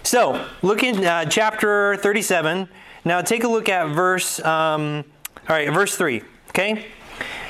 So, 0.03 0.47
look 0.63 0.83
in 0.83 1.05
uh, 1.05 1.27
chapter 1.27 1.97
37. 1.97 2.67
Now, 3.05 3.21
take 3.21 3.45
a 3.45 3.49
look 3.49 3.69
at 3.69 3.95
verse, 3.95 4.43
um, 4.47 5.05
all 5.47 5.57
right, 5.57 5.71
verse 5.71 5.95
3. 5.95 6.23
Okay? 6.49 6.87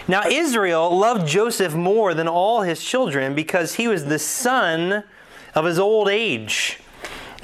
Now, 0.09 0.27
Israel 0.27 0.99
loved 0.99 1.29
Joseph 1.29 1.77
more 1.77 2.13
than 2.13 2.27
all 2.27 2.63
his 2.63 2.83
children 2.83 3.37
because 3.37 3.77
he 3.77 3.87
was 3.87 4.07
the 4.07 4.19
son 4.19 5.05
of 5.55 5.65
his 5.65 5.79
old 5.79 6.09
age. 6.09 6.81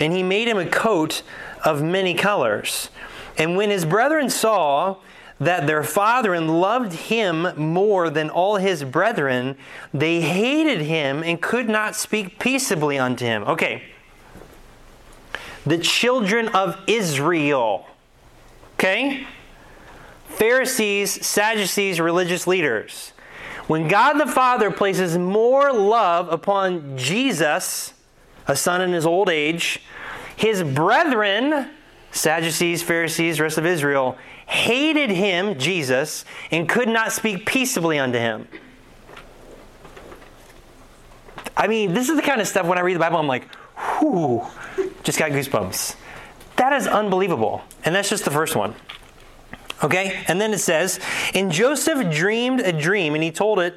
And 0.00 0.12
he 0.12 0.24
made 0.24 0.48
him 0.48 0.58
a 0.58 0.66
coat 0.66 1.22
of 1.64 1.84
many 1.84 2.14
colors. 2.14 2.90
And 3.38 3.56
when 3.56 3.70
his 3.70 3.84
brethren 3.84 4.28
saw 4.28 4.96
that 5.40 5.66
their 5.66 5.82
father 5.82 6.32
and 6.32 6.60
loved 6.60 6.92
him 6.92 7.48
more 7.56 8.08
than 8.08 8.30
all 8.30 8.56
his 8.56 8.84
brethren, 8.84 9.56
they 9.92 10.20
hated 10.20 10.80
him 10.80 11.22
and 11.22 11.42
could 11.42 11.68
not 11.68 11.96
speak 11.96 12.38
peaceably 12.38 12.98
unto 12.98 13.24
him. 13.24 13.42
Okay. 13.44 13.82
The 15.66 15.78
children 15.78 16.48
of 16.48 16.78
Israel. 16.86 17.86
Okay? 18.74 19.26
Pharisees, 20.26 21.24
Sadducees, 21.26 22.00
religious 22.00 22.46
leaders. 22.46 23.12
When 23.66 23.88
God 23.88 24.14
the 24.14 24.26
Father 24.26 24.70
places 24.70 25.16
more 25.16 25.72
love 25.72 26.28
upon 26.28 26.98
Jesus, 26.98 27.94
a 28.46 28.54
son 28.54 28.82
in 28.82 28.92
his 28.92 29.06
old 29.06 29.30
age, 29.30 29.80
his 30.36 30.62
brethren, 30.62 31.70
Sadducees, 32.12 32.82
Pharisees, 32.82 33.40
rest 33.40 33.56
of 33.56 33.64
Israel, 33.64 34.18
hated 34.46 35.10
him, 35.10 35.58
Jesus, 35.58 36.24
and 36.50 36.68
could 36.68 36.88
not 36.88 37.12
speak 37.12 37.46
peaceably 37.46 37.98
unto 37.98 38.18
him. 38.18 38.48
I 41.56 41.66
mean, 41.66 41.94
this 41.94 42.08
is 42.08 42.16
the 42.16 42.22
kind 42.22 42.40
of 42.40 42.48
stuff 42.48 42.66
when 42.66 42.78
I 42.78 42.82
read 42.82 42.94
the 42.94 43.00
Bible, 43.00 43.18
I'm 43.18 43.26
like, 43.26 43.44
whew, 43.98 44.44
just 45.02 45.18
got 45.18 45.30
goosebumps. 45.30 45.96
That 46.56 46.72
is 46.72 46.86
unbelievable. 46.86 47.62
And 47.84 47.94
that's 47.94 48.08
just 48.08 48.24
the 48.24 48.30
first 48.30 48.56
one. 48.56 48.74
Okay? 49.82 50.24
And 50.28 50.40
then 50.40 50.52
it 50.52 50.58
says, 50.58 51.00
And 51.34 51.50
Joseph 51.50 52.12
dreamed 52.12 52.60
a 52.60 52.72
dream, 52.72 53.14
and 53.14 53.22
he 53.22 53.30
told 53.30 53.58
it 53.58 53.74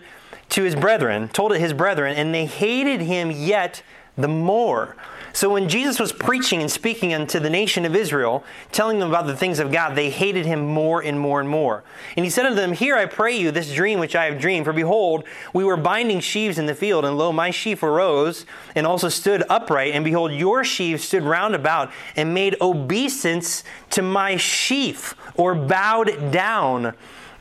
to 0.49 0.63
his 0.63 0.75
brethren, 0.75 1.27
told 1.29 1.51
it 1.51 1.59
his 1.59 1.73
brethren, 1.73 2.15
and 2.15 2.33
they 2.33 2.45
hated 2.45 3.01
him 3.01 3.31
yet 3.31 3.83
the 4.17 4.27
more. 4.27 4.95
So 5.33 5.49
when 5.49 5.69
Jesus 5.69 5.99
was 5.99 6.11
preaching 6.11 6.61
and 6.61 6.71
speaking 6.71 7.13
unto 7.13 7.39
the 7.39 7.49
nation 7.49 7.85
of 7.85 7.95
Israel, 7.95 8.43
telling 8.71 8.99
them 8.99 9.09
about 9.09 9.27
the 9.27 9.35
things 9.35 9.59
of 9.59 9.71
God, 9.71 9.95
they 9.95 10.09
hated 10.09 10.45
him 10.45 10.65
more 10.65 11.01
and 11.03 11.19
more 11.19 11.39
and 11.39 11.49
more. 11.49 11.83
And 12.15 12.25
he 12.25 12.29
said 12.29 12.45
unto 12.45 12.55
them, 12.55 12.73
Hear 12.73 12.95
I 12.95 13.05
pray 13.05 13.37
you 13.37 13.51
this 13.51 13.73
dream 13.73 13.99
which 13.99 14.15
I 14.15 14.25
have 14.25 14.39
dreamed. 14.39 14.65
For 14.65 14.73
behold, 14.73 15.25
we 15.53 15.63
were 15.63 15.77
binding 15.77 16.19
sheaves 16.19 16.57
in 16.57 16.65
the 16.65 16.75
field, 16.75 17.05
and 17.05 17.17
lo, 17.17 17.31
my 17.31 17.51
sheaf 17.51 17.83
arose 17.83 18.45
and 18.75 18.87
also 18.87 19.09
stood 19.09 19.43
upright. 19.49 19.93
And 19.93 20.03
behold, 20.03 20.31
your 20.31 20.63
sheaves 20.63 21.03
stood 21.03 21.23
round 21.23 21.55
about 21.55 21.91
and 22.15 22.33
made 22.33 22.55
obeisance 22.61 23.63
to 23.91 24.01
my 24.01 24.37
sheaf, 24.37 25.15
or 25.35 25.55
bowed 25.55 26.31
down. 26.31 26.93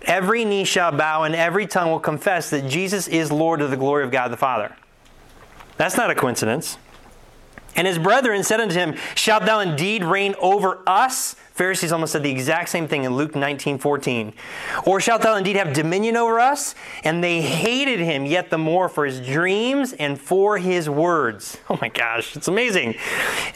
Every 0.02 0.44
knee 0.44 0.64
shall 0.64 0.92
bow, 0.92 1.24
and 1.24 1.34
every 1.34 1.66
tongue 1.66 1.90
will 1.90 2.00
confess 2.00 2.50
that 2.50 2.68
Jesus 2.68 3.08
is 3.08 3.32
Lord 3.32 3.60
of 3.60 3.70
the 3.70 3.76
glory 3.76 4.04
of 4.04 4.10
God 4.10 4.28
the 4.28 4.36
Father. 4.36 4.76
That's 5.76 5.96
not 5.96 6.10
a 6.10 6.14
coincidence. 6.14 6.78
And 7.76 7.86
his 7.86 7.98
brethren 7.98 8.42
said 8.42 8.60
unto 8.60 8.74
him, 8.74 8.96
Shalt 9.14 9.44
thou 9.44 9.60
indeed 9.60 10.02
reign 10.02 10.34
over 10.40 10.82
us? 10.86 11.36
Pharisees 11.52 11.90
almost 11.90 12.12
said 12.12 12.22
the 12.22 12.30
exact 12.30 12.68
same 12.68 12.86
thing 12.86 13.04
in 13.04 13.14
Luke 13.16 13.34
19 13.34 13.78
14. 13.78 14.34
Or 14.84 15.00
shalt 15.00 15.22
thou 15.22 15.36
indeed 15.36 15.56
have 15.56 15.72
dominion 15.72 16.16
over 16.16 16.38
us? 16.38 16.74
And 17.02 17.24
they 17.24 17.40
hated 17.40 17.98
him 17.98 18.26
yet 18.26 18.50
the 18.50 18.58
more 18.58 18.90
for 18.90 19.06
his 19.06 19.20
dreams 19.20 19.94
and 19.94 20.20
for 20.20 20.58
his 20.58 20.88
words. 20.90 21.58
Oh 21.68 21.78
my 21.82 21.88
gosh, 21.88 22.36
it's 22.36 22.48
amazing. 22.48 22.94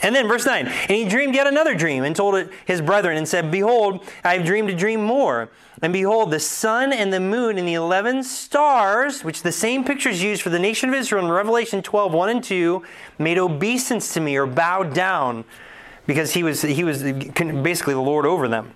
And 0.02 0.14
then 0.14 0.28
verse 0.28 0.44
9, 0.44 0.66
and 0.66 0.90
he 0.90 1.08
dreamed 1.08 1.34
yet 1.34 1.46
another 1.46 1.74
dream 1.74 2.04
and 2.04 2.14
told 2.14 2.34
it 2.34 2.50
his 2.66 2.82
brethren 2.82 3.16
and 3.16 3.26
said, 3.26 3.50
Behold, 3.50 4.04
I 4.24 4.36
have 4.36 4.44
dreamed 4.44 4.68
a 4.68 4.74
dream 4.74 5.02
more. 5.02 5.48
And 5.82 5.92
behold, 5.92 6.30
the 6.30 6.40
sun 6.40 6.92
and 6.92 7.12
the 7.12 7.20
moon 7.20 7.56
and 7.56 7.66
the 7.66 7.74
11 7.74 8.24
stars, 8.24 9.24
which 9.24 9.42
the 9.42 9.52
same 9.52 9.84
pictures 9.84 10.22
used 10.22 10.42
for 10.42 10.50
the 10.50 10.58
nation 10.58 10.90
of 10.90 10.94
Israel 10.94 11.24
in 11.24 11.30
Revelation 11.30 11.82
12, 11.82 12.12
1 12.12 12.28
and 12.28 12.44
2, 12.44 12.82
made 13.18 13.38
obeisance 13.38 14.12
to 14.14 14.20
me 14.20 14.36
or 14.36 14.46
bowed 14.46 14.92
down 14.92 15.44
because 16.06 16.32
he 16.32 16.42
was, 16.42 16.62
he 16.62 16.84
was 16.84 17.02
basically 17.02 17.94
the 17.94 18.00
Lord 18.00 18.26
over 18.26 18.46
them. 18.46 18.74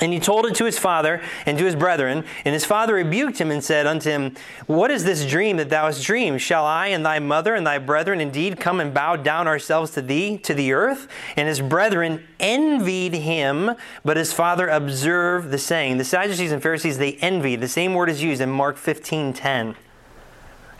And 0.00 0.12
he 0.12 0.20
told 0.20 0.46
it 0.46 0.54
to 0.56 0.64
his 0.64 0.78
father 0.78 1.20
and 1.44 1.58
to 1.58 1.64
his 1.64 1.76
brethren. 1.76 2.24
And 2.44 2.54
his 2.54 2.64
father 2.64 2.94
rebuked 2.94 3.38
him 3.38 3.50
and 3.50 3.62
said 3.62 3.86
unto 3.86 4.10
him, 4.10 4.34
What 4.66 4.90
is 4.90 5.04
this 5.04 5.26
dream 5.26 5.58
that 5.58 5.68
thou 5.68 5.86
hast 5.86 6.04
dreamed? 6.04 6.40
Shall 6.40 6.64
I 6.64 6.88
and 6.88 7.04
thy 7.04 7.18
mother 7.18 7.54
and 7.54 7.66
thy 7.66 7.78
brethren 7.78 8.20
indeed 8.20 8.58
come 8.58 8.80
and 8.80 8.94
bow 8.94 9.16
down 9.16 9.46
ourselves 9.46 9.90
to 9.92 10.02
thee, 10.02 10.38
to 10.38 10.54
the 10.54 10.72
earth? 10.72 11.06
And 11.36 11.48
his 11.48 11.60
brethren 11.60 12.26
envied 12.38 13.14
him, 13.14 13.72
but 14.04 14.16
his 14.16 14.32
father 14.32 14.68
observed 14.68 15.50
the 15.50 15.58
saying. 15.58 15.98
The 15.98 16.04
Sadducees 16.04 16.52
and 16.52 16.62
Pharisees, 16.62 16.98
they 16.98 17.14
envied. 17.14 17.60
The 17.60 17.68
same 17.68 17.94
word 17.94 18.08
is 18.08 18.22
used 18.22 18.40
in 18.40 18.50
Mark 18.50 18.76
15 18.76 19.32
10. 19.34 19.76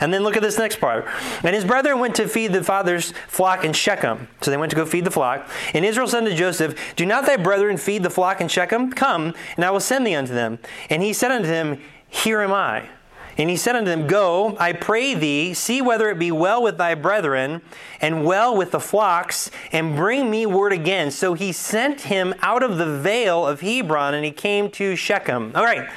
And 0.00 0.12
then 0.12 0.22
look 0.22 0.36
at 0.36 0.42
this 0.42 0.58
next 0.58 0.80
part. 0.80 1.06
And 1.42 1.54
his 1.54 1.64
brethren 1.64 1.98
went 1.98 2.16
to 2.16 2.26
feed 2.26 2.52
the 2.52 2.64
father's 2.64 3.12
flock 3.28 3.64
in 3.64 3.72
Shechem. 3.72 4.28
So 4.40 4.50
they 4.50 4.56
went 4.56 4.70
to 4.70 4.76
go 4.76 4.86
feed 4.86 5.04
the 5.04 5.10
flock. 5.10 5.48
And 5.74 5.84
Israel 5.84 6.08
said 6.08 6.24
to 6.24 6.34
Joseph, 6.34 6.94
Do 6.96 7.04
not 7.04 7.26
thy 7.26 7.36
brethren 7.36 7.76
feed 7.76 8.02
the 8.02 8.10
flock 8.10 8.40
in 8.40 8.48
Shechem? 8.48 8.92
Come, 8.92 9.34
and 9.56 9.64
I 9.64 9.70
will 9.70 9.80
send 9.80 10.06
thee 10.06 10.14
unto 10.14 10.32
them. 10.32 10.58
And 10.88 11.02
he 11.02 11.12
said 11.12 11.30
unto 11.30 11.46
them, 11.46 11.80
Here 12.08 12.40
am 12.40 12.52
I. 12.52 12.88
And 13.38 13.48
he 13.48 13.56
said 13.56 13.76
unto 13.76 13.88
them, 13.88 14.06
Go, 14.06 14.56
I 14.58 14.72
pray 14.72 15.14
thee, 15.14 15.54
see 15.54 15.80
whether 15.80 16.10
it 16.10 16.18
be 16.18 16.30
well 16.32 16.62
with 16.62 16.78
thy 16.78 16.94
brethren, 16.94 17.62
and 18.00 18.24
well 18.24 18.56
with 18.56 18.72
the 18.72 18.80
flocks, 18.80 19.50
and 19.72 19.96
bring 19.96 20.30
me 20.30 20.44
word 20.46 20.72
again. 20.72 21.10
So 21.10 21.34
he 21.34 21.52
sent 21.52 22.02
him 22.02 22.34
out 22.42 22.62
of 22.62 22.76
the 22.76 22.98
vale 22.98 23.46
of 23.46 23.60
Hebron, 23.60 24.14
and 24.14 24.24
he 24.24 24.32
came 24.32 24.70
to 24.72 24.96
Shechem. 24.96 25.52
All 25.54 25.64
right, 25.64 25.88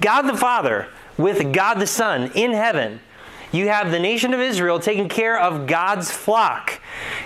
God 0.00 0.22
the 0.22 0.36
Father 0.36 0.88
with 1.16 1.52
God 1.52 1.74
the 1.74 1.86
Son 1.86 2.30
in 2.34 2.52
heaven 2.52 3.00
you 3.52 3.68
have 3.68 3.90
the 3.90 3.98
nation 3.98 4.32
of 4.34 4.40
Israel 4.40 4.80
taking 4.80 5.08
care 5.08 5.38
of 5.38 5.66
God's 5.66 6.10
flock. 6.10 6.80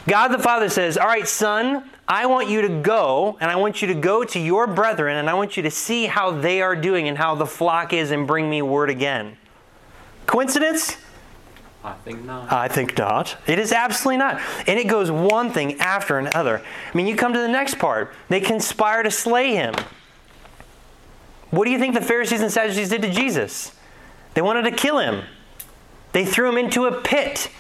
God 0.06 0.28
the 0.28 0.38
Father 0.38 0.68
says, 0.68 0.98
All 0.98 1.06
right, 1.06 1.26
son, 1.26 1.88
I 2.08 2.26
want 2.26 2.48
you 2.48 2.62
to 2.62 2.68
go, 2.68 3.36
and 3.40 3.50
I 3.50 3.56
want 3.56 3.80
you 3.80 3.88
to 3.88 3.94
go 3.94 4.24
to 4.24 4.38
your 4.38 4.66
brethren, 4.66 5.16
and 5.16 5.30
I 5.30 5.34
want 5.34 5.56
you 5.56 5.62
to 5.62 5.70
see 5.70 6.06
how 6.06 6.30
they 6.32 6.62
are 6.62 6.76
doing 6.76 7.08
and 7.08 7.16
how 7.16 7.34
the 7.34 7.46
flock 7.46 7.92
is, 7.92 8.10
and 8.10 8.26
bring 8.26 8.50
me 8.50 8.62
word 8.62 8.90
again. 8.90 9.36
Coincidence? 10.26 10.96
I 11.84 11.92
think 11.92 12.24
not. 12.24 12.52
I 12.52 12.66
think 12.66 12.98
not. 12.98 13.36
It 13.46 13.60
is 13.60 13.70
absolutely 13.72 14.18
not. 14.18 14.40
And 14.66 14.78
it 14.78 14.88
goes 14.88 15.08
one 15.08 15.52
thing 15.52 15.80
after 15.80 16.18
another. 16.18 16.58
I 16.58 16.96
mean, 16.96 17.06
you 17.06 17.14
come 17.14 17.32
to 17.32 17.38
the 17.38 17.48
next 17.48 17.78
part. 17.78 18.12
They 18.28 18.40
conspire 18.40 19.04
to 19.04 19.10
slay 19.10 19.54
him. 19.54 19.74
What 21.50 21.64
do 21.64 21.70
you 21.70 21.78
think 21.78 21.94
the 21.94 22.00
Pharisees 22.00 22.40
and 22.40 22.50
Sadducees 22.50 22.88
did 22.88 23.02
to 23.02 23.10
Jesus? 23.10 23.72
They 24.34 24.42
wanted 24.42 24.62
to 24.62 24.72
kill 24.72 24.98
him. 24.98 25.22
They 26.16 26.24
threw 26.24 26.48
him 26.48 26.56
into 26.56 26.86
a 26.86 27.02
pit. 27.02 27.50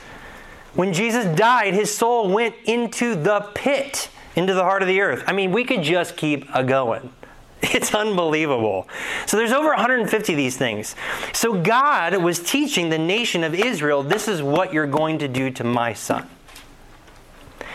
When 0.72 0.94
Jesus 0.94 1.26
died, 1.36 1.74
his 1.74 1.94
soul 1.94 2.30
went 2.30 2.54
into 2.64 3.14
the 3.14 3.40
pit, 3.54 4.08
into 4.34 4.54
the 4.54 4.62
heart 4.62 4.80
of 4.80 4.88
the 4.88 5.02
earth. 5.02 5.24
I 5.26 5.34
mean, 5.34 5.52
we 5.52 5.62
could 5.62 5.82
just 5.82 6.16
keep 6.16 6.48
a 6.54 6.64
going. 6.64 7.12
It's 7.60 7.94
unbelievable. 7.94 8.88
So 9.26 9.36
there's 9.36 9.52
over 9.52 9.68
150 9.68 10.32
of 10.32 10.36
these 10.38 10.56
things. 10.56 10.96
So 11.34 11.60
God 11.60 12.16
was 12.16 12.38
teaching 12.38 12.88
the 12.88 12.96
nation 12.96 13.44
of 13.44 13.54
Israel, 13.54 14.02
this 14.02 14.26
is 14.26 14.40
what 14.40 14.72
you're 14.72 14.86
going 14.86 15.18
to 15.18 15.28
do 15.28 15.50
to 15.50 15.62
my 15.62 15.92
son. 15.92 16.26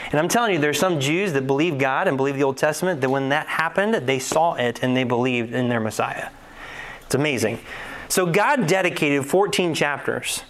And 0.09 0.19
I'm 0.19 0.29
telling 0.29 0.53
you, 0.53 0.59
there's 0.59 0.79
some 0.79 0.99
Jews 0.99 1.33
that 1.33 1.45
believe 1.45 1.77
God 1.77 2.07
and 2.07 2.17
believe 2.17 2.33
the 2.33 2.43
Old 2.43 2.57
Testament 2.57 3.01
that 3.01 3.09
when 3.09 3.29
that 3.29 3.45
happened, 3.45 3.93
they 3.93 4.17
saw 4.17 4.55
it 4.55 4.81
and 4.81 4.97
they 4.97 5.03
believed 5.03 5.53
in 5.53 5.69
their 5.69 5.79
Messiah. 5.79 6.29
It's 7.05 7.13
amazing. 7.13 7.59
So 8.09 8.25
God 8.25 8.65
dedicated 8.65 9.27
14 9.27 9.75
chapters 9.75 10.43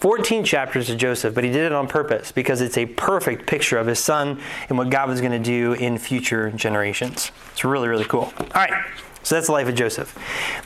14 0.00 0.44
chapters 0.44 0.86
to 0.86 0.96
Joseph, 0.96 1.34
but 1.34 1.44
he 1.44 1.50
did 1.50 1.64
it 1.64 1.72
on 1.72 1.88
purpose 1.88 2.30
because 2.30 2.60
it's 2.60 2.78
a 2.78 2.86
perfect 2.86 3.46
picture 3.46 3.78
of 3.78 3.86
his 3.86 3.98
son 3.98 4.40
and 4.68 4.78
what 4.78 4.90
God 4.90 5.08
was 5.08 5.20
going 5.20 5.32
to 5.32 5.38
do 5.38 5.72
in 5.72 5.98
future 5.98 6.50
generations. 6.52 7.32
It's 7.52 7.64
really, 7.64 7.88
really 7.88 8.04
cool. 8.04 8.32
All 8.38 8.46
right, 8.54 8.84
so 9.22 9.34
that's 9.34 9.48
the 9.48 9.52
life 9.52 9.68
of 9.68 9.74
Joseph. 9.74 10.16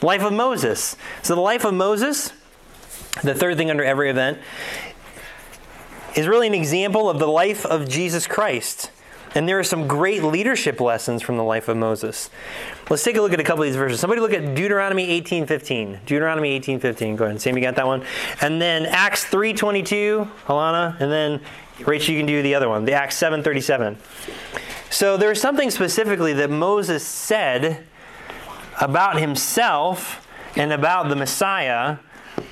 Life 0.03 0.21
of 0.21 0.33
Moses. 0.33 0.95
So 1.23 1.33
the 1.35 1.41
life 1.41 1.65
of 1.65 1.73
Moses, 1.73 2.31
the 3.23 3.33
third 3.33 3.57
thing 3.57 3.71
under 3.71 3.83
every 3.83 4.09
event, 4.09 4.37
is 6.15 6.27
really 6.27 6.47
an 6.47 6.53
example 6.53 7.09
of 7.09 7.17
the 7.17 7.27
life 7.27 7.65
of 7.65 7.89
Jesus 7.89 8.27
Christ. 8.27 8.91
And 9.35 9.49
there 9.49 9.57
are 9.57 9.63
some 9.63 9.87
great 9.87 10.23
leadership 10.23 10.79
lessons 10.79 11.23
from 11.23 11.37
the 11.37 11.43
life 11.43 11.67
of 11.67 11.75
Moses. 11.75 12.29
Let's 12.89 13.03
take 13.03 13.15
a 13.15 13.21
look 13.21 13.33
at 13.33 13.39
a 13.39 13.43
couple 13.43 13.63
of 13.63 13.69
these 13.69 13.77
verses. 13.77 13.99
Somebody 13.99 14.21
look 14.21 14.33
at 14.33 14.55
Deuteronomy 14.55 15.09
18:15. 15.09 15.99
Deuteronomy 16.05 16.59
18:15. 16.59 17.15
Go 17.15 17.25
ahead. 17.25 17.41
Sam, 17.41 17.55
you 17.57 17.63
got 17.63 17.75
that 17.75 17.87
one? 17.87 18.03
And 18.41 18.61
then 18.61 18.85
Acts 18.85 19.25
3:22, 19.25 20.27
Alana, 20.47 20.99
and 20.99 21.11
then 21.11 21.39
Rachel, 21.85 22.13
you 22.13 22.19
can 22.19 22.27
do 22.27 22.41
the 22.41 22.55
other 22.55 22.69
one, 22.69 22.85
the 22.85 22.93
Acts 22.93 23.15
7:37. 23.15 23.97
So 24.89 25.17
there's 25.17 25.39
something 25.41 25.71
specifically 25.71 26.33
that 26.33 26.49
Moses 26.49 27.05
said 27.05 27.85
about 28.81 29.17
himself 29.17 30.27
and 30.55 30.71
about 30.71 31.09
the 31.09 31.15
Messiah 31.15 31.97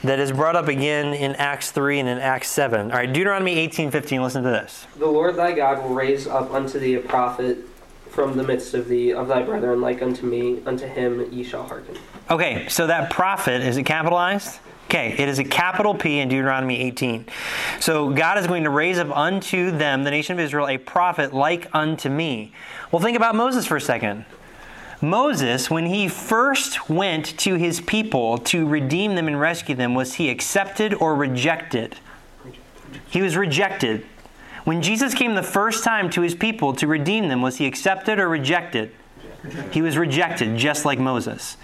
that 0.04 0.20
is 0.20 0.32
brought 0.32 0.56
up 0.56 0.68
again 0.68 1.14
in 1.14 1.36
Acts 1.36 1.72
3 1.72 2.00
and 2.00 2.08
in 2.08 2.18
Acts 2.20 2.50
7. 2.50 2.92
All 2.92 2.98
right, 2.98 3.12
Deuteronomy 3.12 3.58
18:15, 3.58 4.24
listen 4.24 4.44
to 4.44 4.50
this. 4.50 4.88
The 4.98 5.08
Lord 5.08 5.36
thy 5.36 5.52
God 5.52 5.84
will 5.84 5.94
raise 5.94 6.26
up 6.26 6.54
unto 6.54 6.80
thee 6.80 6.96
a 6.96 7.00
prophet 7.00 7.58
from 8.12 8.36
the 8.36 8.44
midst 8.44 8.74
of 8.74 8.90
thee 8.90 9.14
of 9.14 9.30
thy 9.30 9.42
brethren 9.42 9.80
like 9.80 10.02
unto 10.02 10.26
me 10.26 10.62
unto 10.66 10.86
him 10.86 11.32
ye 11.32 11.44
shall 11.44 11.64
hearken. 11.64 11.96
Okay, 12.30 12.68
so 12.68 12.88
that 12.88 13.10
prophet 13.10 13.62
is 13.62 13.78
it 13.78 13.84
capitalized? 13.84 14.60
Okay, 14.86 15.16
it 15.18 15.30
is 15.30 15.40
a 15.40 15.46
capital 15.46 15.96
P 15.96 16.20
in 16.20 16.28
Deuteronomy 16.28 16.78
18. 16.82 17.26
So 17.80 18.10
God 18.10 18.38
is 18.38 18.46
going 18.46 18.66
to 18.66 18.70
raise 18.70 19.00
up 19.00 19.16
unto 19.16 19.72
them, 19.72 20.04
the 20.04 20.12
nation 20.12 20.34
of 20.34 20.40
Israel, 20.42 20.68
a 20.68 20.78
prophet 20.78 21.34
like 21.34 21.74
unto 21.74 22.10
me. 22.10 22.52
Well, 22.92 23.02
think 23.02 23.16
about 23.16 23.34
Moses 23.34 23.66
for 23.66 23.78
a 23.78 23.82
second. 23.82 24.26
Moses, 25.02 25.72
when 25.72 25.86
he 25.86 26.10
first 26.10 26.90
went 26.90 27.38
to 27.40 27.56
his 27.56 27.80
people 27.80 28.38
to 28.40 28.68
redeem 28.68 29.16
them 29.16 29.30
and 29.30 29.40
rescue 29.40 29.74
them, 29.74 29.96
was 29.96 30.16
he 30.16 30.30
accepted 30.30 30.94
or 30.94 31.16
rejected? 31.16 31.96
He 33.10 33.22
was 33.22 33.38
rejected. 33.38 34.06
When 34.64 34.82
Jesus 34.82 35.14
came 35.14 35.36
the 35.36 35.44
first 35.44 35.84
time 35.84 36.10
to 36.12 36.22
his 36.22 36.36
people 36.36 36.74
to 36.76 36.88
redeem 36.88 37.28
them, 37.28 37.42
was 37.42 37.58
he 37.58 37.66
accepted 37.66 38.20
or 38.20 38.30
rejected? 38.30 38.92
He 39.72 39.82
was 39.82 39.98
rejected, 39.98 40.56
just 40.58 40.86
like 40.86 41.00
Moses. 41.00 41.58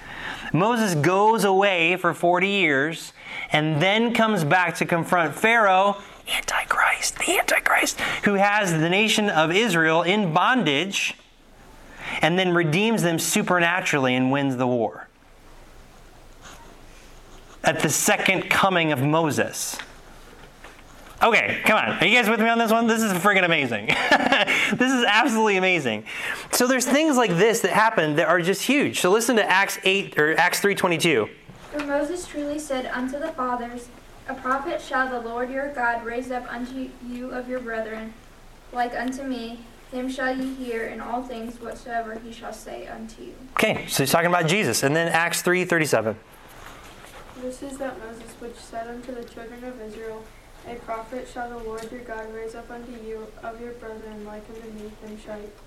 Moses 0.52 0.96
goes 0.96 1.44
away 1.44 1.96
for 1.98 2.14
40 2.14 2.48
years 2.48 3.14
and 3.52 3.82
then 3.82 4.14
comes 4.14 4.44
back 4.44 4.76
to 4.76 4.86
confront 4.86 5.36
Pharaoh, 5.36 5.98
Antichrist, 6.28 7.20
the 7.20 7.38
Antichrist, 7.38 8.00
who 8.24 8.34
has 8.34 8.72
the 8.72 8.90
nation 8.90 9.30
of 9.30 9.52
Israel 9.52 10.02
in 10.02 10.34
bondage 10.34 11.16
and 12.22 12.40
then 12.40 12.54
redeems 12.54 13.04
them 13.04 13.20
supernaturally 13.20 14.16
and 14.16 14.32
wins 14.32 14.58
the 14.58 14.68
war. 14.68 15.08
At 17.64 17.82
the 17.82 17.90
second 17.90 18.50
coming 18.50 18.92
of 18.92 19.04
Moses. 19.04 19.78
Okay, 21.22 21.62
come 21.66 21.78
on. 21.78 21.98
Are 21.98 22.06
you 22.06 22.16
guys 22.16 22.30
with 22.30 22.40
me 22.40 22.48
on 22.48 22.60
this 22.60 22.72
one? 22.72 22.86
This 22.86 23.02
is 23.02 23.12
friggin' 23.14 23.44
amazing. 23.44 23.88
this 24.78 24.94
is 24.94 25.04
absolutely 25.04 25.58
amazing. 25.58 26.04
So 26.52 26.68
there's 26.68 26.86
things 26.86 27.18
like 27.18 27.32
this 27.32 27.62
that 27.62 27.72
happen 27.72 28.18
that 28.18 28.28
are 28.28 28.40
just 28.40 28.62
huge. 28.62 29.00
So 29.00 29.10
listen 29.10 29.36
to 29.38 29.50
Acts 29.50 29.80
8 29.84 30.20
or 30.20 30.38
Acts 30.38 30.62
3:22. 30.62 31.28
For 31.72 31.86
Moses 31.86 32.28
truly 32.28 32.60
said 32.60 32.86
unto 32.94 33.18
the 33.18 33.30
fathers, 33.30 33.90
A 34.28 34.36
prophet 34.36 34.80
shall 34.80 35.10
the 35.10 35.28
Lord 35.28 35.50
your 35.50 35.74
God 35.74 36.06
raise 36.06 36.30
up 36.30 36.52
unto 36.54 36.90
you 37.08 37.32
of 37.32 37.50
your 37.50 37.62
brethren, 37.62 38.14
like 38.72 38.96
unto 38.96 39.24
me, 39.24 39.60
him 39.92 40.10
shall 40.10 40.36
ye 40.36 40.54
hear 40.54 40.86
in 40.86 41.02
all 41.02 41.24
things 41.24 41.60
whatsoever 41.60 42.20
he 42.20 42.32
shall 42.32 42.54
say 42.54 42.88
unto 42.88 43.24
you. 43.24 43.34
Okay, 43.54 43.86
so 43.88 44.04
he's 44.04 44.12
talking 44.12 44.30
about 44.30 44.46
Jesus. 44.46 44.84
And 44.84 44.96
then 44.96 45.08
Acts 45.08 45.42
3:37. 45.42 46.16
This 47.42 47.64
is 47.64 47.78
that 47.80 47.98
Moses 48.00 48.34
which 48.40 48.56
said 48.56 48.88
unto 48.88 49.16
the 49.16 49.24
children 49.24 49.64
of 49.64 49.82
Israel, 49.82 50.24
A 50.70 50.76
prophet 50.76 51.30
shall 51.34 51.50
the 51.50 51.64
Lord 51.64 51.90
your 51.90 52.00
God 52.00 52.34
raise 52.34 52.54
up 52.54 52.70
unto 52.70 52.92
you 52.92 53.26
of 53.42 53.62
your 53.62 53.72
brethren 53.74 54.26
like 54.26 54.44
unto 54.50 54.68
ye 54.84 54.92
hear. 55.02 55.67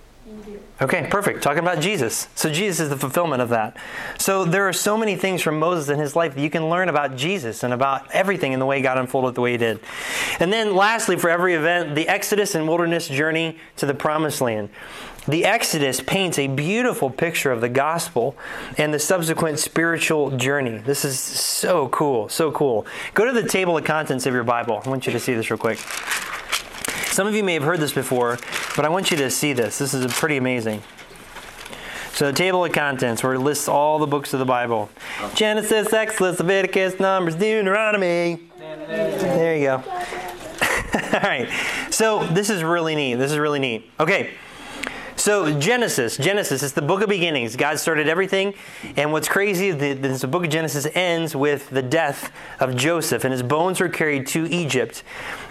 Okay, 0.83 1.07
perfect. 1.11 1.43
Talking 1.43 1.59
about 1.59 1.81
Jesus. 1.81 2.29
So 2.35 2.51
Jesus 2.51 2.81
is 2.81 2.89
the 2.89 2.97
fulfillment 2.97 3.43
of 3.43 3.51
that. 3.51 3.77
So 4.19 4.47
there 4.47 4.67
are 4.67 4.73
so 4.73 4.97
many 4.97 5.15
things 5.15 5.43
from 5.43 5.59
Moses 5.59 5.91
in 5.91 5.99
his 5.99 6.17
life 6.17 6.35
that 6.35 6.41
you 6.41 6.49
can 6.49 6.71
learn 6.71 6.89
about 6.89 7.17
Jesus 7.17 7.63
and 7.63 7.75
about 7.75 8.11
everything 8.13 8.53
in 8.53 8.61
the 8.61 8.67
way 8.67 8.81
God 8.81 8.97
unfolded 8.97 9.35
the 9.35 9.43
way 9.43 9.53
he 9.53 9.59
did. 9.59 9.81
And 10.39 10.51
then 10.51 10.75
lastly, 10.75 11.17
for 11.17 11.29
every 11.29 11.53
event, 11.53 11.95
the 11.95 12.09
Exodus 12.09 12.55
and 12.55 12.67
wilderness 12.67 13.09
journey 13.09 13.59
to 13.77 13.85
the 13.85 13.93
promised 13.93 14.41
land. 14.41 14.71
The 15.29 15.45
Exodus 15.45 16.01
paints 16.01 16.39
a 16.39 16.47
beautiful 16.47 17.11
picture 17.11 17.53
of 17.53 17.61
the 17.61 17.69
gospel 17.69 18.35
and 18.79 18.95
the 18.95 18.99
subsequent 18.99 19.59
spiritual 19.59 20.31
journey. 20.31 20.79
This 20.79 21.05
is 21.05 21.21
so 21.21 21.89
cool, 21.91 22.31
so 22.31 22.51
cool. 22.53 22.87
Go 23.13 23.27
to 23.27 23.33
the 23.33 23.47
table 23.47 23.77
of 23.77 23.85
contents 23.85 24.25
of 24.25 24.33
your 24.33 24.45
Bible. 24.45 24.81
I 24.83 24.89
want 24.89 25.07
you 25.07 25.13
to 25.13 25.21
see 25.21 25.35
this 25.35 25.51
real 25.51 25.59
quick. 25.59 25.79
Some 27.11 27.27
of 27.27 27.35
you 27.35 27.43
may 27.43 27.55
have 27.55 27.65
heard 27.65 27.81
this 27.81 27.93
before, 27.93 28.39
but 28.77 28.85
I 28.85 28.89
want 28.89 29.11
you 29.11 29.17
to 29.19 29.31
see 29.31 29.53
this. 29.53 29.79
This 29.79 29.95
is 29.95 30.13
pretty 30.15 30.37
amazing. 30.37 30.83
So, 32.13 32.27
the 32.27 32.33
table 32.37 32.65
of 32.65 32.73
contents 32.73 33.23
where 33.23 33.35
it 33.35 33.41
lists 33.41 33.67
all 33.67 33.99
the 33.99 34.07
books 34.07 34.33
of 34.33 34.39
the 34.39 34.45
Bible 34.45 34.91
Genesis, 35.35 35.93
Exodus, 35.93 36.39
Leviticus, 36.39 37.01
Numbers, 37.01 37.35
Deuteronomy. 37.35 38.41
There 38.59 39.57
you 39.57 39.65
go. 39.65 39.77
all 41.15 41.21
right. 41.21 41.49
So, 41.91 42.25
this 42.27 42.49
is 42.49 42.63
really 42.63 42.95
neat. 42.95 43.15
This 43.15 43.33
is 43.33 43.39
really 43.39 43.59
neat. 43.59 43.91
Okay. 43.99 44.31
So 45.21 45.53
Genesis, 45.61 46.17
Genesis 46.17 46.63
is 46.63 46.73
the 46.73 46.81
book 46.81 47.03
of 47.03 47.11
beginnings. 47.11 47.55
God 47.55 47.79
started 47.79 48.09
everything, 48.09 48.55
and 48.97 49.13
what's 49.13 49.29
crazy 49.29 49.69
is 49.69 49.77
that 49.77 50.01
the 50.19 50.27
book 50.27 50.45
of 50.45 50.51
Genesis 50.51 50.87
ends 50.95 51.37
with 51.37 51.69
the 51.69 51.83
death 51.83 52.33
of 52.59 52.75
Joseph, 52.75 53.23
and 53.25 53.31
his 53.31 53.43
bones 53.43 53.81
were 53.81 53.91
carried 53.91 54.27
to 54.29 54.47
Egypt. 54.47 55.03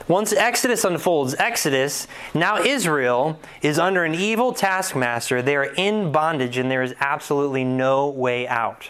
Once 0.10 0.34
Exodus 0.34 0.84
unfolds, 0.84 1.36
Exodus, 1.36 2.07
now 2.34 2.57
Israel 2.57 3.39
is 3.62 3.78
under 3.78 4.03
an 4.03 4.16
evil 4.16 4.51
taskmaster. 4.51 5.39
They 5.39 5.55
are 5.55 5.72
in 5.76 6.12
bondage, 6.12 6.57
and 6.57 6.70
there 6.70 6.82
is 6.82 6.95
absolutely 6.99 7.64
no 7.64 8.10
way 8.10 8.47
out. 8.47 8.89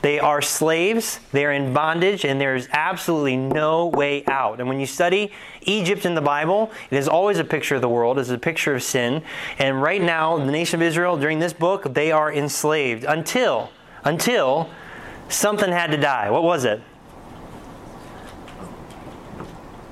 They 0.00 0.20
are 0.20 0.40
slaves, 0.40 1.18
they 1.32 1.44
are 1.44 1.50
in 1.50 1.74
bondage, 1.74 2.24
and 2.24 2.40
there 2.40 2.54
is 2.54 2.68
absolutely 2.70 3.36
no 3.36 3.86
way 3.86 4.24
out. 4.26 4.60
And 4.60 4.68
when 4.68 4.78
you 4.78 4.86
study 4.86 5.32
Egypt 5.62 6.06
in 6.06 6.14
the 6.14 6.20
Bible, 6.20 6.70
it 6.88 6.96
is 6.96 7.08
always 7.08 7.38
a 7.38 7.44
picture 7.44 7.74
of 7.74 7.80
the 7.80 7.88
world, 7.88 8.16
it's 8.16 8.30
a 8.30 8.38
picture 8.38 8.76
of 8.76 8.82
sin. 8.84 9.24
And 9.58 9.82
right 9.82 10.00
now, 10.00 10.38
the 10.38 10.52
nation 10.52 10.80
of 10.80 10.86
Israel, 10.86 11.16
during 11.16 11.40
this 11.40 11.52
book, 11.52 11.94
they 11.94 12.12
are 12.12 12.32
enslaved 12.32 13.02
until, 13.02 13.72
until 14.04 14.70
something 15.28 15.72
had 15.72 15.90
to 15.90 15.96
die. 15.96 16.30
What 16.30 16.44
was 16.44 16.64
it? 16.64 16.80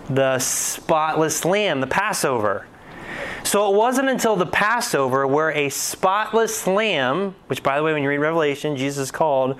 The 0.08 0.38
spotless 0.38 1.44
lamb, 1.44 1.80
the 1.80 1.86
Passover. 1.86 2.66
So 3.42 3.72
it 3.72 3.76
wasn't 3.76 4.08
until 4.08 4.36
the 4.36 4.46
Passover 4.46 5.26
where 5.26 5.50
a 5.50 5.68
spotless 5.68 6.66
lamb, 6.66 7.34
which 7.46 7.62
by 7.62 7.76
the 7.76 7.82
way, 7.82 7.92
when 7.92 8.02
you 8.02 8.08
read 8.08 8.18
Revelation, 8.18 8.76
Jesus 8.76 9.04
is 9.04 9.10
called 9.10 9.58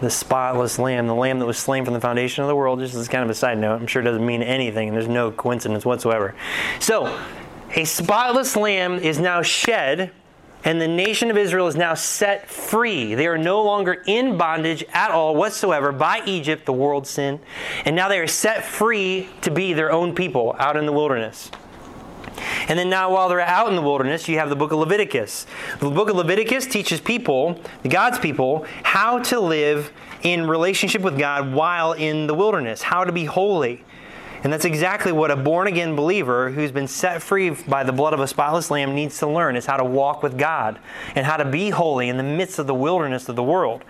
the 0.00 0.10
spotless 0.10 0.78
lamb, 0.78 1.06
the 1.06 1.14
lamb 1.14 1.38
that 1.38 1.46
was 1.46 1.58
slain 1.58 1.84
from 1.84 1.94
the 1.94 2.00
foundation 2.00 2.42
of 2.42 2.48
the 2.48 2.56
world, 2.56 2.80
just 2.80 2.94
as 2.94 3.08
kind 3.08 3.24
of 3.24 3.30
a 3.30 3.34
side 3.34 3.58
note, 3.58 3.80
I'm 3.80 3.86
sure 3.86 4.02
it 4.02 4.04
doesn't 4.04 4.24
mean 4.24 4.42
anything, 4.42 4.88
and 4.88 4.96
there's 4.96 5.08
no 5.08 5.30
coincidence 5.30 5.84
whatsoever. 5.84 6.34
So, 6.80 7.18
a 7.74 7.84
spotless 7.84 8.56
lamb 8.56 8.98
is 8.98 9.18
now 9.18 9.42
shed, 9.42 10.12
and 10.66 10.80
the 10.80 10.88
nation 10.88 11.30
of 11.30 11.38
Israel 11.38 11.68
is 11.68 11.76
now 11.76 11.94
set 11.94 12.50
free. 12.50 13.14
They 13.14 13.28
are 13.28 13.38
no 13.38 13.62
longer 13.62 14.02
in 14.04 14.36
bondage 14.36 14.84
at 14.92 15.12
all 15.12 15.36
whatsoever 15.36 15.92
by 15.92 16.22
Egypt, 16.26 16.66
the 16.66 16.72
world 16.72 17.06
sin, 17.06 17.38
and 17.84 17.94
now 17.94 18.08
they 18.08 18.18
are 18.18 18.26
set 18.26 18.64
free 18.64 19.28
to 19.42 19.50
be 19.52 19.72
their 19.72 19.92
own 19.92 20.12
people 20.14 20.56
out 20.58 20.76
in 20.76 20.84
the 20.84 20.92
wilderness. 20.92 21.52
And 22.68 22.76
then 22.78 22.90
now, 22.90 23.12
while 23.12 23.28
they're 23.28 23.40
out 23.40 23.68
in 23.68 23.76
the 23.76 23.82
wilderness, 23.82 24.28
you 24.28 24.38
have 24.38 24.48
the 24.48 24.56
book 24.56 24.72
of 24.72 24.78
Leviticus. 24.80 25.46
The 25.78 25.88
book 25.88 26.10
of 26.10 26.16
Leviticus 26.16 26.66
teaches 26.66 27.00
people, 27.00 27.60
God's 27.88 28.18
people, 28.18 28.66
how 28.82 29.20
to 29.20 29.38
live 29.38 29.92
in 30.22 30.48
relationship 30.48 31.02
with 31.02 31.16
God 31.16 31.52
while 31.54 31.92
in 31.92 32.26
the 32.26 32.34
wilderness, 32.34 32.82
how 32.82 33.04
to 33.04 33.12
be 33.12 33.24
holy. 33.24 33.84
And 34.46 34.52
that's 34.52 34.64
exactly 34.64 35.10
what 35.10 35.32
a 35.32 35.36
born 35.36 35.66
again 35.66 35.96
believer 35.96 36.52
who's 36.52 36.70
been 36.70 36.86
set 36.86 37.20
free 37.20 37.50
by 37.50 37.82
the 37.82 37.90
blood 37.90 38.14
of 38.14 38.20
a 38.20 38.28
spotless 38.28 38.70
lamb 38.70 38.94
needs 38.94 39.18
to 39.18 39.26
learn 39.26 39.56
is 39.56 39.66
how 39.66 39.76
to 39.76 39.84
walk 39.84 40.22
with 40.22 40.38
God 40.38 40.78
and 41.16 41.26
how 41.26 41.36
to 41.36 41.44
be 41.44 41.70
holy 41.70 42.08
in 42.08 42.16
the 42.16 42.22
midst 42.22 42.60
of 42.60 42.68
the 42.68 42.74
wilderness 42.74 43.28
of 43.28 43.34
the 43.34 43.42
world. 43.42 43.82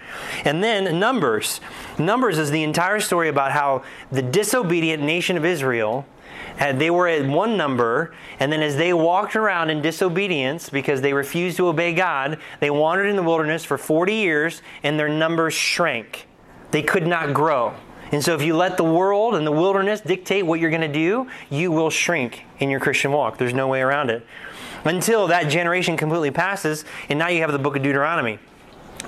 And 0.47 0.65
then 0.65 0.99
Numbers. 0.99 1.61
Numbers 1.99 2.39
is 2.39 2.51
the 2.51 2.63
entire 2.63 3.01
story 3.01 3.29
about 3.29 3.53
how 3.53 3.83
the 4.11 4.23
disobedient 4.23 5.03
nation 5.03 5.37
of 5.37 5.45
Israel 5.45 6.07
they 6.59 6.89
were 6.89 7.07
at 7.07 7.27
one 7.27 7.59
number, 7.59 8.15
and 8.41 8.51
then 8.51 8.63
as 8.63 8.77
they 8.77 8.95
walked 8.95 9.37
around 9.37 9.69
in 9.69 9.83
disobedience 9.83 10.71
because 10.71 11.03
they 11.03 11.13
refused 11.13 11.59
to 11.59 11.69
obey 11.69 11.93
God, 11.93 12.39
they 12.61 12.71
wandered 12.71 13.09
in 13.09 13.17
the 13.17 13.23
wilderness 13.23 13.63
for 13.63 13.77
40 13.77 14.15
years, 14.15 14.63
and 14.83 14.99
their 14.99 15.11
numbers 15.11 15.53
shrank. 15.53 16.27
They 16.71 16.83
could 16.83 17.07
not 17.07 17.35
grow. 17.35 17.75
And 18.13 18.23
so, 18.23 18.35
if 18.35 18.43
you 18.43 18.57
let 18.57 18.77
the 18.77 18.85
world 18.85 19.35
and 19.35 19.47
the 19.47 19.53
wilderness 19.53 20.01
dictate 20.01 20.47
what 20.47 20.61
you're 20.61 20.71
going 20.71 20.83
to 20.83 20.89
do, 20.89 21.29
you 21.51 21.73
will 21.73 21.91
shrink 21.91 22.45
in 22.59 22.71
your 22.71 22.81
Christian 22.81 23.13
walk. 23.13 23.39
There's 23.39 23.55
no 23.55 23.69
way 23.69 23.81
around 23.81 24.11
it. 24.11 24.25
Until 24.85 25.27
that 25.27 25.49
generation 25.49 25.97
completely 25.97 26.31
passes, 26.31 26.85
and 27.09 27.19
now 27.19 27.29
you 27.29 27.41
have 27.41 27.53
the 27.53 27.59
book 27.59 27.77
of 27.77 27.83
Deuteronomy 27.83 28.39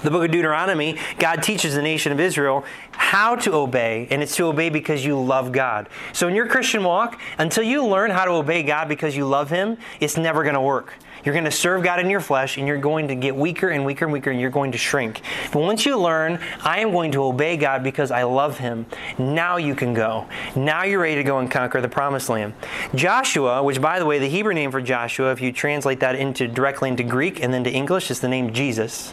the 0.02 0.10
book 0.10 0.24
of 0.24 0.30
Deuteronomy, 0.30 0.96
God 1.18 1.42
teaches 1.42 1.74
the 1.74 1.82
nation 1.82 2.12
of 2.12 2.20
Israel 2.20 2.64
how 2.92 3.36
to 3.36 3.54
obey, 3.54 4.06
and 4.10 4.22
it's 4.22 4.36
to 4.36 4.44
obey 4.44 4.70
because 4.70 5.04
you 5.04 5.20
love 5.20 5.52
God. 5.52 5.88
So 6.12 6.28
in 6.28 6.34
your 6.34 6.46
Christian 6.46 6.84
walk, 6.84 7.20
until 7.38 7.62
you 7.62 7.84
learn 7.84 8.10
how 8.10 8.24
to 8.24 8.32
obey 8.32 8.62
God 8.62 8.88
because 8.88 9.16
you 9.16 9.26
love 9.26 9.50
Him, 9.50 9.78
it's 10.00 10.16
never 10.16 10.42
going 10.42 10.54
to 10.54 10.60
work. 10.60 10.94
You're 11.28 11.34
going 11.34 11.44
to 11.44 11.50
serve 11.50 11.82
God 11.82 12.00
in 12.00 12.08
your 12.08 12.22
flesh, 12.22 12.56
and 12.56 12.66
you're 12.66 12.78
going 12.78 13.08
to 13.08 13.14
get 13.14 13.36
weaker 13.36 13.68
and 13.68 13.84
weaker 13.84 14.06
and 14.06 14.14
weaker, 14.14 14.30
and 14.30 14.40
you're 14.40 14.48
going 14.48 14.72
to 14.72 14.78
shrink. 14.78 15.20
But 15.52 15.60
once 15.60 15.84
you 15.84 15.98
learn, 15.98 16.40
I 16.62 16.80
am 16.80 16.90
going 16.90 17.12
to 17.12 17.22
obey 17.22 17.58
God 17.58 17.84
because 17.84 18.10
I 18.10 18.22
love 18.22 18.56
Him, 18.56 18.86
now 19.18 19.58
you 19.58 19.74
can 19.74 19.92
go. 19.92 20.26
Now 20.56 20.84
you're 20.84 21.00
ready 21.00 21.16
to 21.16 21.22
go 21.22 21.38
and 21.38 21.50
conquer 21.50 21.82
the 21.82 21.88
promised 21.90 22.30
land. 22.30 22.54
Joshua, 22.94 23.62
which 23.62 23.78
by 23.78 23.98
the 23.98 24.06
way, 24.06 24.18
the 24.18 24.26
Hebrew 24.26 24.54
name 24.54 24.70
for 24.70 24.80
Joshua, 24.80 25.30
if 25.30 25.42
you 25.42 25.52
translate 25.52 26.00
that 26.00 26.14
into 26.14 26.48
directly 26.48 26.88
into 26.88 27.02
Greek 27.02 27.42
and 27.42 27.52
then 27.52 27.62
to 27.64 27.70
English, 27.70 28.10
is 28.10 28.20
the 28.20 28.28
name 28.28 28.54
Jesus. 28.54 29.12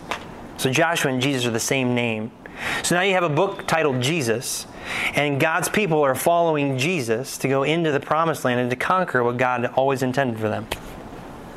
So 0.56 0.72
Joshua 0.72 1.12
and 1.12 1.22
Jesus 1.22 1.46
are 1.46 1.52
the 1.52 1.60
same 1.60 1.96
name. 1.96 2.32
So 2.84 2.96
now 2.96 3.02
you 3.02 3.12
have 3.12 3.24
a 3.24 3.30
book 3.30 3.68
titled 3.68 4.02
Jesus, 4.02 4.68
and 5.16 5.38
God's 5.38 5.68
people 5.68 6.00
are 6.02 6.16
following 6.16 6.78
Jesus 6.78 7.38
to 7.40 7.50
go 7.50 7.64
into 7.64 7.92
the 7.92 8.00
promised 8.00 8.46
land 8.46 8.62
and 8.62 8.70
to 8.70 8.78
conquer 8.78 9.22
what 9.22 9.36
God 9.36 9.66
always 9.76 10.02
intended 10.02 10.40
for 10.40 10.48
them. 10.48 10.66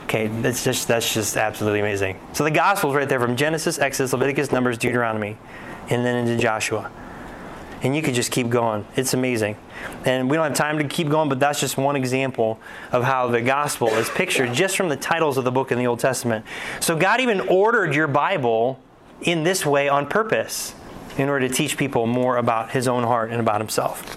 Okay, 0.09 0.28
that's 0.40 0.64
just 0.64 0.88
that's 0.88 1.12
just 1.12 1.36
absolutely 1.36 1.80
amazing. 1.80 2.18
So 2.32 2.42
the 2.42 2.50
Gospels 2.50 2.94
right 2.94 3.06
there 3.06 3.20
from 3.20 3.36
Genesis, 3.36 3.78
Exodus, 3.78 4.14
Leviticus, 4.14 4.50
Numbers, 4.50 4.78
Deuteronomy, 4.78 5.36
and 5.90 6.02
then 6.02 6.26
into 6.26 6.42
Joshua. 6.42 6.90
And 7.82 7.94
you 7.94 8.00
could 8.00 8.14
just 8.14 8.32
keep 8.32 8.48
going. 8.48 8.86
It's 8.96 9.12
amazing. 9.12 9.56
And 10.06 10.30
we 10.30 10.38
don't 10.38 10.46
have 10.46 10.56
time 10.56 10.78
to 10.78 10.84
keep 10.84 11.11
going, 11.11 11.28
but 11.28 11.38
that's 11.38 11.61
just 11.61 11.76
one 11.76 11.94
example 11.94 12.59
of 12.90 13.04
how 13.04 13.28
the 13.28 13.42
gospel 13.42 13.88
is 13.88 14.09
pictured 14.09 14.54
just 14.54 14.78
from 14.78 14.88
the 14.88 14.96
titles 14.96 15.36
of 15.36 15.44
the 15.44 15.52
book 15.52 15.72
in 15.72 15.78
the 15.78 15.86
Old 15.86 16.00
Testament. 16.00 16.46
So 16.80 16.96
God 16.96 17.20
even 17.20 17.42
ordered 17.42 17.94
your 17.94 18.09
Bible 18.09 18.80
in 19.20 19.44
this 19.44 19.66
way 19.66 19.90
on 19.90 20.06
purpose 20.06 20.74
in 21.18 21.28
order 21.28 21.46
to 21.46 21.54
teach 21.54 21.76
people 21.76 22.06
more 22.06 22.38
about 22.38 22.70
his 22.70 22.88
own 22.88 23.02
heart 23.02 23.30
and 23.30 23.40
about 23.40 23.61
himself. 23.61 24.16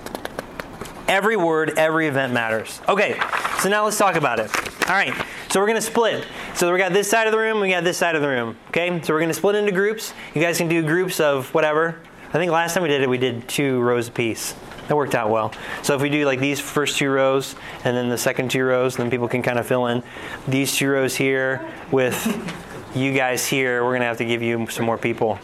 Every 1.11 1.35
word, 1.35 1.77
every 1.77 2.07
event 2.07 2.31
matters. 2.31 2.79
Okay, 2.87 3.19
so 3.59 3.67
now 3.67 3.83
let's 3.83 3.97
talk 3.97 4.15
about 4.15 4.39
it. 4.39 4.49
All 4.87 4.95
right, 4.95 5.13
so 5.49 5.59
we're 5.59 5.65
to 5.73 5.81
split. 5.81 6.25
So 6.55 6.71
we 6.71 6.79
got 6.79 6.93
this 6.93 7.09
side 7.09 7.27
of 7.27 7.33
the 7.33 7.37
room, 7.37 7.59
we 7.59 7.69
got 7.69 7.83
this 7.83 7.97
side 7.97 8.15
of 8.15 8.21
the 8.21 8.29
room. 8.29 8.55
Okay, 8.69 9.01
so 9.03 9.13
we're 9.13 9.19
to 9.27 9.33
split 9.33 9.55
into 9.55 9.73
groups. 9.73 10.13
You 10.33 10.41
guys 10.41 10.57
can 10.57 10.69
do 10.69 10.81
groups 10.81 11.19
of 11.19 11.53
whatever. 11.53 11.99
I 12.29 12.31
think 12.31 12.49
last 12.49 12.75
time 12.75 12.83
we 12.83 12.87
did 12.87 13.01
it, 13.01 13.09
we 13.09 13.17
did 13.17 13.45
two 13.49 13.81
rows 13.81 14.07
apiece. 14.07 14.55
That 14.87 14.95
worked 14.95 15.13
out 15.13 15.29
well. 15.29 15.51
So 15.83 15.95
if 15.95 16.01
we 16.01 16.09
do 16.09 16.25
like 16.25 16.39
these 16.39 16.61
first 16.61 16.97
two 16.97 17.09
rows 17.09 17.55
and 17.83 17.93
then 17.97 18.07
the 18.07 18.17
second 18.17 18.49
two 18.49 18.63
rows, 18.63 18.95
then 18.95 19.09
people 19.09 19.27
can 19.27 19.41
kind 19.41 19.59
of 19.59 19.67
fill 19.67 19.87
in 19.87 20.03
these 20.47 20.73
two 20.73 20.89
rows 20.89 21.13
here 21.13 21.69
with 21.91 22.25
you 22.95 23.13
guys 23.13 23.45
here, 23.45 23.83
we're 23.83 23.95
gonna 23.95 24.05
have 24.05 24.17
to 24.19 24.25
give 24.25 24.41
you 24.41 24.65
some 24.69 24.85
more 24.85 24.97
people. 24.97 25.39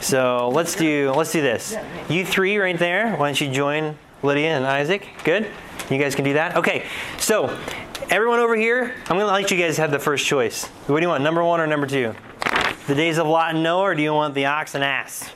So 0.00 0.50
let's 0.50 0.74
do 0.74 1.10
let's 1.12 1.32
do 1.32 1.40
this. 1.40 1.74
You 2.10 2.26
three 2.26 2.58
right 2.58 2.78
there. 2.78 3.16
Why 3.16 3.28
don't 3.28 3.40
you 3.40 3.50
join 3.50 3.96
Lydia 4.26 4.56
and 4.56 4.66
Isaac? 4.66 5.08
Good. 5.24 5.50
You 5.88 5.98
guys 5.98 6.14
can 6.14 6.24
do 6.24 6.34
that. 6.34 6.56
Okay. 6.56 6.84
So 7.18 7.56
everyone 8.10 8.40
over 8.40 8.56
here, 8.56 8.94
I'm 9.08 9.16
gonna 9.16 9.26
let 9.26 9.50
you 9.50 9.56
guys 9.56 9.76
have 9.78 9.90
the 9.90 9.98
first 9.98 10.26
choice. 10.26 10.66
What 10.88 10.96
do 10.96 11.02
you 11.02 11.08
want? 11.08 11.22
Number 11.22 11.42
one 11.44 11.60
or 11.60 11.66
number 11.66 11.86
two? 11.86 12.14
The 12.88 12.94
days 12.94 13.18
of 13.18 13.26
Lot 13.26 13.54
and 13.54 13.62
Noah, 13.62 13.82
or 13.82 13.94
do 13.94 14.02
you 14.02 14.12
want 14.12 14.34
the 14.34 14.46
ox 14.46 14.74
and 14.74 14.84
ass? 14.84 15.30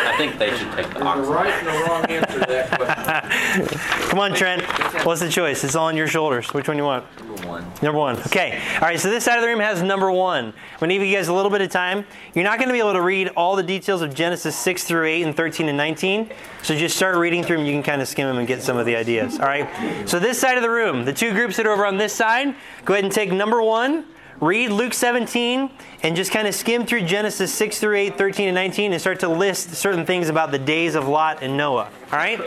I 0.00 0.16
think 0.16 0.38
they 0.38 0.56
should 0.56 0.70
take 0.72 0.86
the 0.88 0.94
There's 0.94 1.02
a 1.02 1.06
oxen. 1.06 1.32
right 1.34 1.52
and 1.52 1.68
a 1.68 1.84
wrong 1.84 2.04
answer 2.06 2.40
to 2.40 2.46
that 2.46 3.56
question. 3.56 3.78
Come 4.10 4.18
on, 4.20 4.34
Trent. 4.34 4.62
What's 5.04 5.20
the 5.20 5.28
choice? 5.28 5.64
It's 5.64 5.74
all 5.74 5.86
on 5.86 5.96
your 5.96 6.06
shoulders. 6.08 6.52
Which 6.54 6.68
one 6.68 6.76
do 6.76 6.82
you 6.82 6.86
want? 6.86 7.04
Number 7.20 7.46
one. 7.46 7.72
Number 7.82 7.98
one. 7.98 8.16
Okay. 8.20 8.60
All 8.74 8.80
right. 8.82 8.98
So 8.98 9.10
this 9.10 9.24
side 9.24 9.36
of 9.36 9.42
the 9.42 9.48
room 9.48 9.60
has 9.60 9.82
number 9.82 10.10
one. 10.10 10.46
I'm 10.46 10.78
going 10.78 10.88
to 10.90 10.94
give 10.96 11.06
you 11.06 11.14
guys 11.14 11.28
a 11.28 11.32
little 11.32 11.50
bit 11.50 11.60
of 11.60 11.70
time. 11.70 12.04
You're 12.34 12.44
not 12.44 12.58
going 12.58 12.68
to 12.68 12.72
be 12.72 12.78
able 12.78 12.92
to 12.94 13.00
read 13.02 13.28
all 13.36 13.56
the 13.56 13.62
details 13.62 14.02
of 14.02 14.14
Genesis 14.14 14.56
6 14.56 14.84
through 14.84 15.06
8 15.06 15.22
and 15.24 15.36
13 15.36 15.68
and 15.68 15.76
19. 15.76 16.30
So 16.62 16.76
just 16.76 16.96
start 16.96 17.16
reading 17.16 17.42
through 17.42 17.58
them. 17.58 17.66
You 17.66 17.72
can 17.72 17.82
kind 17.82 18.00
of 18.02 18.08
skim 18.08 18.26
them 18.28 18.38
and 18.38 18.46
get 18.46 18.62
some 18.62 18.76
of 18.76 18.86
the 18.86 18.96
ideas. 18.96 19.38
All 19.38 19.46
right. 19.46 19.68
So 20.08 20.18
this 20.18 20.38
side 20.38 20.56
of 20.56 20.62
the 20.62 20.70
room, 20.70 21.04
the 21.04 21.12
two 21.12 21.32
groups 21.32 21.56
that 21.56 21.66
are 21.66 21.72
over 21.72 21.86
on 21.86 21.96
this 21.96 22.12
side, 22.12 22.54
go 22.84 22.94
ahead 22.94 23.04
and 23.04 23.12
take 23.12 23.32
number 23.32 23.62
one. 23.62 24.04
Read 24.40 24.70
Luke 24.70 24.94
17 24.94 25.70
and 26.02 26.16
just 26.16 26.30
kind 26.30 26.46
of 26.46 26.54
skim 26.54 26.86
through 26.86 27.02
Genesis 27.02 27.52
6 27.52 27.80
through 27.80 27.96
8, 27.96 28.16
13 28.18 28.48
and 28.48 28.54
19 28.54 28.92
and 28.92 29.00
start 29.00 29.20
to 29.20 29.28
list 29.28 29.74
certain 29.74 30.06
things 30.06 30.28
about 30.28 30.52
the 30.52 30.58
days 30.58 30.94
of 30.94 31.08
Lot 31.08 31.42
and 31.42 31.56
Noah. 31.56 31.90
All 32.12 32.18
right? 32.18 32.40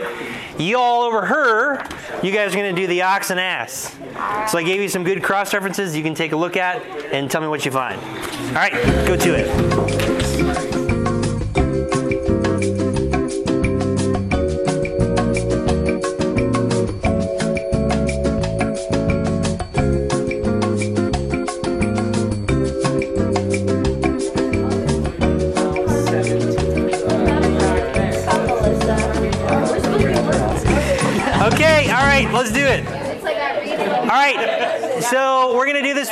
You 0.58 0.78
all 0.78 1.02
over 1.02 1.26
her, 1.26 1.84
you 2.22 2.32
guys 2.32 2.54
are 2.54 2.56
going 2.56 2.74
to 2.74 2.80
do 2.80 2.86
the 2.86 3.02
ox 3.02 3.30
and 3.30 3.38
ass. 3.38 3.94
So 4.50 4.58
I 4.58 4.62
gave 4.62 4.80
you 4.80 4.88
some 4.88 5.04
good 5.04 5.22
cross 5.22 5.52
references 5.52 5.94
you 5.96 6.02
can 6.02 6.14
take 6.14 6.32
a 6.32 6.36
look 6.36 6.56
at 6.56 6.82
and 7.12 7.30
tell 7.30 7.42
me 7.42 7.48
what 7.48 7.64
you 7.64 7.70
find. 7.70 8.00
All 8.00 8.54
right, 8.54 8.72
go 9.06 9.16
to 9.16 9.34
it. 9.34 10.21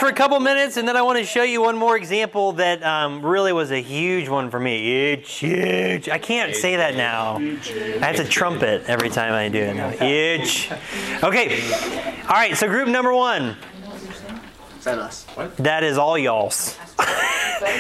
For 0.01 0.09
a 0.09 0.13
couple 0.15 0.41
minutes, 0.41 0.79
and 0.79 0.89
then 0.89 0.97
I 0.97 1.03
want 1.03 1.19
to 1.19 1.25
show 1.27 1.43
you 1.43 1.61
one 1.61 1.77
more 1.77 1.95
example 1.95 2.53
that 2.53 2.83
um, 2.83 3.25
really 3.25 3.53
was 3.53 3.71
a 3.71 3.81
huge 3.83 4.29
one 4.29 4.51
for 4.51 4.59
me. 4.59 4.83
Huge, 4.83 5.31
huge. 5.35 6.09
I 6.09 6.17
can't 6.19 6.57
say 6.57 6.77
that 6.77 6.97
now. 6.97 7.37
I 7.37 8.07
have 8.07 8.17
to 8.17 8.25
trumpet 8.25 8.85
every 8.89 9.11
time 9.11 9.35
I 9.35 9.51
do 9.51 9.59
it 9.59 9.75
now. 9.77 9.91
Huge. 9.91 10.71
Okay, 11.23 11.63
all 12.23 12.31
right, 12.31 12.57
so 12.57 12.67
group 12.67 12.89
number 12.89 13.13
one, 13.13 13.57
Is 14.79 14.85
that 14.85 14.99
us? 14.99 15.27
that 15.59 15.85
is 15.85 15.99
all 15.99 16.17
y'all's. 16.17 16.79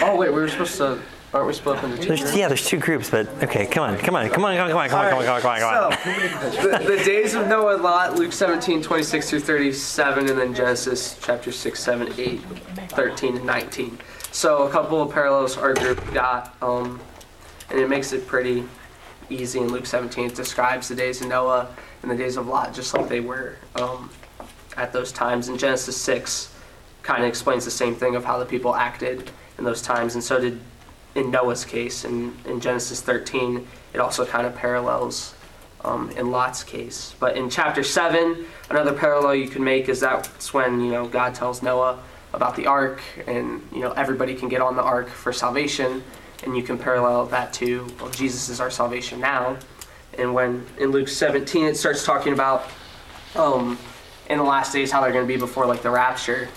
Oh 0.02 0.14
wait, 0.16 0.28
we 0.28 0.40
were 0.40 0.48
supposed 0.48 0.76
to. 0.76 1.00
Aren't 1.32 1.46
we 1.46 1.52
split 1.52 1.76
up 1.76 1.84
into 1.84 1.98
two? 1.98 2.08
There's, 2.08 2.34
yeah, 2.34 2.48
there's 2.48 2.66
two 2.66 2.78
groups, 2.78 3.08
but 3.08 3.28
okay, 3.44 3.64
come 3.64 3.84
on, 3.84 3.96
come 3.98 4.16
on, 4.16 4.28
come 4.30 4.44
on, 4.44 4.56
come 4.56 4.66
on, 4.66 4.70
come 4.70 4.78
on, 4.78 4.88
come 4.88 5.18
on, 5.18 5.24
come 5.24 5.34
on, 5.36 5.40
come 5.40 5.50
on, 5.50 5.60
come 5.60 5.74
on. 5.74 5.92
Come 5.92 6.12
on. 6.72 6.82
the, 6.82 6.96
the 6.96 7.04
days 7.04 7.34
of 7.34 7.46
Noah, 7.46 7.76
Lot, 7.76 8.16
Luke 8.16 8.32
17, 8.32 8.82
26 8.82 9.30
through 9.30 9.40
37, 9.40 10.28
and 10.28 10.36
then 10.36 10.52
Genesis 10.52 11.16
chapter 11.22 11.52
6, 11.52 11.78
7, 11.78 12.12
8, 12.18 12.40
13, 12.88 13.36
and 13.36 13.46
19. 13.46 13.98
So 14.32 14.66
a 14.66 14.70
couple 14.70 15.00
of 15.00 15.12
parallels 15.12 15.56
our 15.56 15.72
group 15.72 16.02
got, 16.12 16.56
um, 16.62 17.00
and 17.70 17.78
it 17.78 17.88
makes 17.88 18.12
it 18.12 18.26
pretty 18.26 18.64
easy 19.28 19.60
in 19.60 19.68
Luke 19.68 19.86
17. 19.86 20.26
It 20.26 20.34
describes 20.34 20.88
the 20.88 20.96
days 20.96 21.20
of 21.20 21.28
Noah 21.28 21.68
and 22.02 22.10
the 22.10 22.16
days 22.16 22.38
of 22.38 22.48
Lot 22.48 22.74
just 22.74 22.92
like 22.92 23.08
they 23.08 23.20
were 23.20 23.54
um, 23.76 24.10
at 24.76 24.92
those 24.92 25.12
times. 25.12 25.46
And 25.46 25.56
Genesis 25.56 25.96
6 25.96 26.52
kind 27.04 27.22
of 27.22 27.28
explains 27.28 27.64
the 27.64 27.70
same 27.70 27.94
thing 27.94 28.16
of 28.16 28.24
how 28.24 28.36
the 28.36 28.44
people 28.44 28.74
acted 28.74 29.30
in 29.58 29.64
those 29.64 29.80
times, 29.80 30.14
and 30.14 30.24
so 30.24 30.40
did 30.40 30.58
in 31.14 31.30
Noah's 31.30 31.64
case. 31.64 32.04
And 32.04 32.34
in 32.46 32.60
Genesis 32.60 33.00
13, 33.00 33.66
it 33.92 33.98
also 33.98 34.24
kind 34.24 34.46
of 34.46 34.54
parallels 34.54 35.34
um, 35.84 36.10
in 36.10 36.30
Lot's 36.30 36.62
case. 36.62 37.14
But 37.18 37.36
in 37.36 37.50
chapter 37.50 37.82
7, 37.82 38.44
another 38.68 38.92
parallel 38.92 39.34
you 39.34 39.48
can 39.48 39.64
make 39.64 39.88
is 39.88 40.00
that's 40.00 40.52
when, 40.52 40.80
you 40.80 40.92
know, 40.92 41.06
God 41.06 41.34
tells 41.34 41.62
Noah 41.62 41.98
about 42.32 42.54
the 42.54 42.66
ark 42.66 43.00
and, 43.26 43.66
you 43.72 43.80
know, 43.80 43.92
everybody 43.92 44.34
can 44.34 44.48
get 44.48 44.60
on 44.60 44.76
the 44.76 44.82
ark 44.82 45.08
for 45.08 45.32
salvation. 45.32 46.02
And 46.44 46.56
you 46.56 46.62
can 46.62 46.78
parallel 46.78 47.26
that 47.26 47.52
to, 47.54 47.86
well, 48.00 48.10
Jesus 48.10 48.48
is 48.48 48.60
our 48.60 48.70
salvation 48.70 49.20
now. 49.20 49.58
And 50.16 50.34
when 50.34 50.66
in 50.78 50.90
Luke 50.90 51.08
17 51.08 51.66
it 51.66 51.76
starts 51.76 52.04
talking 52.04 52.32
about 52.32 52.68
um, 53.34 53.78
in 54.30 54.38
the 54.38 54.44
last 54.44 54.72
days 54.72 54.92
how 54.92 55.00
they're 55.00 55.12
going 55.12 55.26
to 55.26 55.32
be 55.32 55.38
before 55.38 55.66
like 55.66 55.82
the 55.82 55.90
rapture. 55.90 56.48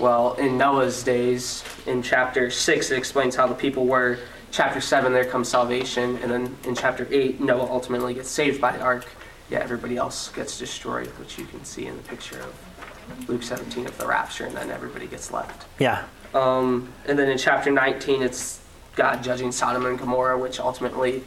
Well, 0.00 0.32
in 0.34 0.56
Noah's 0.56 1.02
days, 1.02 1.62
in 1.86 2.02
chapter 2.02 2.50
6, 2.50 2.90
it 2.90 2.96
explains 2.96 3.36
how 3.36 3.46
the 3.46 3.54
people 3.54 3.84
were. 3.86 4.18
Chapter 4.50 4.80
7, 4.80 5.12
there 5.12 5.26
comes 5.26 5.48
salvation. 5.48 6.16
And 6.22 6.30
then 6.30 6.56
in 6.64 6.74
chapter 6.74 7.06
8, 7.10 7.40
Noah 7.40 7.70
ultimately 7.70 8.14
gets 8.14 8.30
saved 8.30 8.60
by 8.60 8.72
the 8.72 8.80
ark. 8.80 9.06
Yeah, 9.50 9.58
everybody 9.58 9.98
else 9.98 10.30
gets 10.30 10.58
destroyed, 10.58 11.08
which 11.18 11.38
you 11.38 11.44
can 11.44 11.64
see 11.64 11.86
in 11.86 11.96
the 11.96 12.02
picture 12.04 12.40
of 12.40 13.28
Luke 13.28 13.42
17 13.42 13.86
of 13.86 13.96
the 13.98 14.06
rapture, 14.06 14.46
and 14.46 14.56
then 14.56 14.70
everybody 14.70 15.06
gets 15.06 15.30
left. 15.30 15.66
Yeah, 15.78 16.04
Um, 16.34 16.92
and 17.06 17.18
then 17.18 17.30
in 17.30 17.38
chapter 17.38 17.70
19, 17.70 18.22
it's 18.22 18.60
God 18.96 19.22
judging 19.22 19.52
Sodom 19.52 19.86
and 19.86 19.98
Gomorrah, 19.98 20.38
which 20.38 20.60
ultimately 20.60 21.24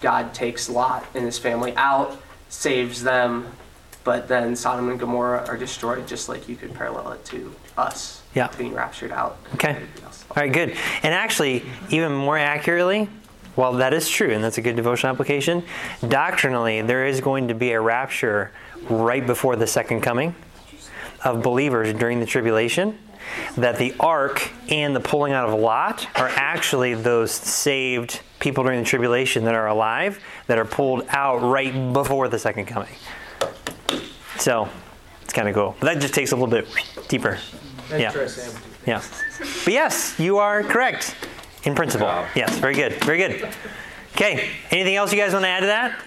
God 0.00 0.34
takes 0.34 0.68
Lot 0.68 1.06
and 1.14 1.24
his 1.24 1.38
family 1.38 1.74
out, 1.76 2.20
saves 2.50 3.02
them, 3.02 3.46
but 4.04 4.28
then 4.28 4.54
Sodom 4.54 4.90
and 4.90 5.00
Gomorrah 5.00 5.44
are 5.48 5.56
destroyed, 5.56 6.06
just 6.06 6.28
like 6.28 6.48
you 6.48 6.56
could 6.56 6.74
parallel 6.74 7.12
it 7.12 7.24
to 7.26 7.54
us 7.76 8.22
Yeah. 8.34 8.48
being 8.56 8.74
raptured 8.74 9.10
out. 9.12 9.38
Okay. 9.54 9.76
All 10.04 10.42
right, 10.42 10.52
good. 10.52 10.76
And 11.02 11.14
actually, 11.14 11.64
even 11.90 12.12
more 12.12 12.36
accurately, 12.38 13.08
while 13.54 13.72
that 13.74 13.94
is 13.94 14.08
true, 14.08 14.30
and 14.30 14.42
that's 14.42 14.58
a 14.58 14.62
good 14.62 14.76
devotional 14.76 15.12
application, 15.12 15.62
doctrinally, 16.06 16.82
there 16.82 17.06
is 17.06 17.20
going 17.20 17.48
to 17.48 17.54
be 17.54 17.72
a 17.72 17.80
rapture 17.80 18.50
right 18.90 19.24
before 19.26 19.56
the 19.56 19.66
second 19.66 20.00
coming 20.02 20.34
of 21.24 21.42
believers 21.42 21.94
during 21.94 22.20
the 22.20 22.26
tribulation. 22.26 22.98
That 23.56 23.78
the 23.78 23.94
ark 23.98 24.50
and 24.68 24.94
the 24.94 25.00
pulling 25.00 25.32
out 25.32 25.48
of 25.48 25.58
Lot 25.58 26.06
are 26.16 26.28
actually 26.28 26.92
those 26.92 27.30
saved 27.32 28.20
people 28.38 28.64
during 28.64 28.80
the 28.80 28.84
tribulation 28.86 29.44
that 29.44 29.54
are 29.54 29.66
alive 29.66 30.20
that 30.46 30.58
are 30.58 30.66
pulled 30.66 31.06
out 31.08 31.38
right 31.38 31.92
before 31.94 32.28
the 32.28 32.38
second 32.38 32.66
coming. 32.66 32.90
So 34.44 34.68
it's 35.22 35.32
kind 35.32 35.48
of 35.48 35.54
cool. 35.54 35.74
But 35.80 35.94
that 35.94 36.02
just 36.02 36.12
takes 36.12 36.32
a 36.32 36.36
little 36.36 36.50
bit 36.50 36.68
deeper. 37.08 37.38
Yeah. 37.88 38.08
Interesting. 38.08 38.54
Yeah. 38.86 39.02
But 39.38 39.72
yes, 39.72 40.20
you 40.20 40.36
are 40.36 40.62
correct 40.62 41.16
in 41.62 41.74
principle. 41.74 42.08
job. 42.08 42.28
Yes, 42.36 42.54
very 42.58 42.74
good. 42.74 42.92
Very 43.04 43.16
good. 43.16 43.48
Okay, 44.12 44.50
anything 44.70 44.96
else 44.96 45.14
you 45.14 45.18
guys 45.18 45.32
want 45.32 45.46
to 45.46 45.48
add 45.48 45.60
to 45.60 45.66
that? 45.68 45.98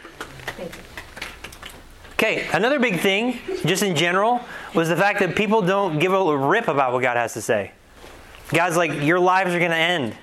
Okay, 2.12 2.48
another 2.54 2.78
big 2.78 3.00
thing, 3.00 3.40
just 3.66 3.82
in 3.82 3.96
general, 3.96 4.42
was 4.76 4.88
the 4.88 4.96
fact 4.96 5.18
that 5.22 5.36
people 5.36 5.64
don't 5.64 5.98
give 5.98 6.14
a 6.14 6.38
rip 6.38 6.68
about 6.68 6.94
what 6.94 7.02
God 7.02 7.18
has 7.18 7.34
to 7.34 7.42
say. 7.42 7.72
God's 8.50 8.78
like, 8.78 9.02
your 9.02 9.20
lives 9.20 9.56
are 9.56 9.60
going 9.60 9.72
to 9.72 9.78
end. 9.78 10.16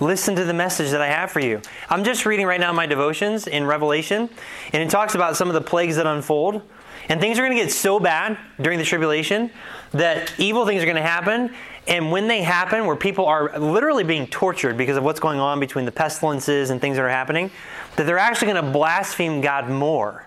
Listen 0.00 0.36
to 0.36 0.44
the 0.44 0.52
message 0.52 0.90
that 0.90 1.00
I 1.00 1.06
have 1.06 1.30
for 1.30 1.40
you. 1.40 1.62
I'm 1.88 2.04
just 2.04 2.26
reading 2.26 2.46
right 2.46 2.60
now 2.60 2.74
my 2.74 2.84
devotions 2.84 3.46
in 3.46 3.64
Revelation, 3.64 4.28
and 4.74 4.82
it 4.82 4.90
talks 4.90 5.14
about 5.14 5.34
some 5.34 5.48
of 5.48 5.54
the 5.54 5.62
plagues 5.62 5.96
that 5.96 6.06
unfold. 6.06 6.60
And 7.08 7.20
things 7.20 7.38
are 7.38 7.42
going 7.42 7.56
to 7.56 7.62
get 7.62 7.72
so 7.72 8.00
bad 8.00 8.38
during 8.60 8.78
the 8.78 8.84
tribulation 8.84 9.50
that 9.92 10.32
evil 10.38 10.66
things 10.66 10.82
are 10.82 10.86
going 10.86 10.96
to 10.96 11.02
happen. 11.02 11.54
And 11.86 12.10
when 12.10 12.28
they 12.28 12.42
happen, 12.42 12.86
where 12.86 12.96
people 12.96 13.26
are 13.26 13.58
literally 13.58 14.04
being 14.04 14.26
tortured 14.26 14.76
because 14.76 14.96
of 14.96 15.04
what's 15.04 15.20
going 15.20 15.38
on 15.38 15.60
between 15.60 15.84
the 15.84 15.92
pestilences 15.92 16.70
and 16.70 16.80
things 16.80 16.96
that 16.96 17.02
are 17.02 17.10
happening, 17.10 17.50
that 17.96 18.06
they're 18.06 18.18
actually 18.18 18.52
going 18.52 18.64
to 18.64 18.70
blaspheme 18.70 19.40
God 19.40 19.68
more. 19.68 20.26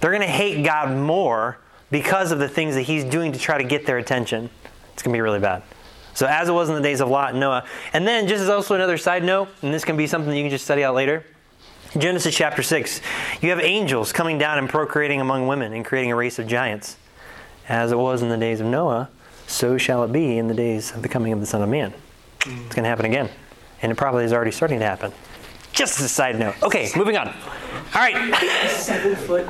They're 0.00 0.12
going 0.12 0.22
to 0.22 0.28
hate 0.28 0.64
God 0.64 0.96
more 0.96 1.58
because 1.90 2.30
of 2.30 2.38
the 2.38 2.48
things 2.48 2.76
that 2.76 2.82
He's 2.82 3.04
doing 3.04 3.32
to 3.32 3.38
try 3.38 3.58
to 3.58 3.64
get 3.64 3.84
their 3.84 3.98
attention. 3.98 4.48
It's 4.92 5.02
going 5.02 5.12
to 5.12 5.16
be 5.16 5.20
really 5.20 5.40
bad. 5.40 5.62
So, 6.14 6.26
as 6.26 6.48
it 6.48 6.52
was 6.52 6.68
in 6.68 6.74
the 6.74 6.80
days 6.80 7.00
of 7.00 7.08
Lot 7.08 7.30
and 7.30 7.40
Noah. 7.40 7.64
And 7.92 8.06
then, 8.06 8.26
just 8.26 8.42
as 8.42 8.48
also 8.48 8.74
another 8.74 8.96
side 8.96 9.24
note, 9.24 9.48
and 9.62 9.72
this 9.72 9.84
can 9.84 9.96
be 9.96 10.06
something 10.06 10.34
you 10.34 10.42
can 10.42 10.50
just 10.50 10.64
study 10.64 10.84
out 10.84 10.94
later 10.94 11.24
Genesis 11.98 12.34
chapter 12.36 12.62
6. 12.62 13.00
You 13.40 13.50
have 13.50 13.60
angels 13.60 14.12
coming 14.12 14.38
down 14.38 14.58
and 14.58 14.68
procreating 14.68 15.20
among 15.20 15.48
women 15.48 15.72
and 15.72 15.84
creating 15.84 16.12
a 16.12 16.16
race 16.16 16.38
of 16.38 16.46
giants. 16.46 16.96
As 17.68 17.92
it 17.92 17.96
was 17.96 18.22
in 18.22 18.28
the 18.28 18.36
days 18.36 18.60
of 18.60 18.66
Noah, 18.66 19.08
so 19.46 19.76
shall 19.76 20.04
it 20.04 20.12
be 20.12 20.38
in 20.38 20.48
the 20.48 20.54
days 20.54 20.92
of 20.92 21.02
the 21.02 21.08
coming 21.08 21.32
of 21.32 21.40
the 21.40 21.46
Son 21.46 21.62
of 21.62 21.68
Man. 21.68 21.92
It's 22.40 22.74
going 22.74 22.84
to 22.84 22.88
happen 22.88 23.06
again. 23.06 23.28
And 23.82 23.90
it 23.90 23.96
probably 23.96 24.24
is 24.24 24.32
already 24.32 24.50
starting 24.50 24.78
to 24.78 24.84
happen. 24.84 25.12
Just 25.72 25.98
as 25.98 26.04
a 26.04 26.08
side 26.08 26.38
note. 26.38 26.54
Okay, 26.62 26.90
moving 26.96 27.16
on. 27.16 27.28
All 27.28 27.34
right. 28.00 28.34
Seven 28.68 29.16
foot 29.16 29.46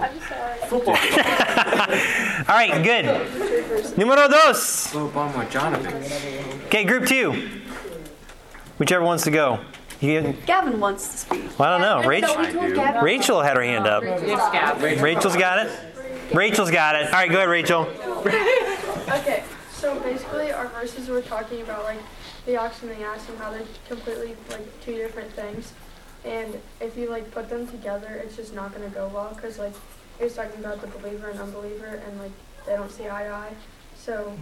football. 0.68 0.96
All 2.48 2.54
right, 2.54 2.82
good. 2.82 3.98
Numero 3.98 4.28
dos. 4.28 4.92
Obama, 4.92 5.50
Jonathan. 5.50 5.94
Okay, 6.66 6.84
group 6.84 7.06
two. 7.06 7.50
Whichever 8.78 9.04
wants 9.04 9.24
to 9.24 9.30
go. 9.30 9.60
You, 10.00 10.34
Gavin 10.46 10.80
wants 10.80 11.08
to 11.08 11.18
speak. 11.18 11.58
well, 11.58 11.72
I 11.72 11.78
don't 11.78 12.02
know. 12.02 12.08
Rachel, 12.08 12.36
we 12.38 12.72
told 12.72 13.02
Rachel 13.02 13.42
had 13.42 13.56
her 13.56 13.62
hand 13.62 13.86
up. 13.86 14.02
Rachel's 14.02 15.36
got 15.36 15.66
it. 15.66 16.34
Rachel's 16.34 16.70
got 16.70 16.94
it. 16.96 17.06
All 17.06 17.12
right, 17.12 17.30
go 17.30 17.36
ahead, 17.36 17.48
Rachel. 17.48 17.86
Okay, 19.10 19.42
so 19.72 19.98
basically 20.00 20.52
our 20.52 20.68
verses 20.68 21.08
were 21.08 21.20
talking 21.20 21.62
about 21.62 21.82
like 21.82 21.98
the 22.46 22.56
ox 22.56 22.80
and 22.82 22.92
the 22.92 23.02
ass 23.02 23.28
and 23.28 23.36
how 23.38 23.50
they're 23.50 23.66
completely 23.88 24.36
like 24.48 24.80
two 24.82 24.94
different 24.94 25.32
things. 25.32 25.72
and 26.24 26.56
if 26.80 26.96
you 26.96 27.10
like 27.10 27.28
put 27.32 27.48
them 27.48 27.66
together, 27.66 28.20
it's 28.24 28.36
just 28.36 28.54
not 28.54 28.72
gonna 28.72 28.88
go 28.90 29.08
well 29.12 29.32
because 29.34 29.58
like 29.58 29.72
he 30.18 30.22
was 30.24 30.34
talking 30.36 30.60
about 30.60 30.80
the 30.80 30.86
believer 30.98 31.28
and 31.30 31.40
unbeliever, 31.40 32.00
and 32.06 32.20
like 32.20 32.30
they 32.66 32.76
don't 32.76 32.92
see 32.92 33.08
eye 33.08 33.24
to 33.24 33.30
eye. 33.30 33.54
So 33.96 34.32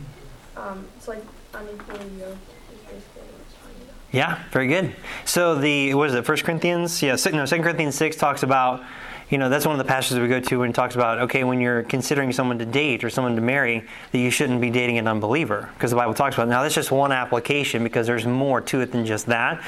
um, 0.55 0.87
it's 0.99 1.09
like 1.09 1.23
unequally 1.55 2.05
yoked. 2.19 2.37
Is 2.71 2.81
basically 2.85 3.23
what 3.23 3.41
it's 3.41 3.55
talking 3.55 3.65
about. 3.65 3.68
Yeah, 4.11 4.43
very 4.53 4.69
good. 4.69 4.97
So 5.27 5.55
the 5.55 5.95
what 5.95 6.09
is 6.09 6.15
it? 6.15 6.25
First 6.25 6.45
Corinthians, 6.45 7.03
yeah, 7.03 7.11
no, 7.33 7.45
Second 7.45 7.63
Corinthians 7.63 7.95
six 7.95 8.17
talks 8.17 8.43
about, 8.43 8.83
you 9.29 9.37
know, 9.37 9.51
that's 9.51 9.67
one 9.67 9.79
of 9.79 9.79
the 9.79 9.91
passages 9.91 10.19
we 10.19 10.29
go 10.29 10.41
to 10.41 10.61
when 10.61 10.71
it 10.71 10.73
talks 10.73 10.95
about, 10.95 11.19
okay, 11.19 11.45
when 11.45 11.61
you're 11.61 11.83
considering 11.83 12.33
someone 12.33 12.59
to 12.59 12.65
date 12.65 13.05
or 13.05 13.11
someone 13.11 13.37
to 13.37 13.43
marry, 13.43 13.85
that 14.13 14.19
you 14.19 14.31
shouldn't 14.31 14.63
be 14.63 14.71
dating 14.71 14.97
an 14.97 15.07
unbeliever 15.07 15.69
because 15.75 15.91
the 15.91 15.97
Bible 15.97 16.15
talks 16.15 16.37
about. 16.37 16.47
It. 16.47 16.51
Now 16.51 16.63
that's 16.63 16.75
just 16.75 16.91
one 16.91 17.13
application 17.13 17.85
because 17.85 18.07
there's 18.07 18.25
more 18.25 18.63
to 18.63 18.81
it 18.81 18.93
than 18.93 19.05
just 19.05 19.27
that. 19.27 19.63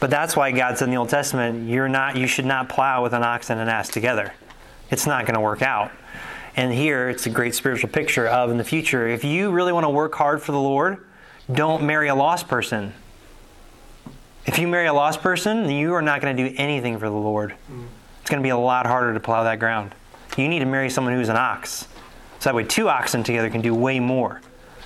But 0.00 0.08
that's 0.08 0.34
why 0.34 0.50
God 0.50 0.78
said 0.78 0.86
in 0.86 0.90
the 0.90 0.96
Old 0.96 1.10
Testament, 1.10 1.68
you're 1.68 1.88
not, 1.88 2.16
you 2.16 2.26
should 2.26 2.46
not 2.46 2.70
plow 2.70 3.02
with 3.02 3.12
an 3.12 3.22
ox 3.22 3.50
and 3.50 3.60
an 3.60 3.68
ass 3.68 3.90
together. 3.90 4.32
It's 4.90 5.06
not 5.06 5.26
going 5.26 5.34
to 5.34 5.40
work 5.40 5.60
out. 5.60 5.92
And 6.56 6.72
here, 6.72 7.10
it's 7.10 7.26
a 7.26 7.30
great 7.30 7.54
spiritual 7.54 7.90
picture 7.90 8.26
of 8.28 8.50
in 8.50 8.56
the 8.56 8.64
future. 8.64 9.08
If 9.08 9.24
you 9.24 9.50
really 9.50 9.72
want 9.72 9.84
to 9.84 9.90
work 9.90 10.14
hard 10.14 10.40
for 10.40 10.52
the 10.52 10.60
Lord, 10.60 11.04
don't 11.52 11.82
marry 11.82 12.08
a 12.08 12.14
lost 12.14 12.48
person. 12.48 12.94
If 14.46 14.58
you 14.58 14.68
marry 14.68 14.86
a 14.86 14.92
lost 14.92 15.20
person, 15.20 15.70
you 15.70 15.94
are 15.94 16.02
not 16.02 16.20
going 16.20 16.36
to 16.36 16.48
do 16.50 16.54
anything 16.58 16.98
for 16.98 17.08
the 17.08 17.14
Lord. 17.14 17.54
It's 18.20 18.30
going 18.30 18.42
to 18.42 18.46
be 18.46 18.50
a 18.50 18.56
lot 18.56 18.86
harder 18.86 19.14
to 19.14 19.20
plow 19.20 19.44
that 19.44 19.58
ground. 19.58 19.94
You 20.36 20.48
need 20.48 20.58
to 20.58 20.66
marry 20.66 20.90
someone 20.90 21.14
who's 21.14 21.28
an 21.28 21.36
ox. 21.36 21.88
So 22.40 22.50
that 22.50 22.54
way, 22.54 22.64
two 22.64 22.88
oxen 22.88 23.22
together 23.22 23.48
can 23.48 23.62
do 23.62 23.74
way 23.74 24.00
more. 24.00 24.40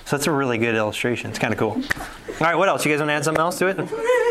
So 0.09 0.17
that's 0.17 0.25
a 0.25 0.31
really 0.31 0.57
good 0.57 0.73
illustration. 0.73 1.29
It's 1.29 1.37
kind 1.37 1.53
of 1.53 1.59
cool. 1.59 1.73
All 1.73 1.83
right, 2.39 2.55
what 2.55 2.67
else? 2.67 2.83
You 2.83 2.91
guys 2.91 2.97
want 2.99 3.09
to 3.09 3.13
add 3.13 3.23
something 3.23 3.39
else 3.39 3.59
to 3.59 3.67
it? 3.67 3.77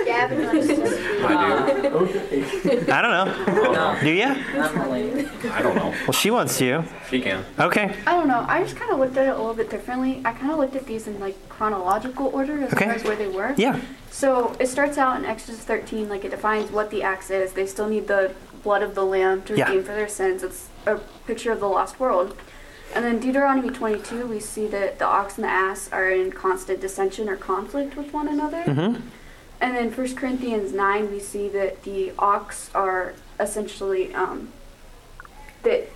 Gavin 0.06 0.44
likes 0.44 0.66
to 0.66 1.24
I 1.24 2.98
I 2.98 3.00
don't 3.00 3.12
know. 3.12 3.96
Do 4.00 4.10
you? 4.10 4.24
do. 4.24 5.50
I 5.52 5.62
don't 5.62 5.76
know. 5.76 5.94
Well, 6.02 6.10
she 6.12 6.32
wants 6.32 6.58
to. 6.58 6.82
She 7.08 7.20
can. 7.20 7.44
Okay. 7.60 7.94
I 8.08 8.12
don't 8.14 8.26
know. 8.26 8.44
I 8.48 8.60
just 8.64 8.74
kind 8.74 8.90
of 8.90 8.98
looked 8.98 9.16
at 9.16 9.26
it 9.28 9.30
a 9.30 9.36
little 9.38 9.54
bit 9.54 9.70
differently. 9.70 10.20
I 10.24 10.32
kind 10.32 10.50
of 10.50 10.58
looked 10.58 10.74
at 10.74 10.84
these 10.84 11.06
in 11.06 11.20
like 11.20 11.36
chronological 11.48 12.26
order 12.34 12.60
as 12.64 12.72
Okay. 12.72 12.86
far 12.86 12.94
as 12.94 13.04
where 13.04 13.14
they 13.14 13.28
were. 13.28 13.54
Yeah. 13.56 13.80
So 14.10 14.56
it 14.58 14.66
starts 14.66 14.98
out 14.98 15.16
in 15.16 15.24
Exodus 15.24 15.60
13, 15.60 16.08
like 16.08 16.24
it 16.24 16.32
defines 16.32 16.72
what 16.72 16.90
the 16.90 17.04
axe 17.04 17.30
is. 17.30 17.52
They 17.52 17.66
still 17.68 17.86
need 17.88 18.08
the 18.08 18.34
blood 18.64 18.82
of 18.82 18.96
the 18.96 19.04
lamb 19.04 19.42
to 19.42 19.56
Yeah. 19.56 19.68
redeem 19.68 19.84
for 19.84 19.92
their 19.92 20.08
sins. 20.08 20.42
It's 20.42 20.70
a 20.86 20.96
picture 21.28 21.52
of 21.52 21.60
the 21.60 21.68
lost 21.68 22.00
world. 22.00 22.36
And 22.95 23.05
then 23.05 23.20
Deuteronomy 23.20 23.70
22, 23.70 24.26
we 24.26 24.41
see 24.41 24.66
that 24.68 24.99
the 24.99 25.05
ox 25.05 25.36
and 25.36 25.45
the 25.45 25.49
ass 25.49 25.91
are 25.93 26.11
in 26.11 26.32
constant 26.32 26.80
dissension 26.80 27.28
or 27.28 27.36
conflict 27.36 27.97
with 27.97 28.12
one 28.12 28.28
another. 28.28 28.62
Mm-hmm. 28.64 29.01
And 29.61 29.76
then 29.76 29.93
1 29.93 30.14
Corinthians 30.14 30.72
9, 30.72 31.11
we 31.11 31.20
see 31.20 31.49
that 31.49 31.82
the 31.82 32.12
ox 32.18 32.70
are 32.74 33.14
essentially, 33.39 34.14
um, 34.14 34.53
that 35.64 35.89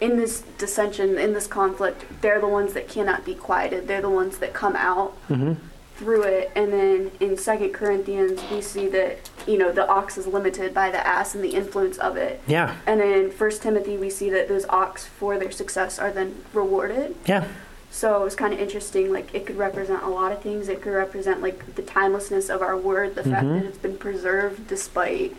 in 0.00 0.16
this 0.16 0.42
dissension, 0.58 1.18
in 1.18 1.32
this 1.32 1.46
conflict, 1.46 2.04
they're 2.20 2.40
the 2.40 2.48
ones 2.48 2.74
that 2.74 2.88
cannot 2.88 3.24
be 3.24 3.34
quieted. 3.34 3.88
They're 3.88 4.02
the 4.02 4.10
ones 4.10 4.38
that 4.38 4.52
come 4.52 4.76
out 4.76 5.16
Mm-hmm. 5.28 5.54
Through 5.96 6.22
it. 6.22 6.50
And 6.56 6.72
then 6.72 7.10
in 7.20 7.36
Second 7.36 7.72
Corinthians, 7.72 8.40
we 8.50 8.60
see 8.60 8.88
that, 8.88 9.30
you 9.46 9.58
know, 9.58 9.70
the 9.72 9.86
ox 9.88 10.16
is 10.18 10.26
limited 10.26 10.72
by 10.74 10.90
the 10.90 11.04
ass 11.06 11.34
and 11.34 11.42
the 11.44 11.50
influence 11.54 11.98
of 11.98 12.16
it. 12.16 12.40
Yeah. 12.46 12.76
And 12.86 13.00
then 13.00 13.12
in 13.12 13.30
1 13.30 13.50
Timothy, 13.60 13.96
we 13.96 14.10
see 14.10 14.30
that 14.30 14.48
those 14.48 14.64
ox, 14.68 15.06
for 15.06 15.38
their 15.38 15.50
success, 15.50 15.98
are 15.98 16.10
then 16.10 16.44
rewarded. 16.52 17.14
Yeah. 17.26 17.46
So 17.90 18.20
it 18.22 18.24
was 18.24 18.34
kind 18.34 18.54
of 18.54 18.58
interesting. 18.60 19.12
Like 19.12 19.34
it 19.34 19.44
could 19.46 19.58
represent 19.58 20.02
a 20.02 20.08
lot 20.08 20.32
of 20.32 20.40
things. 20.42 20.68
It 20.68 20.80
could 20.80 20.94
represent 20.94 21.42
like 21.42 21.74
the 21.74 21.82
timelessness 21.82 22.48
of 22.48 22.62
our 22.62 22.76
word, 22.76 23.14
the 23.14 23.22
fact 23.22 23.44
Mhm. 23.46 23.60
that 23.60 23.66
it's 23.68 23.78
been 23.78 23.98
preserved 23.98 24.66
despite 24.66 25.36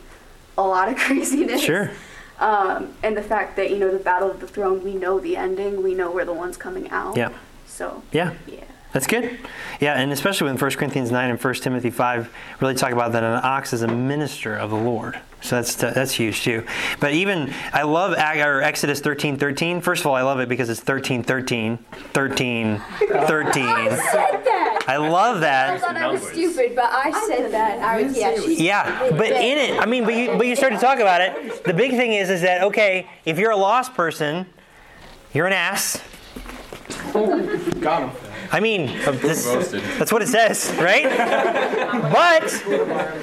a 0.56 0.62
lot 0.62 0.88
of 0.88 0.96
craziness. 1.00 1.62
Sure. 1.62 1.90
Um, 2.40 2.94
and 3.02 3.18
the 3.18 3.24
fact 3.24 3.56
that 3.56 3.72
you 3.72 3.78
know 3.80 3.90
the 3.92 3.98
battle 4.04 4.30
of 4.30 4.40
the 4.40 4.48
throne, 4.48 4.84
we 4.84 4.94
know 4.94 5.20
the 5.20 5.36
ending. 5.36 5.82
We 5.82 5.96
know 5.96 6.12
we're 6.12 6.26
the 6.26 6.34
ones 6.34 6.56
coming 6.58 6.90
out. 6.92 7.18
Yeah. 7.18 7.30
So 7.66 8.04
Yeah. 8.12 8.34
yeah. 8.46 8.66
That's 8.94 9.08
good. 9.08 9.40
Yeah, 9.80 9.96
and 9.96 10.12
especially 10.12 10.46
when 10.46 10.58
1 10.58 10.72
Corinthians 10.72 11.12
9 11.12 11.30
and 11.32 11.44
1 11.44 11.54
Timothy 11.56 11.90
5 11.90 12.34
really 12.62 12.76
talk 12.76 12.92
about 12.92 13.12
that 13.14 13.24
an 13.24 13.40
ox 13.44 13.74
is 13.74 13.82
a 13.82 13.88
minister 13.88 14.56
of 14.56 14.70
the 14.70 14.78
Lord. 14.78 15.20
So 15.42 15.58
that's 15.58 15.76
that's 15.76 16.14
huge 16.14 16.44
too. 16.44 16.66
But 17.02 17.12
even 17.14 17.54
I 17.74 17.84
love 17.84 18.14
Ag- 18.14 18.64
Exodus 18.64 19.02
13 19.02 19.38
13. 19.38 19.82
First 19.82 20.02
of 20.02 20.08
all, 20.08 20.16
I 20.16 20.22
love 20.22 20.40
it 20.40 20.48
because 20.48 20.70
it's 20.70 20.80
13 20.80 21.22
13 21.22 21.78
13 22.14 22.80
13. 22.80 23.66
I 24.86 24.98
love 24.98 25.38
I 25.38 25.40
that. 25.40 25.70
I 25.70 25.78
thought 25.80 25.98
I 25.98 26.08
was 26.08 26.22
stupid, 26.30 26.76
but 26.76 26.86
I 26.86 27.12
said 27.28 27.52
that. 27.52 27.80
I 27.80 28.04
was, 28.04 28.18
yeah, 28.18 28.40
she 28.40 28.66
Yeah, 28.66 29.10
but 29.12 29.28
in 29.28 29.58
it, 29.58 29.80
I 29.82 29.86
mean, 29.86 30.06
but 30.06 30.16
you, 30.16 30.38
but 30.38 30.48
you 30.48 30.56
start 30.56 30.72
to 30.74 30.80
talk 30.80 31.00
about 31.00 31.20
it. 31.20 31.66
The 31.66 31.74
big 31.74 31.92
thing 31.92 32.14
is, 32.14 32.30
is 32.30 32.42
that 32.42 32.64
okay? 32.64 33.10
If 33.26 33.38
you're 33.38 33.52
a 33.52 33.58
lost 33.58 33.94
person, 33.96 34.46
you're 35.34 35.48
an 35.48 35.54
ass. 35.54 36.02
Got 37.12 38.04
him. 38.04 38.23
I 38.54 38.60
mean, 38.60 38.86
this, 39.14 39.46
that's 39.98 40.14
what 40.14 40.22
it 40.22 40.28
says, 40.28 40.72
right? 40.78 41.06
but 42.14 42.44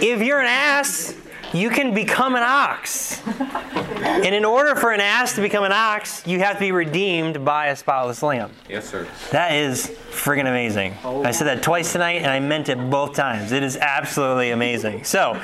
if 0.03 0.20
you're 0.20 0.41
an 0.41 0.47
ass, 0.49 1.14
you 1.53 1.70
can 1.70 1.94
become 1.94 2.36
an 2.36 2.42
ox. 2.42 3.20
And 3.26 4.34
in 4.34 4.44
order 4.44 4.74
for 4.74 4.92
an 4.92 5.01
ass 5.01 5.34
to 5.34 5.40
become 5.42 5.64
an 5.64 5.72
ox, 5.72 6.26
you 6.26 6.38
have 6.40 6.55
to 6.55 6.61
be 6.61 6.72
redeemed 6.72 7.44
by 7.44 7.66
a 7.66 7.76
spotless 7.76 8.22
lamb. 8.22 8.51
Yes, 8.68 8.88
sir. 8.88 9.07
That 9.30 9.53
is 9.53 9.88
friggin' 10.11 10.42
amazing. 10.48 10.94
I 11.05 11.30
said 11.30 11.46
that 11.46 11.62
twice 11.62 11.92
tonight, 11.92 12.22
and 12.22 12.26
I 12.30 12.40
meant 12.40 12.68
it 12.68 12.78
both 12.90 13.14
times. 13.14 13.53
It 13.53 13.62
is 13.62 13.76
absolutely 13.76 14.51
amazing. 14.51 15.05
So, 15.05 15.40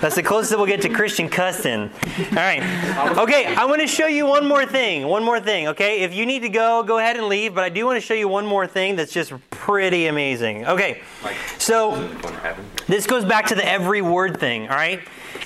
that's 0.00 0.14
the 0.14 0.22
closest 0.22 0.50
that 0.52 0.58
we'll 0.58 0.66
get 0.66 0.82
to 0.82 0.88
Christian 0.88 1.28
cussing. 1.28 1.90
All 1.92 2.36
right. 2.36 2.62
Okay, 3.18 3.46
I 3.54 3.64
want 3.66 3.80
to 3.80 3.86
show 3.86 4.06
you 4.06 4.26
one 4.26 4.46
more 4.46 4.64
thing. 4.66 5.06
One 5.06 5.22
more 5.24 5.40
thing, 5.40 5.68
okay? 5.68 6.00
If 6.00 6.14
you 6.14 6.24
need 6.26 6.40
to 6.40 6.48
go, 6.48 6.82
go 6.82 6.98
ahead 6.98 7.16
and 7.16 7.26
leave, 7.26 7.54
but 7.54 7.64
I 7.64 7.68
do 7.68 7.84
want 7.86 7.96
to 7.96 8.00
show 8.00 8.14
you 8.14 8.28
one 8.28 8.46
more 8.46 8.66
thing 8.66 8.96
that's 8.96 9.12
just 9.12 9.32
pretty 9.50 10.06
amazing. 10.06 10.66
Okay, 10.66 11.02
so 11.58 11.90
Going 11.90 12.18
to 12.20 12.30
heaven. 12.40 12.64
this 12.86 13.06
goes 13.06 13.24
back 13.24 13.46
to 13.46 13.54
the 13.54 13.66
every 13.68 14.02
word 14.02 14.38
thing, 14.40 14.68
all 14.68 14.76
right? 14.76 15.00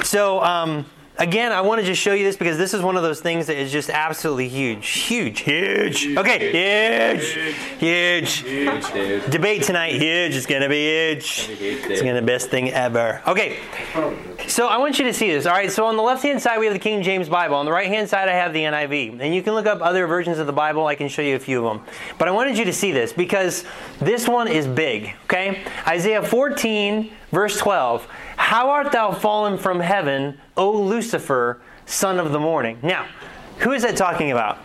So, 0.04 0.42
um, 0.42 0.86
again, 1.18 1.52
I 1.52 1.60
want 1.60 1.80
to 1.80 1.86
just 1.86 2.00
show 2.00 2.14
you 2.14 2.24
this 2.24 2.36
because 2.36 2.58
this 2.58 2.74
is 2.74 2.82
one 2.82 2.96
of 2.96 3.02
those 3.02 3.20
things 3.20 3.46
that 3.46 3.56
is 3.56 3.70
just 3.70 3.90
absolutely 3.90 4.48
huge. 4.48 4.88
Huge, 4.88 5.40
huge. 5.40 6.16
Okay, 6.16 6.50
huge, 6.50 7.32
huge. 7.78 8.32
Huge, 8.38 8.92
dude. 8.92 9.30
Debate 9.30 9.62
tonight, 9.62 9.94
huge. 9.94 10.34
It's 10.34 10.46
going 10.46 10.62
to 10.62 10.68
be 10.68 10.84
huge. 10.84 11.30
Huge, 11.30 11.60
It's 11.60 12.02
going 12.02 12.14
to 12.14 12.20
be 12.20 12.26
the 12.26 12.26
best 12.26 12.50
thing 12.50 12.70
ever. 12.70 13.22
Okay, 13.26 13.58
so 14.48 14.66
I 14.66 14.78
want 14.78 14.98
you 14.98 15.04
to 15.04 15.14
see 15.14 15.30
this, 15.30 15.46
all 15.46 15.52
right? 15.52 15.70
So 15.70 15.86
on 15.86 15.96
the 15.96 16.02
left 16.02 16.22
hand 16.22 16.40
side, 16.42 16.58
we 16.58 16.66
have 16.66 16.74
the 16.74 16.80
King 16.80 17.02
James 17.02 17.28
Bible. 17.28 17.56
On 17.56 17.64
the 17.64 17.72
right 17.72 17.88
hand 17.88 18.08
side, 18.08 18.28
I 18.28 18.34
have 18.34 18.52
the 18.52 18.60
NIV. 18.60 19.20
And 19.20 19.34
you 19.34 19.42
can 19.42 19.54
look 19.54 19.66
up 19.66 19.80
other 19.80 20.06
versions 20.06 20.38
of 20.38 20.46
the 20.46 20.52
Bible. 20.52 20.86
I 20.86 20.94
can 20.94 21.08
show 21.08 21.22
you 21.22 21.36
a 21.36 21.38
few 21.38 21.64
of 21.64 21.76
them. 21.76 21.86
But 22.18 22.28
I 22.28 22.30
wanted 22.32 22.58
you 22.58 22.64
to 22.64 22.72
see 22.72 22.92
this 22.92 23.12
because 23.12 23.64
this 24.00 24.26
one 24.28 24.48
is 24.48 24.66
big, 24.66 25.14
okay? 25.24 25.62
Isaiah 25.86 26.22
14, 26.22 27.10
verse 27.30 27.58
12. 27.58 28.08
How 28.42 28.70
art 28.70 28.90
thou 28.92 29.12
fallen 29.12 29.56
from 29.56 29.78
heaven, 29.78 30.36
O 30.58 30.70
Lucifer, 30.72 31.62
son 31.86 32.18
of 32.18 32.32
the 32.32 32.40
morning? 32.40 32.76
Now, 32.82 33.06
who 33.58 33.70
is 33.72 33.82
that 33.82 33.96
talking 33.96 34.32
about? 34.32 34.58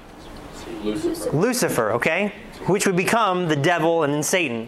Lucifer. 0.84 1.32
Lucifer, 1.32 1.92
okay? 1.92 2.34
Which 2.66 2.88
would 2.88 2.98
become 2.98 3.48
the 3.48 3.56
devil 3.56 4.04
and 4.04 4.12
then 4.12 4.24
Satan. 4.24 4.68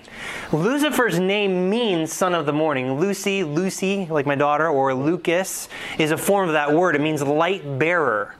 Lucifer's 0.53 1.19
name 1.19 1.69
means 1.69 2.13
son 2.13 2.33
of 2.35 2.45
the 2.45 2.53
morning. 2.53 2.99
Lucy, 2.99 3.43
Lucy, 3.43 4.05
like 4.05 4.27
my 4.27 4.35
daughter, 4.35 4.69
or 4.69 4.93
Lucas 4.93 5.67
is 5.97 6.11
a 6.11 6.17
form 6.17 6.47
of 6.47 6.53
that 6.53 6.71
word. 6.71 6.95
It 6.95 7.01
means 7.01 7.21
light 7.23 7.79
bearer. 7.79 8.35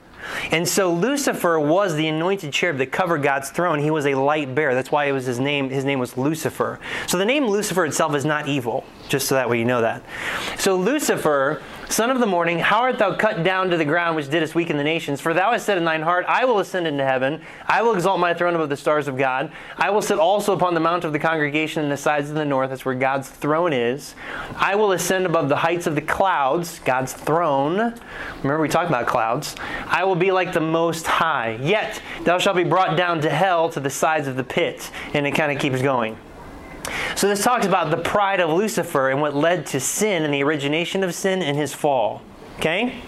And 0.51 0.67
so 0.67 0.93
Lucifer 0.93 1.59
was 1.59 1.95
the 1.95 2.07
anointed 2.07 2.53
cherub 2.53 2.77
that 2.77 2.91
covered 2.91 3.23
God's 3.23 3.49
throne. 3.49 3.79
He 3.79 3.91
was 3.91 4.05
a 4.05 4.15
light 4.15 4.53
bearer. 4.53 4.75
That's 4.75 4.91
why 4.91 5.05
it 5.05 5.11
was 5.13 5.25
his 5.25 5.39
name. 5.39 5.69
His 5.69 5.83
name 5.83 5.99
was 5.99 6.17
Lucifer. 6.17 6.79
So 7.07 7.17
the 7.17 7.25
name 7.25 7.47
Lucifer 7.47 7.85
itself 7.85 8.15
is 8.15 8.25
not 8.25 8.47
evil, 8.47 8.85
just 9.09 9.27
so 9.27 9.35
that 9.35 9.49
way 9.49 9.59
you 9.59 9.65
know 9.65 9.81
that. 9.81 10.03
So 10.57 10.75
Lucifer, 10.75 11.61
son 11.89 12.11
of 12.11 12.19
the 12.19 12.27
morning, 12.27 12.59
how 12.59 12.81
art 12.81 12.99
thou 12.99 13.15
cut 13.15 13.43
down 13.43 13.69
to 13.71 13.77
the 13.77 13.85
ground, 13.85 14.15
which 14.15 14.29
didst 14.29 14.53
weaken 14.53 14.77
the 14.77 14.83
nations? 14.83 15.19
For 15.19 15.33
thou 15.33 15.51
hast 15.51 15.65
said 15.65 15.77
in 15.77 15.83
thine 15.83 16.03
heart, 16.03 16.25
I 16.27 16.45
will 16.45 16.59
ascend 16.59 16.87
into 16.87 17.03
heaven. 17.03 17.41
I 17.67 17.81
will 17.81 17.95
exalt 17.95 18.19
my 18.19 18.33
throne 18.33 18.55
above 18.55 18.69
the 18.69 18.77
stars 18.77 19.07
of 19.07 19.17
God. 19.17 19.51
I 19.77 19.89
will 19.89 20.03
sit 20.03 20.19
also 20.19 20.53
upon 20.53 20.75
the 20.75 20.79
mount 20.79 21.03
of 21.03 21.11
the 21.11 21.19
congregation 21.19 21.83
in 21.83 21.89
the 21.89 21.97
sides 21.97 22.29
of 22.29 22.35
the 22.35 22.45
north. 22.45 22.69
That's 22.69 22.85
where 22.85 22.95
God's 22.95 23.29
throne 23.29 23.73
is. 23.73 24.13
I 24.55 24.75
will 24.75 24.91
ascend 24.91 25.25
above 25.25 25.49
the 25.49 25.57
heights 25.57 25.87
of 25.87 25.95
the 25.95 26.01
clouds, 26.01 26.79
God's 26.85 27.13
throne. 27.13 27.99
Remember, 28.43 28.61
we 28.61 28.69
talked 28.69 28.89
about 28.89 29.07
clouds. 29.07 29.55
I 29.87 30.03
will 30.03 30.15
be 30.15 30.31
like 30.31 30.53
the 30.53 30.61
Most 30.61 31.07
High. 31.07 31.57
Yet 31.61 32.01
thou 32.23 32.37
shalt 32.37 32.55
be 32.55 32.63
brought 32.63 32.95
down 32.95 33.21
to 33.21 33.29
hell 33.29 33.69
to 33.69 33.79
the 33.79 33.89
sides 33.89 34.27
of 34.27 34.35
the 34.35 34.43
pit. 34.43 34.91
And 35.15 35.25
it 35.25 35.31
kind 35.31 35.51
of 35.51 35.59
keeps 35.59 35.81
going. 35.81 36.17
So 37.15 37.27
this 37.27 37.43
talks 37.43 37.65
about 37.65 37.91
the 37.91 37.97
pride 37.97 38.39
of 38.39 38.49
Lucifer 38.49 39.09
and 39.09 39.21
what 39.21 39.35
led 39.35 39.65
to 39.67 39.79
sin 39.79 40.23
and 40.23 40.33
the 40.33 40.43
origination 40.43 41.03
of 41.03 41.13
sin 41.13 41.41
and 41.41 41.57
his 41.57 41.73
fall. 41.73 42.21
Okay? 42.57 43.01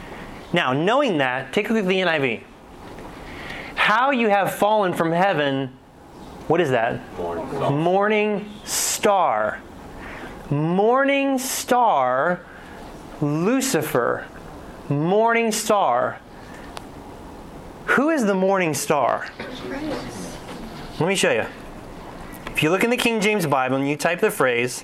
Now, 0.54 0.74
knowing 0.74 1.18
that, 1.20 1.54
take 1.54 1.70
a 1.70 1.74
look 1.74 1.84
at 1.84 1.88
the 1.88 2.00
NIV. 2.00 2.44
How 3.76 4.12
you 4.12 4.30
have 4.30 4.54
fallen 4.54 4.94
from 4.94 5.12
heaven, 5.12 5.78
what 6.48 6.60
is 6.60 6.70
that? 6.72 7.00
Morning 7.18 7.48
star. 7.50 7.72
Morning 7.72 8.50
star. 8.66 9.60
Morning 10.50 11.40
star, 11.40 12.42
Lucifer. 13.22 14.26
morning 14.90 15.52
star. 15.52 16.20
Who 17.86 18.10
is 18.10 18.26
the 18.26 18.36
morning 18.36 18.74
star? 18.74 19.28
Let 21.00 21.08
me 21.08 21.16
show 21.16 21.32
you. 21.32 21.46
If 22.54 22.62
you 22.62 22.70
look 22.70 22.84
in 22.84 22.90
the 22.90 22.98
King 22.98 23.22
James 23.22 23.48
Bible 23.48 23.78
and 23.78 23.90
you 23.90 23.96
type 23.96 24.20
the 24.20 24.30
phrase 24.30 24.84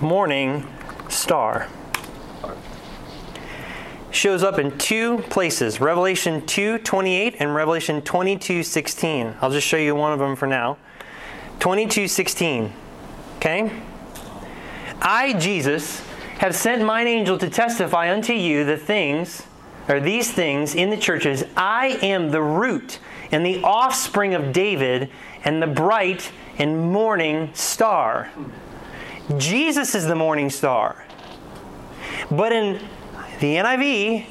morning 0.00 0.66
star, 1.08 1.68
shows 4.10 4.42
up 4.42 4.58
in 4.58 4.76
two 4.78 5.18
places 5.30 5.80
revelation 5.80 6.40
2.28 6.42 7.36
and 7.38 7.54
revelation 7.54 8.02
22.16 8.02 9.36
i'll 9.40 9.50
just 9.50 9.66
show 9.66 9.78
you 9.78 9.94
one 9.94 10.12
of 10.12 10.18
them 10.18 10.36
for 10.36 10.46
now. 10.46 10.76
22.16 11.60 12.70
okay? 13.36 13.70
I 15.00 15.34
jesus 15.34 16.00
have 16.38 16.54
sent 16.54 16.84
mine 16.84 17.06
angel 17.06 17.38
to 17.38 17.48
testify 17.48 18.12
unto 18.12 18.32
you 18.32 18.64
the 18.64 18.76
things 18.76 19.46
or 19.88 20.00
these 20.00 20.30
things 20.30 20.74
in 20.74 20.90
the 20.90 20.96
churches. 20.96 21.44
I 21.56 21.98
am 22.02 22.30
the 22.30 22.42
root 22.42 23.00
and 23.30 23.44
the 23.44 23.62
offspring 23.62 24.34
of 24.34 24.52
david 24.52 25.10
and 25.44 25.62
the 25.62 25.66
bright 25.66 26.32
and 26.58 26.92
morning 26.92 27.50
star 27.54 28.30
jesus 29.36 29.94
is 29.94 30.06
the 30.06 30.14
morning 30.14 30.50
star 30.50 31.04
but 32.30 32.52
in 32.52 32.80
the 33.40 33.56
NIV, 33.56 34.26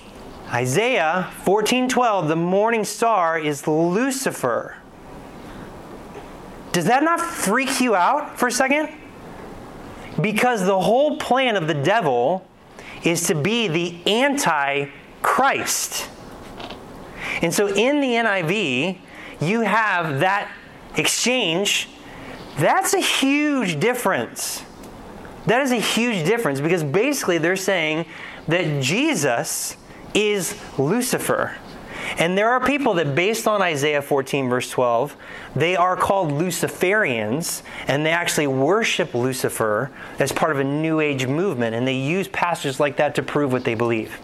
Isaiah 0.51 1.29
14:12, 1.43 2.27
the 2.27 2.35
morning 2.35 2.83
star 2.83 3.37
is 3.37 3.67
Lucifer. 3.67 4.77
Does 6.71 6.85
that 6.85 7.03
not 7.03 7.19
freak 7.19 7.81
you 7.81 7.95
out 7.95 8.39
for 8.39 8.47
a 8.47 8.51
second? 8.51 8.89
Because 10.19 10.65
the 10.65 10.79
whole 10.79 11.17
plan 11.17 11.55
of 11.55 11.67
the 11.67 11.73
devil 11.73 12.47
is 13.03 13.27
to 13.27 13.35
be 13.35 13.67
the 13.67 13.99
anti-Christ. 14.09 16.09
And 17.41 17.53
so 17.53 17.67
in 17.67 17.99
the 17.99 18.15
NIV, 18.15 18.97
you 19.41 19.61
have 19.61 20.21
that 20.21 20.49
exchange. 20.95 21.89
That's 22.57 22.93
a 22.93 22.99
huge 22.99 23.79
difference. 23.79 24.63
That 25.45 25.61
is 25.61 25.71
a 25.71 25.79
huge 25.79 26.25
difference 26.25 26.61
because 26.61 26.83
basically 26.83 27.37
they're 27.37 27.55
saying 27.55 28.05
that 28.47 28.81
Jesus 28.81 29.77
is 30.13 30.59
Lucifer. 30.77 31.55
And 32.17 32.37
there 32.37 32.49
are 32.49 32.59
people 32.59 32.95
that, 32.95 33.15
based 33.15 33.47
on 33.47 33.61
Isaiah 33.61 34.01
14, 34.01 34.49
verse 34.49 34.69
12, 34.69 35.15
they 35.55 35.75
are 35.75 35.95
called 35.95 36.31
Luciferians, 36.31 37.61
and 37.87 38.05
they 38.05 38.11
actually 38.11 38.47
worship 38.47 39.13
Lucifer 39.13 39.91
as 40.19 40.31
part 40.31 40.51
of 40.51 40.59
a 40.59 40.63
New 40.63 40.99
Age 40.99 41.27
movement, 41.27 41.75
and 41.75 41.87
they 41.87 41.95
use 41.95 42.27
passages 42.27 42.79
like 42.79 42.97
that 42.97 43.15
to 43.15 43.23
prove 43.23 43.51
what 43.51 43.63
they 43.63 43.75
believe. 43.75 44.19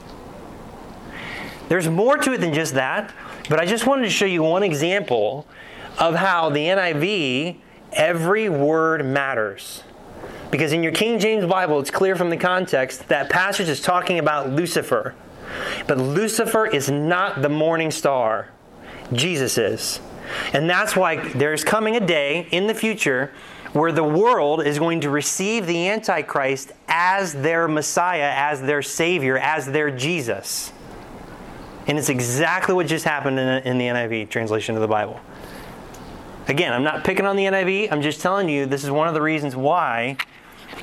There's 1.70 1.88
more 1.88 2.18
to 2.18 2.34
it 2.34 2.40
than 2.40 2.54
just 2.54 2.74
that, 2.74 3.14
but 3.50 3.60
I 3.60 3.66
just 3.66 3.86
wanted 3.86 4.04
to 4.04 4.10
show 4.10 4.26
you 4.26 4.44
one 4.44 4.64
example 4.64 5.48
of 5.98 6.16
how 6.16 6.50
the 6.50 6.60
NIV, 6.60 7.58
every 7.94 8.50
word 8.50 9.06
matters. 9.06 9.84
Because 10.52 10.72
in 10.72 10.82
your 10.82 10.92
King 10.92 11.20
James 11.20 11.46
Bible, 11.46 11.80
it's 11.80 11.92
clear 11.92 12.16
from 12.16 12.30
the 12.30 12.38
context 12.38 13.08
that 13.10 13.30
passage 13.30 13.68
is 13.68 13.82
talking 13.82 14.20
about 14.20 14.50
Lucifer. 14.50 15.14
But 15.88 15.98
Lucifer 15.98 16.66
is 16.66 16.90
not 16.90 17.42
the 17.42 17.50
morning 17.50 17.92
star, 17.92 18.50
Jesus 19.14 19.58
is. 19.58 20.00
And 20.54 20.70
that's 20.70 20.96
why 20.96 21.18
there's 21.34 21.64
coming 21.64 21.96
a 21.96 22.06
day 22.06 22.48
in 22.52 22.68
the 22.68 22.74
future 22.74 23.32
where 23.74 23.92
the 23.92 24.04
world 24.04 24.66
is 24.66 24.80
going 24.80 25.02
to 25.02 25.10
receive 25.10 25.66
the 25.66 25.90
Antichrist 25.90 26.72
as 26.88 27.34
their 27.34 27.68
Messiah, 27.68 28.34
as 28.36 28.62
their 28.62 28.82
Savior, 28.82 29.38
as 29.38 29.66
their 29.68 29.92
Jesus. 29.92 30.72
And 31.88 31.98
it's 31.98 32.10
exactly 32.10 32.74
what 32.76 32.88
just 32.88 33.06
happened 33.06 33.40
in, 33.40 33.78
the 33.78 33.86
NIV 33.86 34.30
translation 34.30 34.76
of 34.76 34.82
the 34.82 34.88
Bible. 34.88 35.20
Again, 36.48 36.72
I'm 36.72 36.84
not 36.84 37.04
picking 37.04 37.26
on 37.26 37.36
the 37.36 37.44
NIV, 37.44 37.92
I'm 37.92 38.02
just 38.02 38.22
telling 38.22 38.48
you 38.48 38.66
this 38.66 38.86
is 38.86 38.92
one 38.92 39.10
of 39.10 39.14
the 39.14 39.22
reasons 39.22 39.56
why 39.56 40.16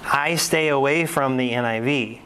I 0.05 0.37
stay 0.37 0.69
away 0.69 1.07
from 1.07 1.39
the 1.39 1.53
NIV. 1.53 2.21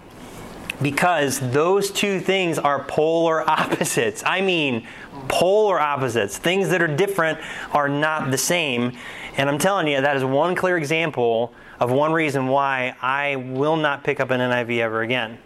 Because 0.82 1.39
those 1.39 1.91
two 1.91 2.18
things 2.18 2.59
are 2.59 2.82
polar 2.84 3.49
opposites. 3.51 4.24
I 4.26 4.41
mean, 4.41 4.86
polar 5.28 5.78
opposites. 5.78 6.36
Things 6.36 6.68
that 6.70 6.82
are 6.82 6.89
different 6.89 7.39
are 7.72 7.89
not 7.89 8.32
the 8.32 8.39
same. 8.39 8.97
And 9.36 9.49
I'm 9.49 9.59
telling 9.59 9.86
you, 9.86 10.01
that 10.01 10.16
is 10.16 10.24
one 10.24 10.57
clear 10.57 10.76
example 10.76 11.53
of 11.78 11.93
one 11.93 12.12
reason 12.12 12.49
why 12.49 12.97
I 13.01 13.36
will 13.36 13.76
not 13.76 14.03
pick 14.03 14.18
up 14.18 14.30
an 14.30 14.41
NIV 14.41 14.78
ever 14.78 15.03
again. 15.03 15.39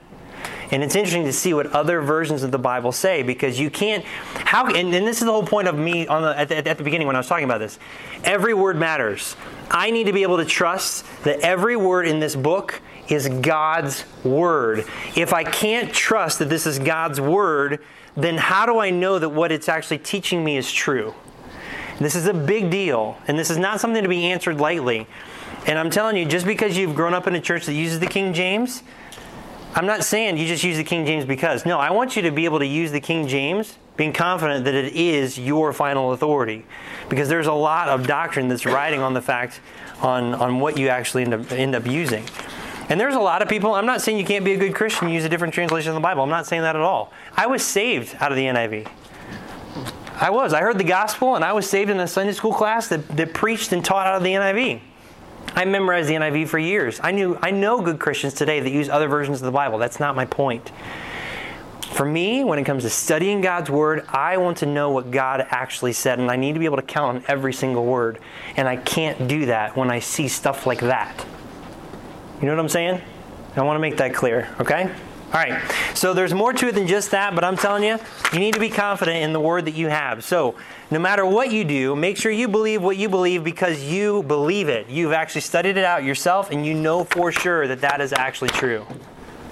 And 0.72 0.82
it's 0.82 0.96
interesting 0.96 1.24
to 1.26 1.32
see 1.34 1.52
what 1.52 1.66
other 1.72 2.00
versions 2.00 2.42
of 2.42 2.50
the 2.50 2.58
Bible 2.58 2.92
say 2.92 3.22
because 3.22 3.60
you 3.60 3.68
can't. 3.68 4.04
How 4.04 4.66
and, 4.66 4.92
and 4.94 5.06
this 5.06 5.18
is 5.18 5.26
the 5.26 5.32
whole 5.32 5.46
point 5.46 5.68
of 5.68 5.76
me 5.76 6.06
on 6.06 6.22
the, 6.22 6.38
at, 6.38 6.48
the, 6.48 6.66
at 6.66 6.78
the 6.78 6.84
beginning 6.84 7.06
when 7.06 7.14
I 7.14 7.18
was 7.18 7.28
talking 7.28 7.44
about 7.44 7.58
this. 7.58 7.78
Every 8.24 8.54
word 8.54 8.78
matters. 8.78 9.36
I 9.70 9.90
need 9.90 10.04
to 10.04 10.14
be 10.14 10.22
able 10.22 10.38
to 10.38 10.46
trust 10.46 11.04
that 11.24 11.40
every 11.40 11.76
word 11.76 12.08
in 12.08 12.20
this 12.20 12.34
book 12.34 12.80
is 13.08 13.28
God's 13.28 14.04
word. 14.24 14.86
If 15.14 15.34
I 15.34 15.44
can't 15.44 15.92
trust 15.92 16.38
that 16.38 16.48
this 16.48 16.66
is 16.66 16.78
God's 16.78 17.20
word, 17.20 17.80
then 18.16 18.38
how 18.38 18.64
do 18.64 18.78
I 18.78 18.90
know 18.90 19.18
that 19.18 19.28
what 19.28 19.52
it's 19.52 19.68
actually 19.68 19.98
teaching 19.98 20.42
me 20.42 20.56
is 20.56 20.72
true? 20.72 21.14
This 21.98 22.14
is 22.14 22.26
a 22.26 22.34
big 22.34 22.70
deal, 22.70 23.18
and 23.28 23.38
this 23.38 23.50
is 23.50 23.58
not 23.58 23.80
something 23.80 24.02
to 24.02 24.08
be 24.08 24.26
answered 24.26 24.58
lightly. 24.58 25.06
And 25.66 25.78
I'm 25.78 25.90
telling 25.90 26.16
you, 26.16 26.24
just 26.24 26.46
because 26.46 26.76
you've 26.76 26.94
grown 26.94 27.14
up 27.14 27.26
in 27.26 27.34
a 27.34 27.40
church 27.40 27.66
that 27.66 27.74
uses 27.74 28.00
the 28.00 28.06
King 28.06 28.32
James, 28.32 28.82
I'm 29.74 29.86
not 29.86 30.04
saying 30.04 30.36
you 30.36 30.46
just 30.46 30.62
use 30.64 30.76
the 30.76 30.84
King 30.84 31.06
James 31.06 31.24
because. 31.24 31.64
No, 31.64 31.78
I 31.78 31.90
want 31.90 32.14
you 32.14 32.22
to 32.22 32.30
be 32.30 32.44
able 32.44 32.58
to 32.58 32.66
use 32.66 32.92
the 32.92 33.00
King 33.00 33.26
James 33.26 33.78
being 33.96 34.12
confident 34.12 34.64
that 34.66 34.74
it 34.74 34.94
is 34.94 35.38
your 35.38 35.72
final 35.72 36.12
authority. 36.12 36.66
Because 37.08 37.28
there's 37.28 37.46
a 37.46 37.52
lot 37.52 37.88
of 37.88 38.06
doctrine 38.06 38.48
that's 38.48 38.66
riding 38.66 39.00
on 39.00 39.14
the 39.14 39.22
fact 39.22 39.60
on, 40.00 40.34
on 40.34 40.60
what 40.60 40.76
you 40.76 40.88
actually 40.88 41.22
end 41.22 41.34
up, 41.34 41.52
end 41.52 41.74
up 41.74 41.86
using. 41.86 42.24
And 42.88 43.00
there's 43.00 43.14
a 43.14 43.20
lot 43.20 43.40
of 43.40 43.48
people, 43.48 43.74
I'm 43.74 43.86
not 43.86 44.02
saying 44.02 44.18
you 44.18 44.24
can't 44.24 44.44
be 44.44 44.52
a 44.52 44.58
good 44.58 44.74
Christian 44.74 45.08
use 45.08 45.24
a 45.24 45.28
different 45.28 45.54
translation 45.54 45.90
of 45.90 45.94
the 45.94 46.00
Bible. 46.00 46.22
I'm 46.22 46.28
not 46.28 46.46
saying 46.46 46.62
that 46.62 46.76
at 46.76 46.82
all. 46.82 47.12
I 47.34 47.46
was 47.46 47.62
saved 47.62 48.16
out 48.20 48.32
of 48.32 48.36
the 48.36 48.44
NIV. 48.44 48.88
I 50.14 50.30
was. 50.30 50.52
I 50.52 50.60
heard 50.60 50.78
the 50.78 50.84
gospel 50.84 51.34
and 51.34 51.44
I 51.44 51.52
was 51.52 51.68
saved 51.68 51.90
in 51.90 51.98
a 51.98 52.06
Sunday 52.06 52.32
school 52.32 52.52
class 52.52 52.88
that, 52.88 53.08
that 53.16 53.32
preached 53.32 53.72
and 53.72 53.82
taught 53.82 54.06
out 54.06 54.16
of 54.16 54.22
the 54.22 54.32
NIV. 54.32 54.80
I 55.54 55.64
memorized 55.64 56.08
the 56.08 56.14
NIV 56.14 56.48
for 56.48 56.58
years. 56.58 57.00
I 57.02 57.10
knew 57.10 57.38
I 57.42 57.50
know 57.50 57.80
good 57.80 57.98
Christians 57.98 58.34
today 58.34 58.60
that 58.60 58.70
use 58.70 58.88
other 58.88 59.08
versions 59.08 59.40
of 59.40 59.44
the 59.44 59.52
Bible. 59.52 59.78
That's 59.78 60.00
not 60.00 60.16
my 60.16 60.24
point. 60.24 60.70
For 61.92 62.06
me, 62.06 62.42
when 62.42 62.58
it 62.58 62.64
comes 62.64 62.84
to 62.84 62.90
studying 62.90 63.42
God's 63.42 63.68
word, 63.68 64.06
I 64.08 64.38
want 64.38 64.58
to 64.58 64.66
know 64.66 64.90
what 64.90 65.10
God 65.10 65.46
actually 65.50 65.92
said 65.92 66.18
and 66.18 66.30
I 66.30 66.36
need 66.36 66.54
to 66.54 66.58
be 66.58 66.64
able 66.64 66.78
to 66.78 66.82
count 66.82 67.18
on 67.18 67.24
every 67.28 67.52
single 67.52 67.84
word. 67.84 68.18
And 68.56 68.66
I 68.66 68.76
can't 68.76 69.28
do 69.28 69.46
that 69.46 69.76
when 69.76 69.90
I 69.90 69.98
see 69.98 70.26
stuff 70.28 70.66
like 70.66 70.80
that. 70.80 71.26
You 72.40 72.46
know 72.46 72.54
what 72.54 72.60
I'm 72.60 72.68
saying? 72.70 73.02
I 73.54 73.62
want 73.62 73.76
to 73.76 73.80
make 73.80 73.98
that 73.98 74.14
clear, 74.14 74.48
okay? 74.58 74.84
All 74.84 75.40
right. 75.40 75.62
So 75.94 76.14
there's 76.14 76.32
more 76.32 76.52
to 76.54 76.68
it 76.68 76.74
than 76.74 76.86
just 76.86 77.10
that, 77.10 77.34
but 77.34 77.44
I'm 77.44 77.56
telling 77.56 77.84
you, 77.84 77.98
you 78.32 78.38
need 78.38 78.54
to 78.54 78.60
be 78.60 78.70
confident 78.70 79.18
in 79.18 79.32
the 79.32 79.40
word 79.40 79.66
that 79.66 79.74
you 79.74 79.88
have. 79.88 80.24
So 80.24 80.54
no 80.92 80.98
matter 80.98 81.24
what 81.24 81.50
you 81.50 81.64
do, 81.64 81.96
make 81.96 82.18
sure 82.18 82.30
you 82.30 82.48
believe 82.48 82.82
what 82.82 82.98
you 82.98 83.08
believe 83.08 83.42
because 83.42 83.82
you 83.82 84.22
believe 84.24 84.68
it. 84.68 84.90
You've 84.90 85.12
actually 85.12 85.40
studied 85.40 85.78
it 85.78 85.84
out 85.84 86.04
yourself 86.04 86.50
and 86.50 86.66
you 86.66 86.74
know 86.74 87.04
for 87.04 87.32
sure 87.32 87.66
that 87.66 87.80
that 87.80 88.02
is 88.02 88.12
actually 88.12 88.50
true. 88.50 88.86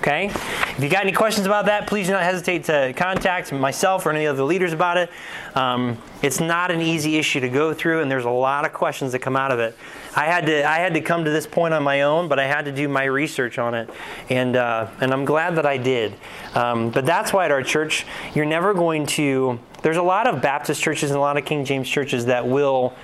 Okay? 0.01 0.27
If 0.27 0.81
you 0.83 0.89
got 0.91 1.03
any 1.03 1.13
questions 1.13 1.47
about 1.47 1.67
that, 1.67 1.87
please 1.87 2.07
do 2.07 2.13
not 2.13 2.23
hesitate 2.23 2.65
to 2.65 2.93
contact 2.95 3.53
myself 3.53 4.05
or 4.05 4.11
any 4.11 4.27
of 4.27 4.37
the 4.37 4.45
leaders 4.45 4.75
about 4.75 4.99
it. 4.99 5.11
Um, 5.55 5.99
it's 6.23 6.41
not 6.41 6.71
an 6.71 6.83
easy 6.83 7.17
issue 7.17 7.41
to 7.41 7.49
go 7.49 7.73
through, 7.73 8.01
and 8.01 8.11
there's 8.11 8.25
a 8.25 8.31
lot 8.31 8.65
of 8.65 8.73
questions 8.73 9.13
that 9.13 9.19
come 9.19 9.37
out 9.37 9.51
of 9.51 9.59
it. 9.59 9.77
I 10.17 10.25
had 10.25 10.47
to 10.47 10.67
I 10.67 10.79
had 10.79 10.95
to 10.95 11.01
come 11.03 11.25
to 11.25 11.31
this 11.31 11.47
point 11.47 11.75
on 11.75 11.83
my 11.83 12.03
own, 12.03 12.29
but 12.29 12.39
I 12.39 12.47
had 12.47 12.65
to 12.65 12.73
do 12.73 12.89
my 12.89 13.05
research 13.05 13.59
on 13.59 13.75
it, 13.75 13.91
and 14.31 14.57
uh, 14.57 14.89
and 15.01 15.13
I'm 15.13 15.27
glad 15.27 15.57
that 15.57 15.67
I 15.67 15.77
did. 15.77 16.15
Um, 16.55 16.91
but 16.91 17.05
that's 17.05 17.33
why 17.33 17.45
at 17.45 17.51
our 17.51 17.63
church, 17.63 18.07
you're 18.35 18.47
never 18.47 18.73
going 18.73 19.07
to. 19.07 19.59
There's 19.83 19.97
a 19.97 20.03
lot 20.03 20.27
of 20.27 20.43
Baptist 20.43 20.83
churches 20.83 21.11
and 21.11 21.17
a 21.17 21.21
lot 21.21 21.37
of 21.37 21.45
King 21.45 21.65
James 21.65 21.89
churches 21.89 22.27
that 22.27 22.47
will 22.47 22.95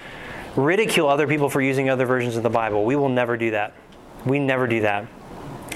ridicule 0.56 1.08
other 1.08 1.26
people 1.26 1.48
for 1.48 1.60
using 1.60 1.88
other 1.88 2.06
versions 2.06 2.36
of 2.36 2.42
the 2.42 2.50
Bible. 2.50 2.84
We 2.84 2.96
will 2.96 3.08
never 3.08 3.36
do 3.36 3.50
that. 3.52 3.74
We 4.24 4.38
never 4.38 4.66
do 4.66 4.80
that. 4.82 5.06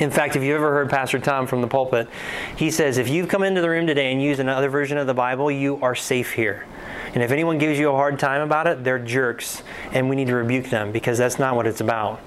In 0.00 0.10
fact, 0.10 0.34
if 0.34 0.42
you've 0.42 0.56
ever 0.56 0.72
heard 0.72 0.88
Pastor 0.88 1.18
Tom 1.18 1.46
from 1.46 1.60
the 1.60 1.66
pulpit, 1.66 2.08
he 2.56 2.70
says, 2.70 2.96
if 2.96 3.08
you've 3.08 3.28
come 3.28 3.42
into 3.42 3.60
the 3.60 3.68
room 3.68 3.86
today 3.86 4.10
and 4.10 4.22
use 4.22 4.38
another 4.38 4.70
version 4.70 4.96
of 4.96 5.06
the 5.06 5.14
Bible, 5.14 5.50
you 5.50 5.78
are 5.82 5.94
safe 5.94 6.32
here. 6.32 6.66
And 7.12 7.22
if 7.22 7.30
anyone 7.30 7.58
gives 7.58 7.78
you 7.78 7.90
a 7.90 7.92
hard 7.92 8.18
time 8.18 8.40
about 8.40 8.66
it, 8.66 8.82
they're 8.82 8.98
jerks, 8.98 9.62
and 9.92 10.08
we 10.08 10.16
need 10.16 10.28
to 10.28 10.34
rebuke 10.34 10.70
them 10.70 10.90
because 10.90 11.18
that's 11.18 11.38
not 11.38 11.54
what 11.54 11.66
it's 11.66 11.82
about. 11.82 12.20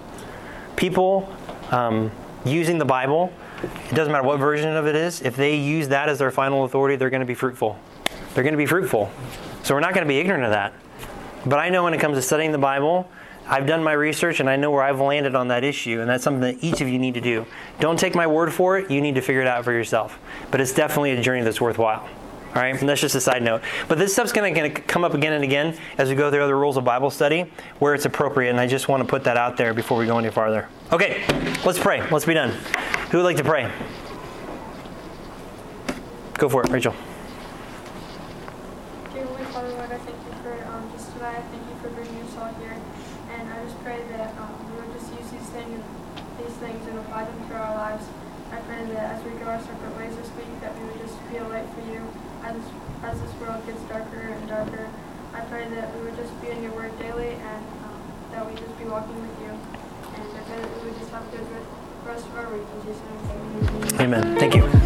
People 0.75 1.33
um, 1.71 2.11
using 2.45 2.77
the 2.77 2.85
Bible, 2.85 3.33
it 3.63 3.95
doesn't 3.95 4.11
matter 4.11 4.27
what 4.27 4.39
version 4.39 4.75
of 4.75 4.85
it 4.85 4.95
is, 4.95 5.21
if 5.21 5.35
they 5.35 5.55
use 5.55 5.87
that 5.87 6.09
as 6.09 6.19
their 6.19 6.31
final 6.31 6.65
authority, 6.65 6.95
they're 6.95 7.09
going 7.09 7.21
to 7.21 7.25
be 7.25 7.33
fruitful. 7.33 7.79
They're 8.33 8.43
going 8.43 8.53
to 8.53 8.57
be 8.57 8.65
fruitful. 8.65 9.11
So 9.63 9.73
we're 9.73 9.81
not 9.81 9.93
going 9.93 10.05
to 10.05 10.09
be 10.09 10.19
ignorant 10.19 10.43
of 10.43 10.51
that. 10.51 10.73
But 11.45 11.59
I 11.59 11.69
know 11.69 11.83
when 11.83 11.93
it 11.93 11.99
comes 11.99 12.17
to 12.17 12.21
studying 12.21 12.51
the 12.51 12.57
Bible, 12.57 13.09
I've 13.47 13.67
done 13.67 13.83
my 13.83 13.93
research 13.93 14.39
and 14.39 14.49
I 14.49 14.55
know 14.55 14.71
where 14.71 14.83
I've 14.83 14.99
landed 14.99 15.35
on 15.35 15.49
that 15.49 15.63
issue, 15.63 15.99
and 15.99 16.09
that's 16.09 16.23
something 16.23 16.41
that 16.41 16.63
each 16.63 16.81
of 16.81 16.87
you 16.87 16.97
need 16.97 17.13
to 17.15 17.21
do. 17.21 17.45
Don't 17.79 17.99
take 17.99 18.15
my 18.15 18.25
word 18.25 18.53
for 18.53 18.77
it, 18.77 18.89
you 18.89 19.01
need 19.01 19.15
to 19.15 19.21
figure 19.21 19.41
it 19.41 19.47
out 19.47 19.63
for 19.63 19.73
yourself. 19.73 20.17
But 20.51 20.61
it's 20.61 20.73
definitely 20.73 21.11
a 21.11 21.21
journey 21.21 21.43
that's 21.43 21.59
worthwhile. 21.61 22.07
All 22.55 22.61
right, 22.61 22.79
and 22.79 22.87
that's 22.87 23.01
just 23.01 23.15
a 23.15 23.21
side 23.21 23.41
note. 23.41 23.63
But 23.87 23.97
this 23.97 24.13
stuff's 24.13 24.31
going 24.31 24.53
to 24.53 24.69
come 24.69 25.03
up 25.03 25.15
again 25.15 25.33
and 25.33 25.43
again 25.43 25.75
as 25.97 26.09
we 26.09 26.15
go 26.15 26.29
through 26.29 26.43
other 26.43 26.57
rules 26.57 26.77
of 26.77 26.85
Bible 26.85 27.09
study 27.09 27.51
where 27.79 27.95
it's 27.95 28.05
appropriate, 28.05 28.51
and 28.51 28.59
I 28.59 28.67
just 28.67 28.87
want 28.87 29.01
to 29.01 29.09
put 29.09 29.23
that 29.23 29.37
out 29.37 29.57
there 29.57 29.73
before 29.73 29.97
we 29.97 30.05
go 30.05 30.19
any 30.19 30.29
farther. 30.29 30.69
Okay, 30.91 31.23
let's 31.65 31.79
pray. 31.79 32.07
Let's 32.11 32.25
be 32.25 32.35
done. 32.35 32.51
Who 33.09 33.17
would 33.17 33.23
like 33.23 33.37
to 33.37 33.43
pray? 33.43 33.71
Go 36.37 36.47
for 36.47 36.63
it, 36.63 36.69
Rachel. 36.69 36.93
Dear 39.13 39.25
Holy 39.25 39.45
Father, 39.45 39.69
Lord, 39.69 39.91
I 39.91 39.97
thank 39.97 40.17
you 40.17 40.33
for 40.43 40.53
um, 40.69 40.91
just 40.93 41.11
tonight. 41.13 41.37
I 41.37 41.41
thank 41.49 41.63
you 41.69 41.75
for 41.81 41.89
bringing 41.89 42.21
us 42.21 42.37
all 42.37 42.53
here, 42.61 42.77
and 43.33 43.49
I 43.49 43.65
just 43.65 43.81
pray 43.81 43.97
that 44.13 44.37
um, 44.37 44.53
we 44.69 44.81
would 44.81 44.93
just 44.93 45.09
use 45.09 45.29
these 45.29 45.49
things, 45.53 45.81
these 46.37 46.53
things, 46.61 46.85
and 46.85 46.99
apply 46.99 47.25
them 47.25 47.49
to 47.49 47.55
our 47.55 47.75
lives. 47.75 48.05
I 48.51 48.57
pray 48.69 48.85
that 48.93 49.17
as 49.17 49.23
we 49.25 49.31
go 49.41 49.45
our 49.45 49.61
separate 49.61 49.97
ways 49.97 50.15
this 50.17 50.29
week, 50.37 50.49
that 50.61 50.77
we 50.77 50.85
would 50.85 51.01
just 51.01 51.17
be 51.31 51.37
a 51.37 51.47
light 51.49 51.65
for 51.73 51.81
you 51.89 52.05
as 52.43 52.57
as 53.03 53.21
this 53.21 53.33
world 53.39 53.65
gets 53.65 53.81
darker 53.87 54.19
and 54.19 54.47
darker. 54.49 54.89
I 55.33 55.41
pray 55.47 55.69
that 55.69 55.95
we 55.95 56.03
would 56.03 56.17
just 56.17 56.33
be 56.41 56.49
in 56.49 56.61
your 56.61 56.73
word 56.73 56.97
daily, 56.99 57.39
and 57.39 57.63
um, 57.85 58.01
that 58.31 58.43
we 58.45 58.57
just 58.57 58.77
be 58.77 58.85
walking 58.85 59.21
with 59.21 59.39
you. 59.39 59.53
And 60.17 60.27
I 60.33 60.41
pray 60.49 60.59
that 60.59 60.81
we 60.81 60.89
would 60.89 60.99
just 60.99 61.11
have 61.11 61.23
a 61.23 61.37
good 61.37 61.47
rest 62.03 62.25
of 62.25 62.35
our 62.35 62.41
week 62.41 62.41
in 62.41 62.41
Jesus' 62.41 62.41
name. 62.41 62.42
Amen. 63.99 64.37
Thank 64.37 64.55
you. 64.55 64.82